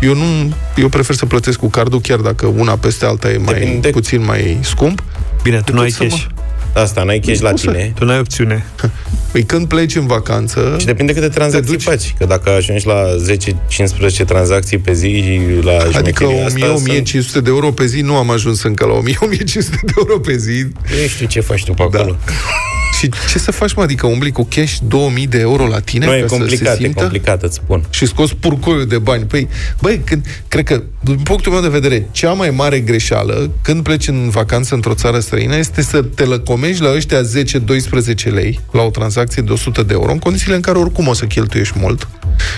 Eu 0.00 0.14
nu, 0.14 0.54
eu 0.76 0.88
prefer 0.88 1.16
să 1.16 1.26
plătesc 1.26 1.58
cu 1.58 1.68
cardul, 1.68 2.00
chiar 2.00 2.18
dacă 2.18 2.46
una 2.46 2.76
peste 2.76 3.04
alta 3.06 3.30
e 3.30 3.36
mai 3.36 3.54
Depinde. 3.54 3.88
puțin 3.88 4.24
mai 4.24 4.58
scump. 4.62 5.02
Bine, 5.42 5.60
tu 5.60 5.72
nu 5.72 5.80
ai 5.80 5.88
Decât 5.90 6.10
să 6.10 6.16
cash. 6.16 6.26
Asta, 6.74 7.02
n-ai 7.02 7.18
cash 7.18 7.40
la 7.40 7.48
Cum 7.48 7.56
să- 7.58 7.66
tine. 7.70 7.92
Tu 7.98 8.04
nu 8.04 8.10
ai 8.12 8.18
opțiune. 8.18 8.64
Păi 9.32 9.42
când 9.42 9.68
pleci 9.68 9.94
în 9.94 10.06
vacanță, 10.06 10.76
Și 10.78 10.86
depinde 10.86 11.12
câte 11.12 11.28
tranzacții 11.28 11.76
duci- 11.76 11.82
faci. 11.82 12.14
Că 12.18 12.24
dacă 12.24 12.50
ajungi 12.50 12.86
la 12.86 13.04
10-15 13.16 14.24
tranzacții 14.26 14.78
pe 14.78 14.92
zi 14.92 15.06
și 15.08 15.40
la 15.62 15.72
adică 15.72 16.24
șmecheria 16.24 16.46
asta, 16.46 16.66
1000-1500 16.66 17.40
de 17.40 17.50
euro 17.50 17.70
pe 17.70 17.86
zi, 17.86 18.00
nu 18.00 18.16
am 18.16 18.30
ajuns 18.30 18.62
încă 18.62 18.84
la 18.86 18.92
1000-1500 18.92 19.78
de 19.82 19.92
euro 19.98 20.18
pe 20.18 20.36
zi. 20.36 20.58
sunt- 20.58 20.76
Nu 21.00 21.06
știu 21.08 21.26
ce 21.26 21.40
faci 21.40 21.64
tu 21.64 21.72
pe 21.72 21.82
acolo. 21.82 22.16
Da. 22.26 22.32
Și 22.98 23.10
ce 23.30 23.38
să 23.38 23.50
faci, 23.50 23.74
mă? 23.74 23.82
Adică 23.82 24.06
umbli 24.06 24.30
cu 24.30 24.46
cash 24.50 24.76
2000 24.88 25.26
de 25.26 25.38
euro 25.38 25.66
la 25.66 25.80
tine? 25.80 26.04
Nu, 26.04 26.10
ca 26.10 26.16
e 26.16 26.20
să 26.20 26.28
se 26.28 26.36
complicat, 26.36 26.78
e 26.78 26.82
simtă? 26.82 27.00
complicat, 27.00 27.42
îți 27.42 27.54
spun. 27.54 27.84
și 27.90 28.06
scoți 28.06 28.34
purcoiul 28.34 28.86
de 28.86 28.98
bani. 28.98 29.24
Păi, 29.24 29.48
băi, 29.80 30.00
când, 30.04 30.26
cred 30.48 30.64
că, 30.64 30.82
din 31.00 31.18
punctul 31.18 31.52
meu 31.52 31.60
de 31.60 31.68
vedere, 31.68 32.08
cea 32.10 32.32
mai 32.32 32.50
mare 32.50 32.80
greșeală 32.80 33.50
când 33.62 33.82
pleci 33.82 34.08
în 34.08 34.28
vacanță 34.30 34.74
într-o 34.74 34.94
țară 34.94 35.18
străină 35.18 35.56
este 35.56 35.82
să 35.82 36.02
te 36.02 36.24
lăcomești 36.24 36.82
la 36.82 36.94
ăștia 36.94 37.20
10-12 37.20 38.32
lei 38.32 38.60
la 38.72 38.82
o 38.82 38.90
tranzacție 38.90 39.42
de 39.42 39.52
100 39.52 39.82
de 39.82 39.92
euro, 39.92 40.12
în 40.12 40.18
condițiile 40.18 40.54
în 40.54 40.60
care 40.60 40.78
oricum 40.78 41.08
o 41.08 41.12
să 41.12 41.24
cheltuiești 41.24 41.78
mult, 41.78 42.08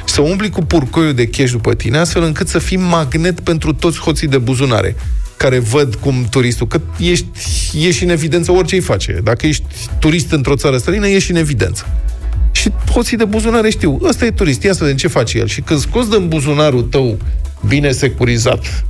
și 0.07 0.15
să 0.15 0.21
umbli 0.21 0.51
cu 0.51 0.63
purcoiul 0.63 1.15
de 1.15 1.27
cash 1.27 1.51
după 1.51 1.75
tine, 1.75 1.99
astfel 1.99 2.23
încât 2.23 2.49
să 2.49 2.59
fii 2.59 2.77
magnet 2.77 3.41
pentru 3.41 3.73
toți 3.73 3.99
hoții 3.99 4.29
de 4.29 4.39
buzunare 4.39 4.97
care 5.37 5.59
văd 5.59 5.95
cum 5.95 6.27
turistul, 6.31 6.67
că 6.67 6.81
ești, 6.99 7.27
ești 7.75 8.05
în 8.05 8.11
evidență 8.11 8.53
orice 8.53 8.75
îi 8.75 8.81
face. 8.81 9.21
Dacă 9.23 9.47
ești 9.47 9.65
turist 9.99 10.33
într-o 10.33 10.57
țară 10.57 10.77
străină, 10.77 11.07
ești 11.07 11.31
în 11.31 11.37
evidență. 11.37 11.87
Și 12.51 12.73
hoții 12.91 13.17
de 13.17 13.25
buzunare 13.25 13.71
știu, 13.71 13.99
ăsta 14.03 14.25
e 14.25 14.31
turist, 14.31 14.63
ia 14.63 14.73
să 14.73 14.79
vedem 14.81 14.97
ce 14.97 15.09
face 15.09 15.39
el. 15.39 15.47
Și 15.47 15.61
când 15.61 15.81
scoți 15.81 16.11
din 16.11 16.29
buzunarul 16.29 16.83
tău 16.83 17.19
bine 17.67 17.93
securizat 17.93 18.85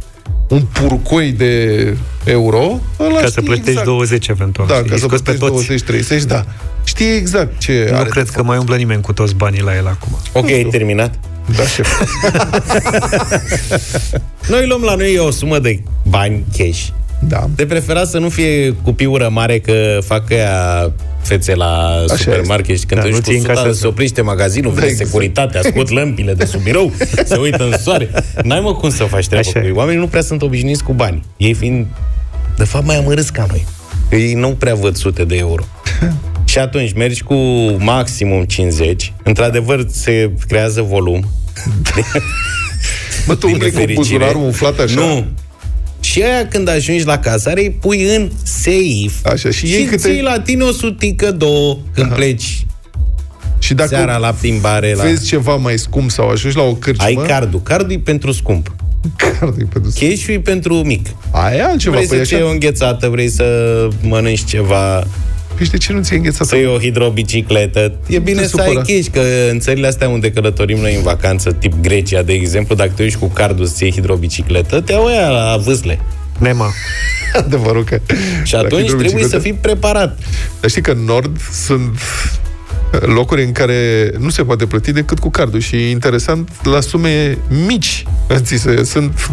un 0.49 0.62
purcoi 0.72 1.32
de 1.32 1.97
euro, 2.24 2.80
ăla 3.01 3.20
Ca 3.20 3.26
să 3.26 3.28
știe 3.28 3.42
plătești 3.42 3.68
exact. 3.68 3.86
20 3.86 4.28
eventual. 4.28 4.66
Da, 4.66 4.74
știi? 4.74 4.88
ca 4.88 4.94
Îi 4.94 5.01
să 5.01 5.07
scoți 5.07 5.22
pe 5.22 5.32
plătești 5.32 5.84
toți. 5.84 6.22
20-30, 6.22 6.26
da. 6.26 6.44
Știe 6.84 7.14
exact 7.14 7.59
ce 7.59 7.88
Nu 7.90 7.97
are 7.97 8.09
cred 8.09 8.24
de 8.24 8.30
că 8.30 8.42
mai 8.42 8.59
umblă 8.59 8.76
nimeni 8.76 9.03
cu 9.03 9.12
toți 9.12 9.34
banii 9.34 9.62
la 9.62 9.76
el 9.76 9.86
acum. 9.86 10.18
Ok, 10.32 10.44
ai 10.44 10.64
terminat? 10.64 11.18
Da, 11.57 11.66
șef. 11.66 11.88
Noi 14.49 14.66
luăm 14.66 14.82
la 14.82 14.94
noi 14.94 15.18
o 15.18 15.30
sumă 15.30 15.59
de 15.59 15.82
bani 16.09 16.44
cash. 16.57 16.86
Da. 17.28 17.47
De 17.55 17.66
preferat 17.66 18.09
să 18.09 18.18
nu 18.18 18.28
fie 18.28 18.74
cu 18.82 18.92
piură 18.92 19.28
mare 19.32 19.59
că 19.59 19.99
fac 20.05 20.30
ea 20.30 20.92
fețe 21.22 21.55
la 21.55 22.03
Așa 22.11 22.16
supermarket 22.16 22.78
și 22.78 22.84
când 22.84 23.01
Da, 23.01 23.07
te 23.07 23.12
nu 23.12 23.18
duci 23.20 23.24
ții 23.24 23.34
cu 23.34 23.40
în 23.44 23.51
100, 23.51 23.66
casă. 23.66 23.78
se 23.78 23.86
oprește 23.86 24.20
magazinul, 24.20 24.70
vine 24.70 24.82
Da, 24.84 24.90
exact. 24.90 25.09
securitatea, 25.09 25.61
scot 25.64 25.88
lămpile 25.90 26.34
de 26.34 26.44
sub 26.44 26.61
birou, 26.62 26.92
se 27.24 27.36
uită 27.36 27.64
în 27.64 27.78
soare. 27.78 28.11
N-ai 28.42 28.61
mă 28.61 28.74
cum 28.74 28.90
să 28.90 29.05
faci 29.05 29.26
treaba 29.26 29.49
Așa 29.49 29.59
cu 29.61 29.64
e. 29.64 29.68
ei. 29.68 29.74
Oamenii 29.76 30.01
nu 30.01 30.07
prea 30.07 30.22
sunt 30.22 30.42
obișnuiți 30.42 30.82
cu 30.82 30.92
bani. 30.92 31.22
Ei 31.36 31.55
fiind, 31.55 31.86
de 32.57 32.64
fapt, 32.64 32.86
mai 32.86 32.97
amărâți 32.97 33.32
ca 33.32 33.47
noi. 33.49 33.66
Ei 34.11 34.34
nu 34.34 34.49
prea 34.49 34.74
văd 34.74 34.97
sute 34.97 35.24
de 35.24 35.36
euro. 35.36 35.62
și 36.57 36.62
atunci 36.62 36.92
mergi 36.92 37.22
cu 37.22 37.34
maximum 37.78 38.44
50. 38.44 39.12
Într-adevăr, 39.22 39.86
se 39.90 40.30
creează 40.48 40.82
volum. 40.82 41.24
Bă, 43.26 43.34
tu 43.34 43.46
Din 43.46 43.54
umbli 43.54 43.70
cu 43.70 43.78
nefericire. 43.78 43.94
buzunarul 43.94 44.42
umflat 44.42 44.78
așa? 44.78 45.00
Nu. 45.00 45.26
Și 46.00 46.22
aia 46.22 46.48
când 46.48 46.68
ajungi 46.68 47.04
la 47.04 47.18
casare, 47.18 47.61
îi 47.61 47.70
pui 47.70 48.16
în 48.16 48.30
seif. 48.42 49.24
Așa, 49.24 49.50
și 49.50 49.66
iei 49.66 49.82
și 49.82 49.88
câte- 49.88 50.09
ții 50.09 50.20
la 50.20 50.40
tine 50.40 50.62
o 50.62 50.72
sutică, 50.72 51.30
două, 51.32 51.78
când 51.94 52.12
pleci 52.12 52.66
Și 53.59 53.74
dacă 53.74 53.88
seara 53.88 54.16
la 54.16 54.32
plimbare. 54.40 54.94
La... 54.94 55.02
vezi 55.02 55.26
ceva 55.26 55.57
mai 55.57 55.78
scump 55.78 56.11
sau 56.11 56.28
ajungi 56.28 56.57
la 56.57 56.62
o 56.62 56.74
cârciumă... 56.74 57.20
Ai 57.20 57.26
cardul. 57.26 57.62
Cardul 57.62 57.92
e 57.92 57.98
pentru 57.98 58.32
scump. 58.32 58.74
Cardul 59.16 59.61
e 59.61 59.66
pentru... 59.72 59.90
Cash-ul 59.98 60.34
e 60.34 60.40
pentru 60.40 60.74
mic. 60.74 61.07
Aia 61.30 61.57
e 61.57 61.62
altceva. 61.62 61.94
vrei 61.94 62.07
păi 62.09 62.18
să-ți 62.18 62.32
așa... 62.34 62.42
iei 62.42 62.50
o 62.50 62.52
înghețată, 62.52 63.09
vrei 63.09 63.28
să 63.28 63.44
mănânci 64.02 64.44
ceva, 64.44 65.07
Păi 65.57 65.64
și 65.64 65.70
de 65.70 65.76
ce 65.76 65.92
nu 65.92 66.02
ți-ai 66.02 66.18
înghețat? 66.18 66.46
să 66.46 66.57
iei 66.57 66.66
o 66.66 66.78
hidrobicicletă. 66.78 67.92
E 68.07 68.18
bine 68.18 68.40
te 68.40 68.46
să 68.46 68.57
ai 68.61 68.66
supăra. 68.66 68.84
cash, 68.86 69.07
că 69.12 69.22
în 69.50 69.59
țările 69.59 69.86
astea 69.86 70.09
unde 70.09 70.30
călătorim 70.30 70.78
noi 70.78 70.94
în 70.94 71.02
vacanță, 71.02 71.52
tip 71.52 71.72
Grecia, 71.80 72.22
de 72.22 72.32
exemplu, 72.32 72.74
dacă 72.74 72.92
te 72.96 73.02
uiți 73.02 73.18
cu 73.18 73.26
cardul 73.26 73.66
să 73.66 73.84
iei 73.84 73.92
hidrobicicletă, 73.92 74.80
te 74.80 74.92
iau 74.92 75.07
aia 75.07 75.28
la 75.28 75.57
vâsle. 75.64 76.00
Nema. 76.38 76.72
Adevărul 77.44 77.84
că... 77.84 78.00
Și 78.44 78.52
la 78.52 78.59
atunci 78.59 78.84
trebuie 78.86 79.07
hidrobicicletă- 79.09 79.28
să 79.28 79.38
fii 79.38 79.52
preparat. 79.52 80.18
Dar 80.61 80.70
știi 80.70 80.82
că 80.82 80.90
în 80.90 81.04
Nord 81.04 81.40
sunt 81.52 81.98
locuri 82.91 83.45
în 83.45 83.53
care 83.53 84.11
nu 84.18 84.28
se 84.28 84.45
poate 84.45 84.66
plăti 84.66 84.93
decât 84.93 85.18
cu 85.18 85.30
cardul 85.30 85.61
și 85.61 85.91
interesant, 85.91 86.51
la 86.62 86.80
sume 86.80 87.39
mici 87.66 88.05
ți 88.37 88.57
se, 88.57 88.84
sunt 88.84 89.30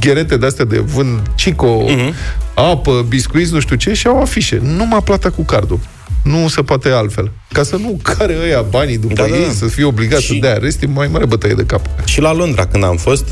gherete 0.00 0.36
de-astea 0.36 0.64
de 0.64 0.78
vând 0.78 1.20
cico, 1.34 1.84
Mhm. 1.88 2.14
apă, 2.54 3.04
biscuiți, 3.08 3.52
nu 3.52 3.60
știu 3.60 3.76
ce 3.76 3.92
și 3.94 4.06
au 4.06 4.20
afișe. 4.20 4.58
Numai 4.62 5.00
plata 5.04 5.30
cu 5.30 5.42
cardul. 5.42 5.78
Nu 6.22 6.48
se 6.48 6.62
poate 6.62 6.88
altfel. 6.88 7.30
Ca 7.52 7.62
să 7.62 7.76
nu 7.76 7.98
care 8.02 8.36
ăia 8.42 8.60
banii 8.62 8.98
după 8.98 9.14
Da, 9.14 9.22
da, 9.28 9.36
ei, 9.36 9.44
da. 9.46 9.52
să 9.52 9.66
fie 9.66 9.84
obligați 9.84 10.22
Și- 10.22 10.28
să 10.28 10.34
dea 10.40 10.52
rest, 10.56 10.82
e 10.82 10.86
mai 10.86 11.08
mare 11.12 11.26
bătaie 11.26 11.54
de 11.54 11.64
cap. 11.66 11.80
Și 12.04 12.20
la 12.20 12.32
Londra, 12.32 12.66
când 12.66 12.84
am 12.84 12.96
fost, 12.96 13.24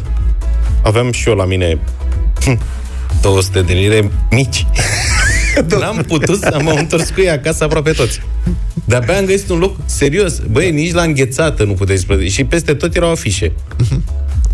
aveam 0.83 1.13
și 1.13 1.29
eu 1.29 1.35
la 1.35 1.45
mine 1.45 1.79
200 3.23 3.61
de 3.63 3.73
lire 3.73 4.11
mici. 4.31 4.67
N-am 5.81 6.05
putut 6.09 6.39
să 6.39 6.59
mă 6.63 6.75
întors 6.79 7.11
cu 7.11 7.21
ei 7.21 7.31
acasă 7.31 7.65
aproape 7.65 7.91
toți. 7.91 8.21
De-abia 8.85 9.17
am 9.17 9.25
găsit 9.25 9.49
un 9.49 9.59
loc 9.59 9.77
serios. 9.85 10.39
Băi, 10.51 10.71
nici 10.71 10.93
la 10.93 11.03
înghețată 11.03 11.65
nu 11.65 11.73
puteți 11.73 12.07
plăti. 12.07 12.29
Și 12.29 12.45
peste 12.45 12.75
tot 12.75 12.97
erau 12.97 13.11
afișe. 13.11 13.53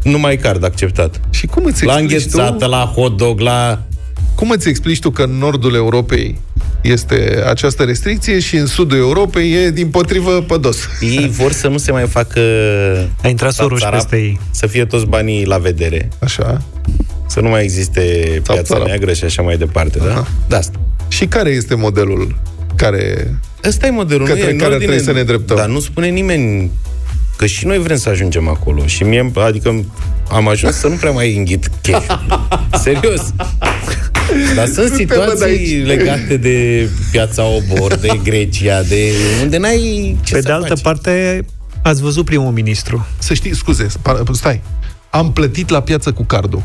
Numai 0.02 0.36
card 0.36 0.64
acceptat. 0.64 1.20
Și 1.30 1.46
cum 1.46 1.64
îți 1.64 1.84
La 1.84 1.98
explici 1.98 2.20
înghețată, 2.22 2.64
tu, 2.64 2.70
la 2.70 2.92
hot 2.94 3.16
dog, 3.16 3.40
la... 3.40 3.82
cum 4.34 4.50
îți 4.50 4.68
explici 4.68 4.98
tu 4.98 5.10
că 5.10 5.22
în 5.22 5.38
nordul 5.38 5.74
Europei 5.74 6.38
este 6.82 7.42
această 7.46 7.82
restricție 7.82 8.38
și 8.38 8.56
în 8.56 8.66
sudul 8.66 8.98
Europei 8.98 9.52
e 9.52 9.70
din 9.70 9.88
potrivă 9.88 10.42
pădos? 10.42 10.78
Ei 11.00 11.28
vor 11.28 11.52
să 11.52 11.68
nu 11.68 11.78
se 11.78 11.92
mai 11.92 12.06
facă... 12.06 12.40
A 13.22 13.28
intrat 13.28 13.52
stat 13.52 13.64
Soros 13.64 13.80
țarap, 13.80 14.00
peste 14.00 14.16
ei. 14.16 14.40
Să 14.50 14.66
fie 14.66 14.84
toți 14.84 15.06
banii 15.06 15.46
la 15.46 15.58
vedere. 15.58 16.08
Așa. 16.18 16.62
Să 17.26 17.40
nu 17.40 17.48
mai 17.48 17.62
existe 17.62 18.00
piața 18.42 18.62
țarap. 18.62 18.86
neagră 18.86 19.12
și 19.12 19.24
așa 19.24 19.42
mai 19.42 19.56
departe, 19.56 19.98
da? 19.98 20.10
Aha. 20.10 20.28
De 20.48 20.56
asta. 20.56 20.80
Și 21.10 21.26
care 21.26 21.50
este 21.50 21.74
modelul 21.74 22.36
care... 22.76 23.34
Ăsta 23.64 23.86
e 23.86 23.90
modelul. 23.90 24.26
Către 24.26 24.42
nu 24.42 24.48
e 24.48 24.52
în 24.52 24.58
care 24.58 24.70
ar 24.70 24.76
ordine, 24.76 24.86
trebui 24.92 25.04
să 25.06 25.12
ne 25.12 25.20
îndreptăm. 25.20 25.56
Dar 25.56 25.68
nu 25.68 25.80
spune 25.80 26.08
nimeni 26.08 26.70
că 27.36 27.46
și 27.46 27.66
noi 27.66 27.78
vrem 27.78 27.96
să 27.96 28.08
ajungem 28.08 28.48
acolo. 28.48 28.86
Și 28.86 29.02
mie, 29.02 29.30
adică 29.34 29.84
am 30.30 30.48
ajuns 30.48 30.76
să 30.76 30.86
nu 30.88 30.94
prea 30.94 31.10
mai 31.10 31.36
înghit 31.36 31.70
cash. 31.82 32.06
Serios. 32.82 33.32
Dar 34.54 34.66
sunt 34.66 34.90
Nu 34.90 34.96
te 34.96 35.04
văd 35.04 35.28
situații 35.30 35.44
aici. 35.44 35.86
legate 35.86 36.36
de 36.36 36.88
piața 37.10 37.44
Obor, 37.44 37.94
de 37.96 38.20
Grecia, 38.22 38.82
de 38.82 39.12
unde 39.42 39.56
n-ai 39.58 40.16
ce 40.22 40.32
Pe 40.34 40.40
să 40.40 40.46
de 40.46 40.52
altă 40.52 40.68
faci. 40.68 40.80
parte, 40.80 41.44
ați 41.82 42.02
văzut 42.02 42.24
primul 42.24 42.52
ministru. 42.52 43.06
Să 43.18 43.34
știi, 43.34 43.54
scuze, 43.56 43.86
pa- 43.86 44.22
stai. 44.32 44.60
Am 45.10 45.32
plătit 45.32 45.68
la 45.68 45.80
piață 45.82 46.12
cu 46.12 46.22
cardul. 46.24 46.62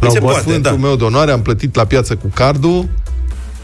La 0.00 0.08
Se 0.08 0.18
o 0.18 0.20
poate, 0.20 0.40
sfântul 0.40 0.62
da. 0.62 0.70
meu 0.76 0.96
de 0.96 1.04
onoare 1.04 1.30
am 1.30 1.42
plătit 1.42 1.74
la 1.74 1.84
piață 1.84 2.14
cu 2.16 2.30
cardul. 2.34 2.88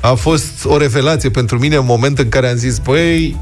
A 0.01 0.15
fost 0.15 0.65
o 0.65 0.77
revelație 0.79 1.31
pentru 1.31 1.59
mine 1.59 1.77
în 1.77 1.85
moment 1.85 2.19
în 2.19 2.29
care 2.29 2.49
am 2.49 2.57
zis, 2.57 2.79
băi, 2.79 3.37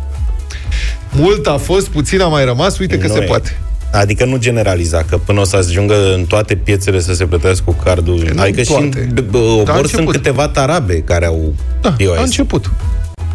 mult 1.13 1.47
a 1.47 1.57
fost, 1.57 1.89
puțin 1.89 2.21
a 2.21 2.27
mai 2.27 2.45
rămas, 2.45 2.79
uite 2.79 2.99
că 2.99 3.07
Nu 3.07 3.13
se 3.15 3.21
e. 3.21 3.25
poate. 3.27 3.59
Adică 3.93 4.25
nu 4.25 4.37
generaliza, 4.37 5.05
că 5.09 5.19
până 5.19 5.41
o 5.41 5.45
să 5.45 5.57
ajungă 5.57 6.15
în 6.15 6.25
toate 6.25 6.55
piețele 6.57 7.01
să 7.01 7.15
se 7.15 7.25
plătească 7.27 7.63
cu 7.67 7.73
cardul. 7.85 8.31
nu 8.35 8.43
adică 8.43 8.63
și 8.63 8.73
în 8.81 8.91
toate. 8.91 9.09
b- 9.13 9.27
b- 9.27 9.31
Dar 9.33 9.41
a 9.41 9.43
Obor 9.53 9.75
sunt 9.75 9.79
început. 9.93 10.15
câteva 10.15 10.49
tarabe 10.49 10.99
care 11.01 11.27
au 11.27 11.55
Da, 11.81 11.91
POS. 11.99 12.19
a 12.19 12.23
început. 12.23 12.71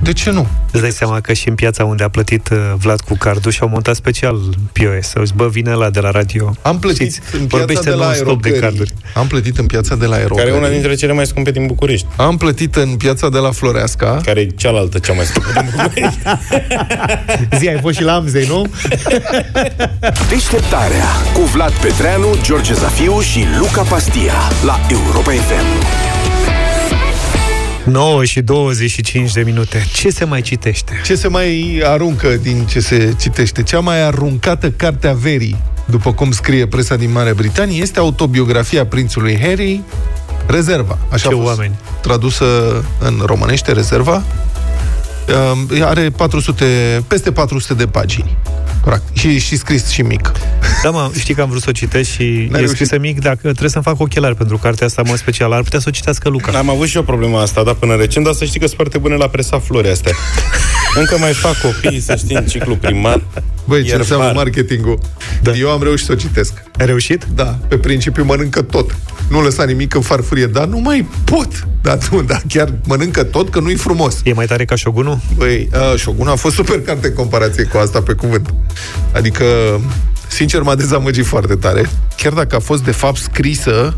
De 0.02 0.14
ce 0.14 0.30
nu? 0.32 0.48
Îți 0.72 0.82
dai 0.82 0.92
seama 0.92 1.20
că 1.22 1.34
și 1.34 1.48
în 1.48 1.56
piața 1.56 1.84
unde 1.86 2.04
a 2.04 2.10
plătit 2.10 2.50
uh, 2.52 2.58
Vlad 2.78 3.02
cu 3.02 3.16
cardul 3.18 3.52
și-au 3.52 3.70
montat 3.70 3.96
special 3.96 4.36
POS. 4.72 5.16
Au 5.16 5.24
zis, 5.24 5.32
bă, 5.36 5.48
vine 5.48 5.74
la 5.74 5.90
de 5.90 6.00
la 6.00 6.12
radio. 6.12 6.56
Am 6.62 6.80
plătit 6.80 7.12
Știți, 7.12 7.20
în 7.34 7.40
piața 7.40 7.58
vorbește 7.58 7.90
de 7.90 7.96
la 7.96 8.04
non-stop 8.06 8.42
de 8.42 8.48
aerocării. 8.50 8.60
carduri. 8.60 8.94
Am 9.14 9.28
plătit 9.28 9.58
în 9.58 9.66
piața 9.66 9.96
de 9.96 10.06
la 10.06 10.10
Care 10.12 10.22
e 10.22 10.22
aerocării. 10.22 10.54
una 10.58 10.70
dintre 10.70 10.94
cele 10.96 11.14
mai 11.14 11.26
scumpe 11.26 11.52
din 11.52 11.66
București. 11.68 12.06
Am 12.16 12.38
plătit 12.38 12.76
în 12.76 12.96
piața 12.96 13.30
de 13.30 13.38
la 13.38 13.52
Floreasca. 13.52 14.20
Care 14.26 14.40
e 14.40 14.46
cealaltă 14.46 15.00
cea 15.00 15.14
mai 15.14 15.26
scumpă 15.26 15.50
din 15.54 15.70
București. 15.76 16.20
Zi, 17.60 17.68
ai 17.68 17.80
fost 17.82 17.96
și 17.96 18.04
la 18.04 18.14
Amzei, 18.14 18.48
nu? 18.48 18.66
Deșteptarea 20.30 21.06
cu 21.34 21.42
Vlad 21.42 21.72
Petreanu, 21.72 22.28
George 22.42 22.74
Zafiu 22.74 23.20
și 23.22 23.46
Luca 23.60 23.82
Pastia 23.82 24.34
la 24.66 24.80
Europa 24.90 25.32
FM. 25.32 26.09
9 27.90 28.24
și 28.26 28.42
25 28.42 29.32
de 29.32 29.42
minute. 29.42 29.86
Ce 29.94 30.10
se 30.10 30.26
mai 30.26 30.42
citește? 30.42 31.02
Ce 31.06 31.16
se 31.16 31.28
mai 31.28 31.82
aruncă 31.86 32.28
din 32.42 32.66
ce 32.66 32.80
se 32.80 33.14
citește? 33.20 33.64
Cea 33.64 33.80
mai 33.80 34.02
aruncată 34.02 34.70
carte 34.72 35.08
a 35.08 35.14
verii, 35.14 35.58
după 35.86 36.14
cum 36.14 36.32
scrie 36.32 36.68
presa 36.68 36.96
din 36.96 37.12
Marea 37.12 37.34
Britanie, 37.34 37.82
este 37.82 38.00
autobiografia 38.00 38.86
prințului 38.86 39.40
Harry, 39.42 39.82
Rezerva. 40.48 40.98
Așa 41.10 41.30
Ce 41.30 41.36
a 41.36 41.38
fost 41.38 41.48
oameni. 41.58 41.76
tradusă 42.02 42.46
în 43.00 43.22
românește, 43.26 43.72
Rezerva. 43.72 44.24
Um, 45.52 45.82
Are 45.82 46.10
400, 46.10 46.66
peste 47.08 47.32
400 47.32 47.74
de 47.74 47.88
pagini. 47.88 48.38
Practic. 48.84 49.18
Și, 49.18 49.40
și 49.40 49.58
scris 49.58 49.88
și 49.88 50.02
mic. 50.02 50.32
Da, 50.84 50.90
mă, 50.90 51.12
știi 51.20 51.34
că 51.34 51.42
am 51.42 51.50
vrut 51.50 51.62
să 51.62 51.70
o 51.70 51.72
citesc 51.72 52.10
și 52.10 52.24
e 52.24 52.48
reușit. 52.52 52.70
scrisă 52.70 52.98
mic, 53.00 53.20
dacă 53.20 53.40
trebuie 53.42 53.70
să-mi 53.70 53.84
fac 53.84 54.00
ochelari 54.00 54.36
pentru 54.36 54.58
cartea 54.58 54.86
asta, 54.86 55.02
mă 55.06 55.16
special. 55.16 55.52
Ar 55.52 55.62
putea 55.62 55.80
să 55.80 55.86
o 55.88 55.92
citească 55.92 56.30
Luca. 56.30 56.58
Am 56.58 56.70
avut 56.70 56.88
și 56.88 56.96
eu 56.96 57.04
problema 57.04 57.42
asta, 57.42 57.64
dar 57.64 57.74
până 57.74 57.96
recent, 57.96 58.26
dar 58.26 58.34
să 58.34 58.46
știi 58.46 58.60
că 58.60 58.66
sunt 58.66 58.76
foarte 58.78 58.98
bune 58.98 59.16
la 59.16 59.28
presa 59.28 59.60
flori 59.60 59.90
astea. 59.90 60.14
Încă 60.96 61.18
mai 61.18 61.34
fac 61.34 61.58
copii, 61.60 62.00
să 62.00 62.16
știi, 62.16 62.36
în 62.36 62.46
ciclu 62.46 62.76
primar. 62.76 63.22
Băi, 63.66 63.80
ce 63.80 63.86
Ierbar. 63.88 64.00
înseamnă 64.00 64.32
marketingul? 64.36 65.00
Da. 65.42 65.52
Eu 65.52 65.70
am 65.70 65.84
reușit 65.84 66.06
să 66.06 66.12
o 66.12 66.16
citesc. 66.16 66.54
Ai 66.80 66.86
reușit? 66.86 67.26
Da, 67.36 67.58
pe 67.68 67.78
principiu 67.78 68.24
mănâncă 68.24 68.62
tot. 68.62 68.96
Nu 69.30 69.42
lăsa 69.42 69.64
nimic 69.64 69.94
în 69.96 70.02
farfurie, 70.02 70.46
dar 70.46 70.66
nu 70.66 70.80
mai 70.80 71.08
pot. 71.24 71.68
Dar 71.82 71.98
nu, 72.12 72.22
dar 72.22 72.42
chiar 72.48 72.74
mănâncă 72.88 73.24
tot, 73.24 73.50
că 73.50 73.60
nu-i 73.60 73.76
frumos. 73.76 74.16
E 74.24 74.34
mai 74.34 74.46
tare 74.46 74.66
ca 74.66 74.76
șogunul? 74.76 75.20
Băi, 75.38 75.70
uh, 75.74 76.00
Shogun 76.00 76.28
a 76.28 76.36
fost 76.36 76.56
super 76.56 76.82
carte 76.82 77.08
în 77.08 77.14
comparație 77.14 77.64
cu 77.64 77.78
asta 77.78 78.02
pe 78.02 78.14
cuvânt. 78.14 78.54
Adică, 79.12 79.46
sincer, 80.28 80.62
m-a 80.62 80.76
dezamăgit 80.76 81.26
foarte 81.26 81.56
tare. 81.56 81.90
Chiar 82.18 82.34
dacă 82.34 82.56
a 82.56 82.60
fost, 82.60 82.84
de 82.84 82.92
fapt, 82.92 83.18
scrisă, 83.18 83.98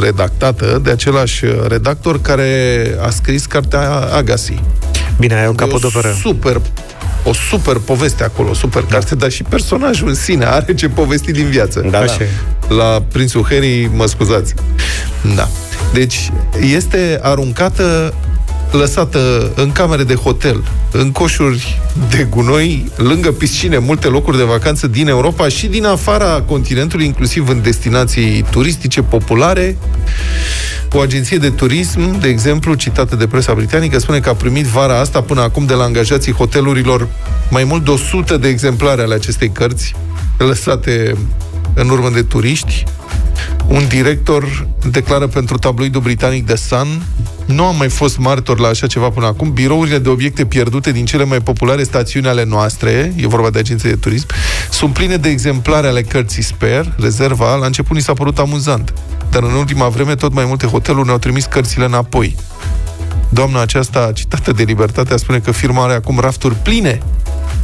redactată 0.00 0.80
de 0.82 0.90
același 0.90 1.44
uh, 1.44 1.52
redactor 1.66 2.20
care 2.20 2.82
a 3.06 3.10
scris 3.10 3.46
cartea 3.46 3.90
Agassi. 3.90 4.62
Bine, 5.18 5.34
ai 5.34 5.40
o 5.40 5.44
E 5.44 5.48
o 5.48 5.52
capodoperă. 5.52 6.14
super 6.22 6.60
o 7.28 7.32
super 7.32 7.76
poveste 7.76 8.24
acolo, 8.24 8.50
o 8.50 8.54
super 8.54 8.82
carte, 8.82 9.14
dar 9.14 9.30
și 9.30 9.42
personajul 9.42 10.08
în 10.08 10.14
sine 10.14 10.44
are 10.44 10.74
ce 10.74 10.88
povesti 10.88 11.32
din 11.32 11.46
viață. 11.46 11.86
Da, 11.90 11.98
Așa 11.98 12.16
da. 12.18 12.24
e. 12.24 12.28
La 12.74 13.02
Prințul 13.12 13.44
Harry, 13.50 13.90
mă 13.94 14.06
scuzați. 14.06 14.54
Da. 15.34 15.48
Deci, 15.92 16.30
este 16.72 17.18
aruncată 17.22 18.14
lăsată 18.70 19.52
în 19.54 19.72
camere 19.72 20.04
de 20.04 20.14
hotel, 20.14 20.64
în 20.92 21.12
coșuri 21.12 21.80
de 22.10 22.26
gunoi, 22.30 22.90
lângă 22.96 23.32
piscine, 23.32 23.78
multe 23.78 24.08
locuri 24.08 24.36
de 24.36 24.42
vacanță 24.42 24.86
din 24.86 25.08
Europa 25.08 25.48
și 25.48 25.66
din 25.66 25.84
afara 25.84 26.42
continentului, 26.46 27.06
inclusiv 27.06 27.48
în 27.48 27.62
destinații 27.62 28.44
turistice 28.50 29.02
populare. 29.02 29.76
O 30.92 31.00
agenție 31.00 31.36
de 31.36 31.50
turism, 31.50 32.20
de 32.20 32.28
exemplu, 32.28 32.74
citată 32.74 33.16
de 33.16 33.26
presa 33.26 33.54
britanică, 33.54 33.98
spune 33.98 34.20
că 34.20 34.28
a 34.28 34.34
primit 34.34 34.64
vara 34.64 35.00
asta 35.00 35.22
până 35.22 35.40
acum 35.40 35.66
de 35.66 35.74
la 35.74 35.84
angajații 35.84 36.32
hotelurilor 36.32 37.08
mai 37.50 37.64
mult 37.64 37.84
de 37.84 37.90
100 37.90 38.36
de 38.36 38.48
exemplare 38.48 39.02
ale 39.02 39.14
acestei 39.14 39.50
cărți 39.50 39.94
lăsate 40.38 41.16
în 41.74 41.88
urmă 41.88 42.10
de 42.10 42.22
turiști. 42.22 42.84
Un 43.66 43.88
director 43.88 44.66
declară 44.90 45.26
pentru 45.26 45.58
tabloidul 45.58 46.00
britanic 46.00 46.46
The 46.46 46.56
Sun 46.56 47.02
nu 47.48 47.64
am 47.64 47.76
mai 47.76 47.88
fost 47.88 48.18
martor 48.18 48.58
la 48.58 48.68
așa 48.68 48.86
ceva 48.86 49.10
până 49.10 49.26
acum. 49.26 49.52
Birourile 49.52 49.98
de 49.98 50.08
obiecte 50.08 50.46
pierdute 50.46 50.92
din 50.92 51.04
cele 51.04 51.24
mai 51.24 51.40
populare 51.40 51.82
stațiuni 51.82 52.28
ale 52.28 52.44
noastre, 52.44 53.12
e 53.16 53.26
vorba 53.26 53.50
de 53.50 53.58
agenții 53.58 53.88
de 53.88 53.96
turism, 53.96 54.26
sunt 54.70 54.92
pline 54.92 55.16
de 55.16 55.28
exemplare 55.28 55.86
ale 55.86 56.02
cărții 56.02 56.42
Spare, 56.42 56.94
rezerva. 56.98 57.54
La 57.54 57.66
început 57.66 57.96
ni 57.96 58.02
s-a 58.02 58.12
părut 58.12 58.38
amuzant, 58.38 58.94
dar 59.30 59.42
în 59.42 59.52
ultima 59.52 59.88
vreme 59.88 60.14
tot 60.14 60.32
mai 60.32 60.44
multe 60.44 60.66
hoteluri 60.66 61.06
ne-au 61.06 61.18
trimis 61.18 61.44
cărțile 61.44 61.84
înapoi. 61.84 62.36
Doamna 63.28 63.60
aceasta, 63.60 64.10
citată 64.14 64.52
de 64.52 64.62
Libertatea, 64.62 65.16
spune 65.16 65.38
că 65.38 65.50
firma 65.50 65.84
are 65.84 65.92
acum 65.92 66.18
rafturi 66.18 66.54
pline 66.54 67.02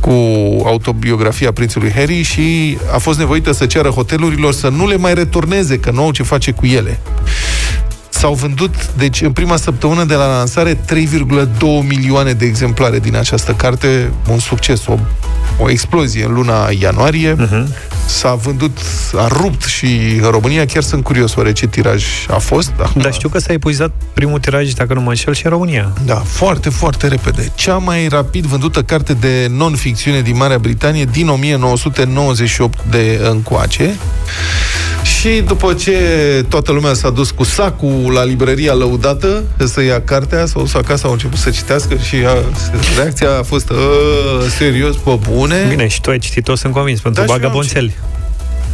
cu 0.00 0.10
autobiografia 0.64 1.52
prințului 1.52 1.92
Harry 1.92 2.22
și 2.22 2.78
a 2.94 2.98
fost 2.98 3.18
nevoită 3.18 3.52
să 3.52 3.66
ceară 3.66 3.88
hotelurilor 3.88 4.52
să 4.52 4.68
nu 4.68 4.86
le 4.86 4.96
mai 4.96 5.14
returneze, 5.14 5.78
că 5.78 5.90
nu 5.90 6.02
au 6.02 6.10
ce 6.10 6.22
face 6.22 6.50
cu 6.50 6.66
ele. 6.66 7.00
S-au 8.24 8.34
vândut, 8.34 8.90
deci, 8.96 9.20
în 9.20 9.32
prima 9.32 9.56
săptămână 9.56 10.04
de 10.04 10.14
la 10.14 10.26
lansare, 10.26 10.74
3,2 10.74 10.78
milioane 11.86 12.32
de 12.32 12.44
exemplare 12.44 12.98
din 12.98 13.16
această 13.16 13.52
carte. 13.52 14.12
Un 14.30 14.38
succes, 14.38 14.86
o, 14.86 14.98
o 15.58 15.70
explozie 15.70 16.24
în 16.24 16.32
luna 16.32 16.68
ianuarie. 16.80 17.36
Uh-huh. 17.36 17.64
S-a 18.06 18.34
vândut, 18.34 18.78
a 19.16 19.26
rupt 19.26 19.62
și 19.62 20.18
în 20.22 20.30
România. 20.30 20.66
Chiar 20.66 20.82
sunt 20.82 21.04
curios 21.04 21.34
oare 21.36 21.52
ce 21.52 21.66
tiraj 21.66 22.04
a 22.28 22.38
fost. 22.38 22.72
Acum, 22.78 23.02
Dar 23.02 23.12
știu 23.12 23.28
că 23.28 23.38
s-a 23.38 23.52
epuizat 23.52 23.90
primul 24.12 24.38
tiraj, 24.38 24.72
dacă 24.72 24.94
nu 24.94 25.00
mă 25.00 25.08
înșel, 25.08 25.34
și 25.34 25.44
în 25.44 25.50
România. 25.50 25.92
Da, 26.04 26.14
foarte, 26.14 26.68
foarte 26.68 27.08
repede. 27.08 27.52
Cea 27.54 27.76
mai 27.76 28.08
rapid 28.08 28.44
vândută 28.44 28.82
carte 28.82 29.12
de 29.12 29.46
non-ficțiune 29.50 30.20
din 30.20 30.36
Marea 30.36 30.58
Britanie 30.58 31.04
din 31.04 31.28
1998 31.28 32.78
de 32.90 33.20
încoace. 33.30 33.94
Și 35.02 35.42
după 35.46 35.72
ce 35.72 35.98
toată 36.48 36.72
lumea 36.72 36.94
s-a 36.94 37.10
dus 37.10 37.30
cu 37.30 37.42
sacul 37.42 38.13
la 38.14 38.24
librăria 38.24 38.72
lăudată 38.74 39.42
să 39.64 39.82
ia 39.82 40.00
cartea, 40.02 40.46
s-au 40.46 40.60
dus 40.62 40.74
acasă, 40.74 41.06
au 41.06 41.12
început 41.12 41.38
să 41.38 41.50
citească 41.50 41.96
și 41.96 42.14
a, 42.26 42.36
reacția 42.96 43.28
a 43.38 43.42
fost 43.42 43.70
"Ă, 43.70 43.74
serios, 44.58 44.96
pe 44.96 45.18
bune. 45.30 45.66
Bine, 45.68 45.88
și 45.88 46.00
tu 46.00 46.10
ai 46.10 46.18
citit-o, 46.18 46.54
sunt 46.54 46.72
convins, 46.72 47.00
pentru 47.00 47.20
Da, 47.20 47.26
și 47.26 47.32
eu 47.32 47.36
am 47.36 47.42
bagabonțeli. 47.42 47.94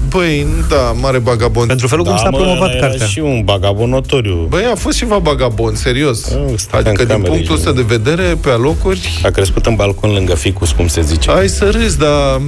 Băi, 0.09 0.47
da, 0.69 0.77
mare 1.01 1.19
bagabond. 1.19 1.67
Pentru 1.69 1.87
felul 1.87 2.05
cum 2.05 2.13
Da, 2.15 2.19
s-a 2.21 2.29
mă, 2.31 2.37
promovat 2.37 2.71
era 2.75 2.87
cartea. 2.87 3.07
și 3.07 3.19
un 3.19 3.43
bagabon 3.45 3.89
notoriu. 3.91 4.47
Băi, 4.49 4.65
a 4.73 4.75
fost 4.75 4.97
ceva 4.97 5.19
bagabond, 5.19 5.77
serios. 5.77 6.25
Oh, 6.27 6.53
stai 6.57 6.81
adică 6.81 6.91
în 6.91 6.97
din 6.97 7.07
camere 7.07 7.29
punctul 7.29 7.55
și- 7.57 7.61
ăsta 7.61 7.73
de 7.73 7.85
vedere, 7.87 8.23
pe 8.41 8.51
alocuri, 8.51 9.21
A 9.25 9.29
crescut 9.29 9.67
în 9.67 9.75
balcon 9.75 10.13
lângă 10.13 10.35
ficus, 10.35 10.71
cum 10.71 10.87
se 10.89 11.01
zice. 11.03 11.31
ai 11.31 11.49
să 11.49 11.71
râzi, 11.71 11.99
dar 11.99 12.41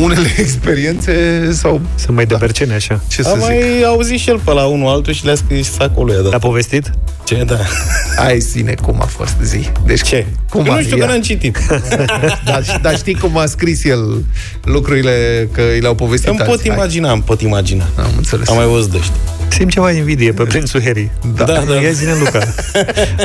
unele 0.00 0.34
experiențe 0.44 1.48
sau... 1.52 1.80
Sunt 1.94 2.16
mai 2.16 2.26
de 2.26 2.34
bercene, 2.38 2.74
așa. 2.74 3.00
Ce 3.08 3.22
să 3.22 3.28
Am 3.28 3.38
zic? 3.38 3.46
mai 3.48 3.82
auzit 3.86 4.18
și 4.18 4.28
el 4.30 4.38
pe 4.44 4.52
la 4.52 4.64
unul 4.64 4.88
altul 4.88 5.12
și 5.12 5.24
le-a 5.24 5.34
scris 5.34 5.70
acolo. 5.78 6.12
i-a 6.12 6.20
dat. 6.20 6.32
L-a 6.32 6.38
povestit? 6.38 6.90
Ce, 7.24 7.44
da. 7.46 7.58
Hai, 8.22 8.38
zine, 8.38 8.74
cum 8.82 8.98
a 9.00 9.04
fost, 9.04 9.34
zi. 9.42 9.68
Deci, 9.86 10.02
Ce? 10.02 10.26
Cum 10.50 10.64
Că 10.64 10.70
a, 10.70 10.74
nu 10.74 10.82
știu 10.82 10.96
ia. 10.96 11.04
că 11.06 11.10
n-am 11.10 11.20
citit. 11.20 11.58
dar, 12.44 12.78
dar 12.82 12.96
știi 12.96 13.14
cum 13.14 13.38
a 13.38 13.46
scris 13.46 13.84
el 13.84 14.24
lucrurile, 14.64 15.48
că 15.52 15.60
i 15.60 15.80
le-au 15.80 15.94
povestit 15.94 16.28
Îmi 16.28 16.38
pot 16.38 16.48
alții. 16.48 16.68
Hai. 16.68 16.78
imagina, 16.78 17.12
îmi 17.12 17.22
pot 17.22 17.40
imagina. 17.40 17.84
Am 17.98 18.10
înțeles. 18.16 18.48
Am 18.48 18.56
mai 18.56 18.66
văzut 18.66 18.90
de 18.90 18.96
ăștia. 18.98 19.14
Simt 19.48 19.70
ceva 19.70 19.90
invidie 19.92 20.32
pe 20.32 20.42
prințul 20.42 20.82
Harry. 20.82 21.10
Da. 21.34 21.44
Da, 21.44 21.64
da. 21.68 21.74
Ia 21.80 21.90
zine, 21.90 22.12
Luca. 22.18 22.54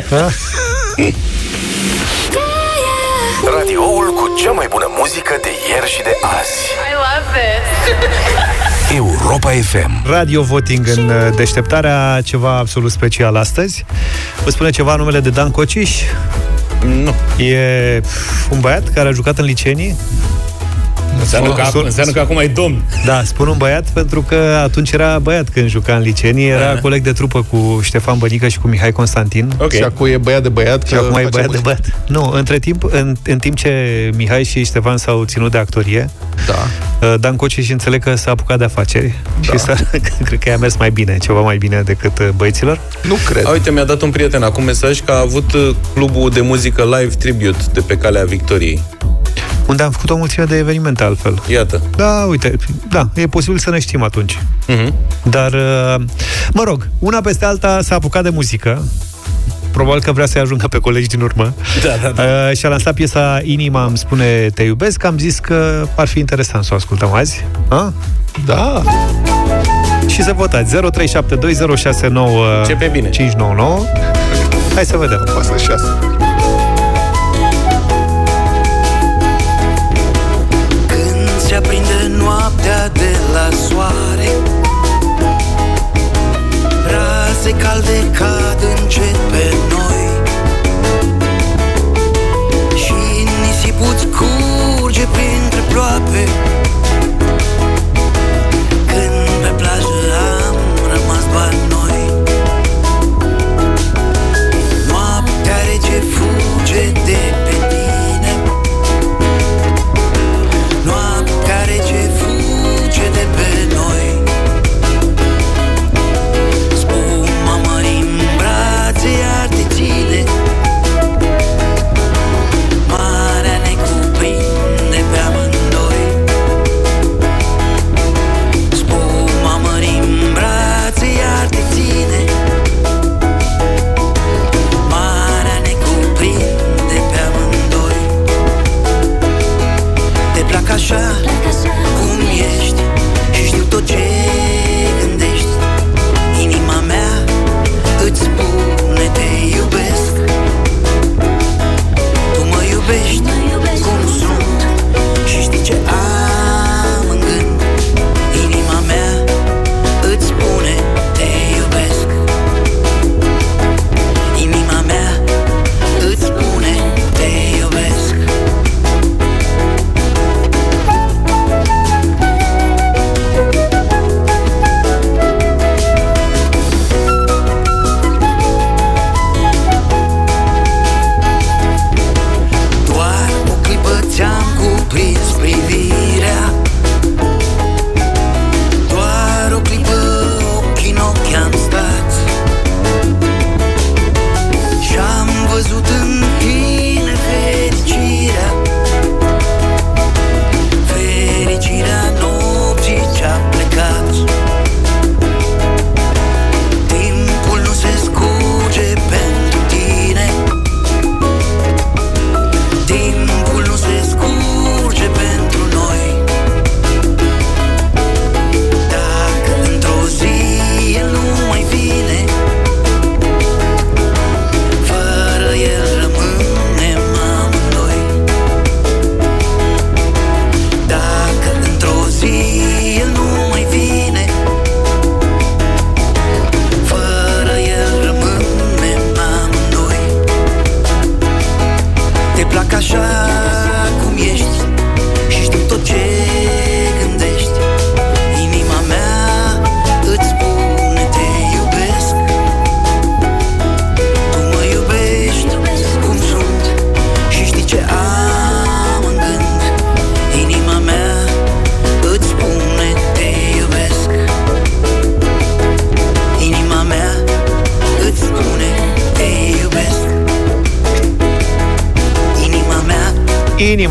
Da? 0.10 0.30
Radioul 4.38 4.56
cu 4.56 4.56
cea 4.56 4.58
mai 4.62 4.68
bună 4.70 4.86
muzică 4.98 5.40
de 5.42 5.50
ieri 5.70 5.90
și 5.90 6.02
de 6.02 6.18
azi. 6.22 6.58
I 6.90 6.94
love 7.06 7.28
this. 7.38 7.66
Europa 9.02 9.50
FM. 9.50 10.10
Radio 10.10 10.42
voting 10.42 10.88
în 10.88 11.10
uh, 11.10 11.36
deșteptarea, 11.36 12.22
ceva 12.24 12.58
absolut 12.58 12.92
special 12.92 13.36
astăzi. 13.36 13.86
Vă 14.44 14.50
spune 14.50 14.70
ceva 14.70 14.96
numele 14.96 15.20
de 15.20 15.30
Dan 15.30 15.52
Cociș? 15.52 16.02
Nu. 16.86 17.44
E 17.44 18.02
un 18.50 18.60
băiat 18.60 18.94
care 18.94 19.08
a 19.08 19.12
jucat 19.12 19.38
în 19.38 19.46
licenii. 19.46 19.96
Înseamnă 21.20 21.54
că, 21.54 21.62
Sun- 21.64 21.84
înseamnă 21.86 22.12
că 22.12 22.20
acum 22.20 22.38
e 22.38 22.48
domn. 22.48 22.84
Da, 23.06 23.24
spun 23.24 23.48
un 23.48 23.58
băiat 23.58 23.84
pentru 23.90 24.22
că 24.22 24.60
atunci 24.64 24.92
era 24.92 25.20
băiat 25.20 25.50
când 25.50 25.70
juca 25.70 25.96
în 25.96 26.02
licenii, 26.02 26.48
era 26.48 26.70
Aha. 26.70 26.80
coleg 26.82 27.04
de 27.04 27.12
trupă 27.12 27.42
cu 27.50 27.80
Ștefan 27.84 28.18
Bănică 28.18 28.48
și 28.48 28.60
cu 28.60 28.68
Mihai 28.68 28.92
Constantin. 28.92 29.54
Ok. 29.60 29.72
Și 29.74 29.82
acum 29.84 30.06
e 30.06 30.18
băiat 30.18 30.42
de 30.44 30.50
băiat. 30.50 30.88
Și 30.88 30.94
că 30.94 31.00
acum 31.00 31.18
e 31.18 31.22
face 31.22 31.30
băiat 31.30 31.50
de 31.52 31.60
muzică. 31.62 31.62
băiat. 31.64 32.08
Nu, 32.08 32.32
între 32.38 32.60
timp, 32.60 32.84
în, 32.92 33.16
în 33.26 33.38
timp 33.40 33.56
ce 33.56 33.72
Mihai 34.16 34.44
și 34.44 34.64
Ștefan 34.66 34.98
s-au 34.98 35.24
ținut 35.24 35.52
de 35.52 35.58
actorie, 35.58 36.10
Da. 36.48 36.54
uh, 37.08 37.14
Dan 37.20 37.36
Cociș 37.36 37.66
și 37.66 37.72
înțeleg 37.72 38.04
că 38.04 38.16
s-a 38.16 38.32
apucat 38.32 38.58
de 38.58 38.64
afaceri 38.64 39.14
Da. 39.46 39.52
și 39.52 39.58
s-a, 39.60 39.76
cred 40.26 40.40
că 40.40 40.50
i-a 40.50 40.58
mers 40.58 40.76
mai 40.78 40.90
bine, 40.90 41.18
ceva 41.18 41.42
mai 41.42 41.58
bine 41.58 41.82
decât 41.86 42.20
uh, 42.20 42.28
băieților. 42.36 42.80
Nu 43.04 43.16
cred. 43.30 43.46
A, 43.46 43.50
uite, 43.50 43.72
mi-a 43.72 43.84
dat 43.84 44.02
un 44.02 44.10
prieten 44.10 44.44
acum 44.44 44.64
mesaj 44.64 45.00
că 45.00 45.12
a 45.12 45.20
avut 45.20 45.54
uh, 45.54 45.76
clubul 45.94 46.30
de 46.30 46.42
muzică 46.42 46.84
Live 46.84 47.16
Tribute 47.16 47.58
de 47.74 47.80
pe 47.80 47.98
Calea 47.98 48.24
Victoriei. 48.24 48.82
Unde 49.68 49.84
am 49.84 49.92
făcut 49.92 50.10
o 50.10 50.16
mulțime 50.16 50.46
de 50.46 50.58
evenimente 50.58 51.04
altfel. 51.04 51.42
Iată. 51.48 51.82
Da, 51.96 52.26
uite, 52.30 52.56
da, 52.90 53.10
e 53.14 53.28
posibil 53.28 53.60
să 53.60 53.70
ne 53.70 53.80
știm 53.80 54.04
atunci. 54.04 54.38
Uh-huh. 54.38 54.94
Dar, 55.24 55.54
uh, 55.54 55.96
mă 56.54 56.64
rog, 56.64 56.88
una 57.00 57.22
peste 57.22 57.46
alta 57.46 57.80
s-a 57.82 57.96
apucat 57.96 58.24
de 58.24 58.30
muzică. 58.30 58.84
Probabil 59.72 60.02
că 60.02 60.12
vrea 60.12 60.26
să-i 60.26 60.42
ajungă 60.42 60.68
pe 60.68 60.78
colegi 60.78 61.08
din 61.08 61.22
urmă. 61.22 61.54
Da, 61.84 61.90
da, 62.02 62.10
da. 62.10 62.24
Uh, 62.24 62.58
și 62.58 62.66
a 62.66 62.70
lansat 62.70 62.94
piesa 62.94 63.40
Inima 63.44 63.86
îmi 63.86 63.98
spune 63.98 64.50
te 64.54 64.64
iubesc. 64.64 65.04
Am 65.04 65.18
zis 65.18 65.40
că 65.40 65.88
ar 65.96 66.08
fi 66.08 66.20
interesant 66.20 66.64
să 66.64 66.70
o 66.74 66.76
ascultăm 66.76 67.14
azi. 67.14 67.46
A? 67.68 67.94
Da. 68.46 68.84
Și 70.08 70.24
să 70.24 70.34
votați 70.34 70.76
0372069599. 70.76 70.80
Ce 72.68 72.74
pe 72.74 72.90
bine. 72.92 73.10
599. 73.10 73.80
Hai 74.76 74.86
să 74.86 74.98
vedem. 74.98 75.28
Pasă 75.36 75.58
6. 75.58 76.27
Noaptea 82.88 83.10
de 83.10 83.18
la 83.34 83.50
soare. 83.56 84.30
Raze 86.88 87.52
calde 87.52 88.12
cad 88.18 88.64
încet 88.82 89.18
pe 89.32 89.57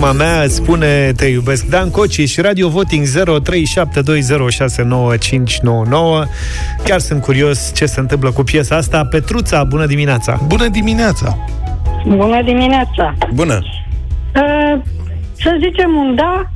Inima 0.07 0.25
mea 0.25 0.43
îți 0.43 0.55
spune 0.55 1.13
te 1.17 1.27
iubesc. 1.27 1.67
Dan 1.67 1.91
Coci 1.91 2.29
și 2.29 2.41
Radio 2.41 2.69
Voting 2.69 3.07
0372069599. 3.07 3.11
Chiar 6.85 6.99
sunt 6.99 7.23
curios 7.23 7.73
ce 7.75 7.87
se 7.87 8.01
întâmplă 8.01 8.31
cu 8.31 8.43
piesa 8.43 8.77
asta. 8.77 9.05
Petruța, 9.05 9.65
bună 9.65 9.87
dimineața! 9.87 10.41
Bună 10.47 10.69
dimineața! 10.69 11.39
Bună 12.07 12.43
dimineața! 12.43 13.15
Bună! 13.33 13.55
Uh, 13.55 14.81
să 15.33 15.59
zicem 15.63 15.95
un 15.97 16.15
da, 16.15 16.51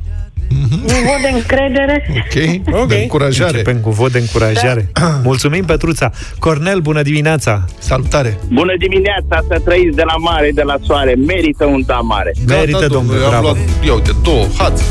un 0.83 1.03
vot 1.05 1.21
de 1.21 1.29
încredere. 1.33 2.05
Ok, 2.09 2.75
Ok. 2.81 2.87
de 2.87 2.95
încurajare. 2.95 3.51
Începem 3.57 3.77
cu 3.79 3.89
vot 3.89 4.11
de 4.11 4.19
încurajare. 4.19 4.91
Mulțumim, 5.23 5.63
Petruța. 5.65 6.11
Cornel, 6.39 6.79
bună 6.79 7.01
dimineața! 7.01 7.65
Salutare! 7.79 8.37
Bună 8.47 8.73
dimineața, 8.77 9.39
să 9.49 9.59
trăiți 9.65 9.95
de 9.95 10.03
la 10.05 10.15
mare, 10.17 10.51
de 10.53 10.61
la 10.61 10.75
soare. 10.85 11.13
Merită 11.27 11.65
un 11.65 11.83
da 11.85 11.95
mare. 11.99 12.33
Merită, 12.47 12.77
Gata, 12.79 12.93
domnule, 12.93 13.23
am 13.23 13.29
bravo. 13.29 13.43
luat, 13.45 13.57
ia 13.85 13.93
uite, 13.93 14.11
două, 14.23 14.45
hați. 14.57 14.83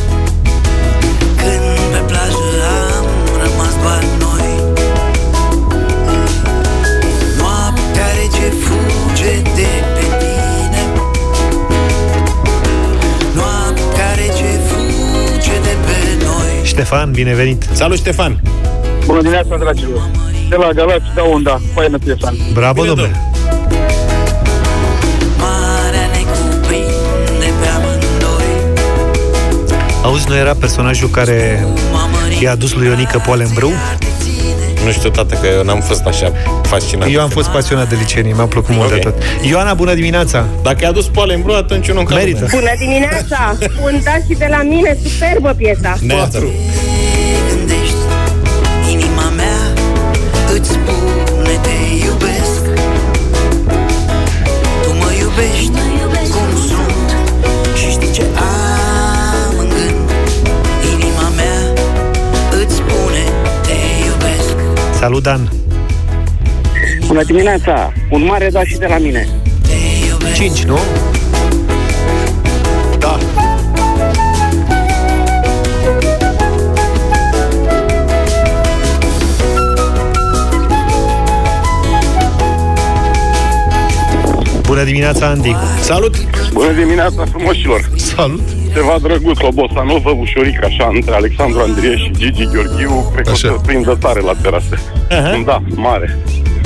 Ștefan, 16.81 17.11
binevenit! 17.11 17.69
Salut, 17.73 17.97
Ștefan! 17.97 18.41
Bună 19.07 19.21
dimineața, 19.21 19.57
dragilor. 19.57 20.11
De 20.49 20.57
la 20.57 20.71
Galați, 20.73 21.05
da 21.15 21.23
un 21.23 21.43
da. 21.43 21.59
Faină 21.75 21.99
piesa. 21.99 22.35
Bravo, 22.53 22.83
Bine, 22.83 22.87
domnule! 22.87 23.21
Marea 25.39 26.07
ne 26.13 26.23
cuprinde 26.31 27.53
pe 27.61 27.69
amândoi 27.69 28.53
Auzi, 30.03 30.29
nu 30.29 30.37
era 30.37 30.55
personajul 30.55 31.09
care 31.09 31.67
i-a 32.41 32.51
adus 32.51 32.75
lui 32.75 32.87
Ionica 32.87 33.19
poale 33.19 33.45
în 33.45 33.51
brâu? 33.55 33.73
Nu 34.85 34.91
știu, 34.91 35.11
tată, 35.11 35.35
că 35.35 35.47
eu 35.47 35.65
n-am 35.65 35.81
fost 35.81 36.05
așa 36.05 36.33
fascinat. 36.71 37.09
Eu 37.13 37.21
am 37.21 37.29
fost 37.29 37.49
pasionat 37.49 37.89
de 37.89 37.97
licenii, 37.99 38.33
mi-a 38.33 38.45
plăcut 38.55 38.75
mult 38.75 38.89
Ok. 38.91 38.95
de 38.95 38.99
tot. 38.99 39.15
Ioana, 39.51 39.75
bună 39.75 39.95
dimineața! 39.95 40.45
Dacă 40.63 40.79
i-a 40.85 40.93
dus 40.93 41.07
poale 41.07 41.35
în 41.35 41.43
brâu, 41.43 41.55
atunci 41.57 41.87
eu 41.89 41.95
nu 41.95 42.03
Merită. 42.03 42.47
Bună 42.51 42.73
dimineața! 42.79 43.57
Un 43.87 44.01
daș 44.05 44.21
și 44.29 44.35
de 44.39 44.47
la 44.51 44.63
mine, 44.63 44.99
superbă 45.05 45.55
piesa! 45.57 45.97
Neața. 46.01 46.39
gândești 47.49 47.95
Inima 48.91 49.29
mea 49.37 49.59
îți 50.55 50.69
spune 50.69 51.55
te 51.63 51.77
iubesc 52.07 52.63
Tu 54.83 54.91
mă 55.01 55.11
iubești 55.21 55.71
cum 56.31 56.51
sunt 56.69 57.09
Și 57.77 57.91
știi 57.91 58.13
ce 58.13 58.23
am 58.37 59.59
în 59.59 59.69
gând 59.69 60.11
Inima 60.93 61.29
mea 61.37 61.59
îți 62.63 62.75
spune 62.75 63.23
te 63.63 63.77
iubesc 64.07 64.55
Salut, 64.99 65.23
Dan! 65.23 65.60
Bună 67.11 67.23
dimineața. 67.23 67.93
Un 68.11 68.25
mare 68.25 68.49
da 68.53 68.65
și 68.65 68.77
de 68.77 68.87
la 68.87 68.99
mine. 68.99 69.29
5, 70.35 70.65
nu? 70.65 70.79
Da. 72.99 73.19
Bună 84.63 84.85
dimineața, 84.85 85.27
Andy! 85.27 85.55
Salut! 85.81 86.15
Bună 86.53 86.73
dimineața, 86.73 87.25
frumoșilor! 87.25 87.91
Salut! 87.97 88.43
Ceva 88.75 88.97
drăguț, 89.03 89.39
o 89.43 89.49
bossa 89.53 89.83
novă, 89.83 90.11
ușoric, 90.11 90.65
așa, 90.65 90.91
între 90.95 91.15
Alexandru 91.15 91.61
Andrie 91.61 91.97
și 91.97 92.11
Gigi 92.17 92.45
Gheorghiu, 92.45 93.11
cred 93.13 93.25
că 93.25 93.31
Așa. 93.31 93.49
o 93.49 93.57
să 93.57 93.61
prindă 93.67 93.97
tare 94.01 94.21
la 94.21 94.33
terase. 94.43 94.81
Aha. 95.11 95.43
Da, 95.45 95.63
mare. 95.75 96.19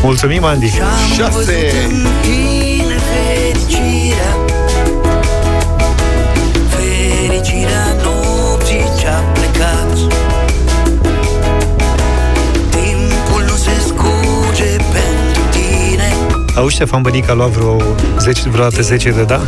Mulțumim, 0.04 0.44
Andy! 0.44 0.70
Șase! 1.16 1.72
Tine 2.22 2.96
fericirea 3.10 4.36
Fericirea 6.68 7.86
nopții 8.02 8.84
ce-a 9.00 9.18
plecat 9.32 9.92
Timpul 12.70 13.42
nu 13.46 13.54
se 13.54 13.70
scurge 13.86 14.76
pentru 14.76 15.42
tine 15.50 16.12
Auzi, 16.56 16.74
Ștefan 16.74 17.02
Bănic 17.02 17.30
a 17.30 17.32
luat 17.32 17.48
vreo 17.48 17.76
10, 18.18 18.48
vreodată 18.48 18.82
10 18.82 19.10
de 19.10 19.22
da? 19.22 19.40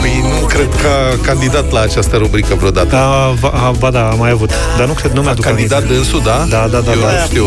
Păi 0.00 0.24
nu 0.40 0.46
cred 0.46 0.68
că 0.68 0.88
a 1.12 1.26
candidat 1.26 1.70
la 1.70 1.80
această 1.80 2.16
rubrică 2.16 2.54
vreodată. 2.54 2.96
A, 2.96 3.34
ba, 3.40 3.48
a, 3.48 3.70
ba 3.78 3.90
da, 3.90 4.08
a 4.08 4.14
mai 4.14 4.30
avut. 4.30 4.50
Dar 4.78 4.86
nu 4.86 4.92
cred, 4.92 5.12
nu 5.12 5.22
mi-aduc 5.22 5.44
candidat 5.44 5.78
aminte. 5.78 5.94
dânsul, 5.94 6.20
da? 6.24 6.46
Da, 6.48 6.66
da, 6.70 6.80
da. 6.80 6.92
Eu 6.92 7.00
da. 7.00 7.10
nu 7.10 7.26
știu. 7.26 7.44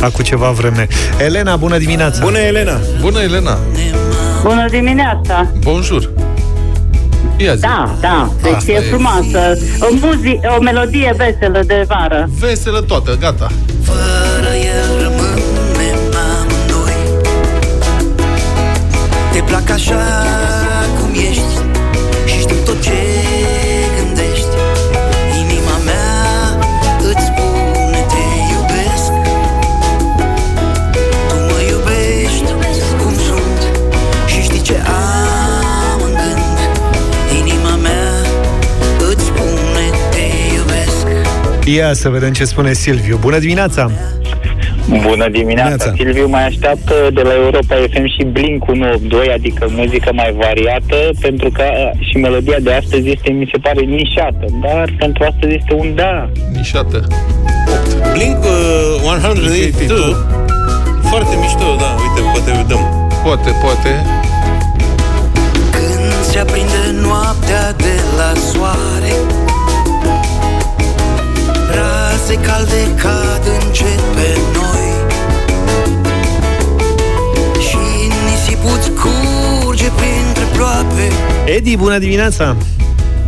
Acum 0.00 0.24
ceva 0.24 0.50
vreme. 0.50 0.86
Elena, 1.18 1.56
bună 1.56 1.78
dimineața! 1.78 2.24
Bună, 2.24 2.38
Elena! 2.38 2.78
Bună, 3.00 3.20
Elena! 3.20 3.58
Bună 4.42 4.66
dimineața! 4.70 5.46
Bonjour! 5.62 6.10
Ia 7.36 7.54
zi. 7.54 7.60
Da, 7.60 7.96
da, 8.00 8.30
deci 8.42 8.52
Asta 8.52 8.70
e 8.72 8.74
e. 8.74 8.80
frumoasă. 8.80 9.58
O, 9.80 9.86
muzi- 9.94 10.40
o 10.58 10.60
melodie 10.62 11.14
veselă 11.16 11.62
de 11.66 11.84
vară. 11.88 12.28
Veselă 12.38 12.80
toată, 12.80 13.16
gata. 13.20 13.46
Fără 13.82 14.52
el 14.54 15.02
rămânem 15.02 15.98
amândoi 16.38 16.96
Te 19.32 19.38
plac 19.38 19.70
așa 19.70 19.94
Ia 41.74 41.92
să 41.92 42.08
vedem 42.08 42.32
ce 42.32 42.44
spune 42.44 42.72
Silviu. 42.72 43.16
Bună 43.20 43.38
dimineața! 43.38 43.90
Bună 44.88 45.28
dimineața. 45.28 45.68
Neața. 45.68 45.92
Silviu 45.96 46.28
mai 46.28 46.46
așteaptă 46.46 46.94
de 47.12 47.22
la 47.22 47.34
Europa 47.34 47.74
FM 47.92 48.06
și 48.16 48.24
Blink 48.24 48.68
182, 48.68 49.32
adică 49.32 49.66
muzică 49.70 50.10
mai 50.14 50.34
variată, 50.38 50.96
pentru 51.20 51.50
că 51.50 51.62
a, 51.62 51.90
și 51.98 52.16
melodia 52.16 52.56
de 52.60 52.72
astăzi 52.72 53.08
este, 53.08 53.30
mi 53.30 53.48
se 53.52 53.58
pare, 53.58 53.80
nișată, 53.80 54.44
dar 54.62 54.94
pentru 54.98 55.24
astăzi 55.24 55.54
este 55.54 55.74
un 55.74 55.94
da. 55.94 56.30
Nișată. 56.52 57.06
Blink 58.12 58.44
uh, 58.44 59.10
182 59.14 60.16
Foarte 61.10 61.34
mișto, 61.40 61.76
da, 61.78 61.90
uite, 62.04 62.20
poate 62.32 62.64
dăm 62.68 62.82
Poate, 63.24 63.50
poate. 63.62 63.90
Când 65.70 66.12
se 66.30 66.38
aprinde 66.38 66.82
noaptea 67.02 67.72
de 67.72 67.94
la 68.16 68.32
soare 68.50 69.12
Raze 72.28 72.40
calde 72.40 72.94
cad 73.02 73.44
încet 73.62 74.00
pe 74.00 74.38
noi 74.54 74.86
Și 77.60 77.76
nisipul 78.30 78.94
curge 79.00 79.90
printre 79.96 80.44
ploape 80.52 81.08
Edi, 81.44 81.76
bună 81.76 81.98
dimineața! 81.98 82.56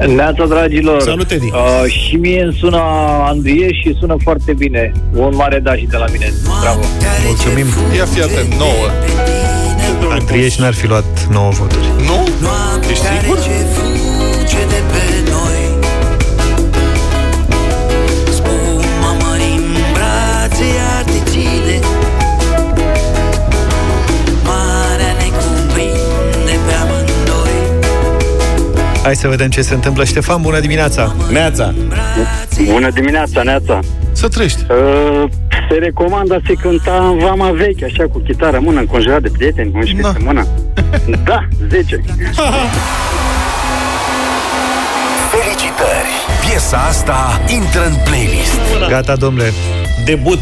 Neața, 0.07 0.47
dragilor! 0.47 1.01
Salut, 1.01 1.31
Edi! 1.31 1.45
Uh, 1.45 1.91
și 1.91 2.17
mie 2.17 2.43
îmi 2.43 2.57
sună 2.61 2.83
Andrie 3.27 3.73
și 3.73 3.97
sună 3.99 4.17
foarte 4.23 4.53
bine. 4.53 4.93
Un 5.15 5.35
mare 5.35 5.59
da 5.59 5.75
și 5.75 5.87
de 5.91 5.97
la 5.97 6.07
mine. 6.13 6.33
Bravo! 6.61 6.81
Mulțumim! 7.27 7.67
Ia 7.97 8.05
fii 8.05 8.23
atent, 8.23 8.55
nouă. 8.55 8.87
Andrieș 10.11 10.57
n-ar 10.57 10.75
fi 10.75 10.87
luat 10.87 11.27
9 11.31 11.51
voturi. 11.51 11.87
Nu? 12.07 12.29
Ești 12.91 13.05
sigur? 13.05 13.39
ce 13.39 13.51
fuge 13.51 14.65
de 14.69 14.83
pe 14.93 15.31
noi 15.31 15.50
Hai 29.11 29.19
să 29.19 29.29
vedem 29.29 29.51
ce 29.51 29.63
se 29.63 29.75
întâmplă. 29.75 30.05
Ștefan, 30.05 30.43
bună 30.43 30.61
dimineața! 30.61 31.15
Neața! 31.33 31.75
Bună 32.65 32.91
dimineața, 32.91 33.43
Neața! 33.43 33.79
Să 34.13 34.29
trăiești. 34.29 34.65
Uh, 34.71 35.31
se 35.71 35.77
recomandă 35.77 36.35
a 36.35 36.41
se 36.47 36.53
cânta 36.53 37.09
în 37.13 37.19
vama 37.19 37.51
veche, 37.51 37.85
așa, 37.85 38.05
cu 38.13 38.19
chitară 38.19 38.57
în 38.57 38.63
mână, 38.65 38.81
înconjurat 38.81 39.23
de 39.23 39.29
prieteni, 39.37 39.71
11 39.75 40.01
Da. 40.03 40.13
pe 40.13 40.23
mână. 40.25 40.47
Da, 41.25 41.49
10. 41.69 42.01
Felicitări! 45.31 46.11
Piesa 46.49 46.77
asta 46.77 47.41
intră 47.49 47.87
în 47.87 47.95
playlist. 48.05 48.61
Gata, 48.89 49.17
domnule. 49.17 49.53
Debut 50.05 50.39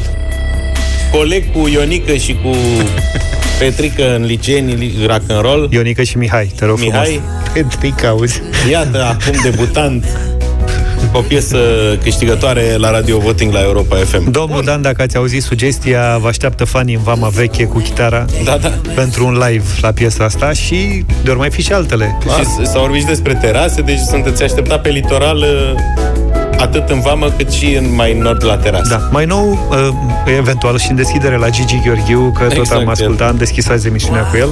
Coleg 1.12 1.52
cu 1.52 1.68
Ionică 1.68 2.12
și 2.12 2.32
cu 2.42 2.50
Petrică 3.58 4.14
în 4.14 4.24
liceenii 4.24 4.92
rock 5.06 5.30
and 5.30 5.40
roll 5.40 5.68
Ionică 5.70 6.02
și 6.02 6.16
Mihai, 6.16 6.52
te 6.56 6.64
rog 6.64 6.78
Mihai. 6.78 7.20
frumos. 7.22 7.47
Petric, 7.62 8.04
auzi. 8.04 8.42
Iată, 8.70 9.02
acum 9.04 9.40
debutant 9.42 10.04
o 11.12 11.20
piesă 11.20 11.58
câștigătoare 12.02 12.74
la 12.76 12.90
Radio 12.90 13.18
Voting 13.18 13.52
la 13.52 13.60
Europa 13.62 13.96
FM. 13.96 14.30
Domnul 14.30 14.62
Dan, 14.64 14.82
dacă 14.82 15.02
ați 15.02 15.16
auzit 15.16 15.42
sugestia, 15.42 16.18
vă 16.20 16.28
așteaptă 16.28 16.64
fanii 16.64 16.94
în 16.94 17.02
vama 17.02 17.28
veche 17.28 17.64
cu 17.64 17.78
chitara 17.78 18.24
Da, 18.44 18.56
da. 18.56 18.72
pentru 18.94 19.26
un 19.26 19.32
live 19.48 19.64
la 19.80 19.90
piesa 19.92 20.24
asta 20.24 20.52
și 20.52 21.04
de 21.22 21.30
ori 21.30 21.38
mai 21.38 21.50
fi 21.50 21.62
și 21.62 21.72
altele. 21.72 22.18
Și 22.38 22.44
s- 22.44 22.70
s-au 22.70 22.80
vorbit 22.80 23.00
și 23.00 23.06
despre 23.06 23.34
terase, 23.34 23.80
deci 23.80 23.98
sunteți 23.98 24.42
așteptat 24.42 24.82
pe 24.82 24.88
litoral 24.88 25.36
uh, 25.36 25.80
atât 26.58 26.88
în 26.88 27.00
vamă 27.00 27.30
cât 27.36 27.50
și 27.50 27.74
în 27.74 27.94
mai 27.94 28.12
nord 28.12 28.44
la 28.44 28.56
terasă. 28.56 28.88
Da. 28.88 29.08
Mai 29.10 29.24
nou, 29.24 29.68
uh, 29.70 29.88
eventual 30.38 30.78
și 30.78 30.90
în 30.90 30.96
deschidere 30.96 31.36
la 31.36 31.48
Gigi 31.50 31.80
Gheorghiu, 31.84 32.32
că 32.38 32.44
tot 32.44 32.56
Exact, 32.56 32.80
am 32.80 32.88
ascultat, 32.88 33.20
el. 33.20 33.32
am 33.32 33.36
deschis 33.36 33.68
azi 33.68 33.86
emisiunea 33.86 34.22
cu 34.22 34.36
el. 34.36 34.48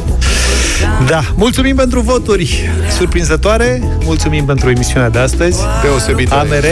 Da, 1.07 1.21
mulțumim 1.35 1.77
pentru 1.77 2.01
voturi 2.01 2.71
surprinzătoare, 2.97 3.83
mulțumim 4.05 4.45
pentru 4.45 4.71
emisiunea 4.71 5.09
de 5.11 5.19
astăzi. 5.19 5.59
Deosebită. 5.83 6.35
AMR, 6.35 6.65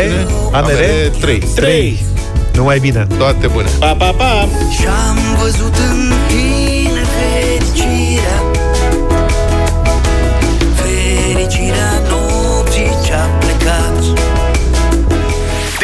AMR, 0.53 0.70
3. 1.20 1.43
3. 1.55 2.05
Numai 2.55 2.78
bine. 2.78 3.07
Toate 3.18 3.47
bune. 3.47 3.66
Pa, 3.78 3.95
pa, 3.99 4.11
pa! 4.16 4.49
Și-am 4.80 5.18
văzut 5.43 5.74
în 5.91 6.12
tine 6.28 6.43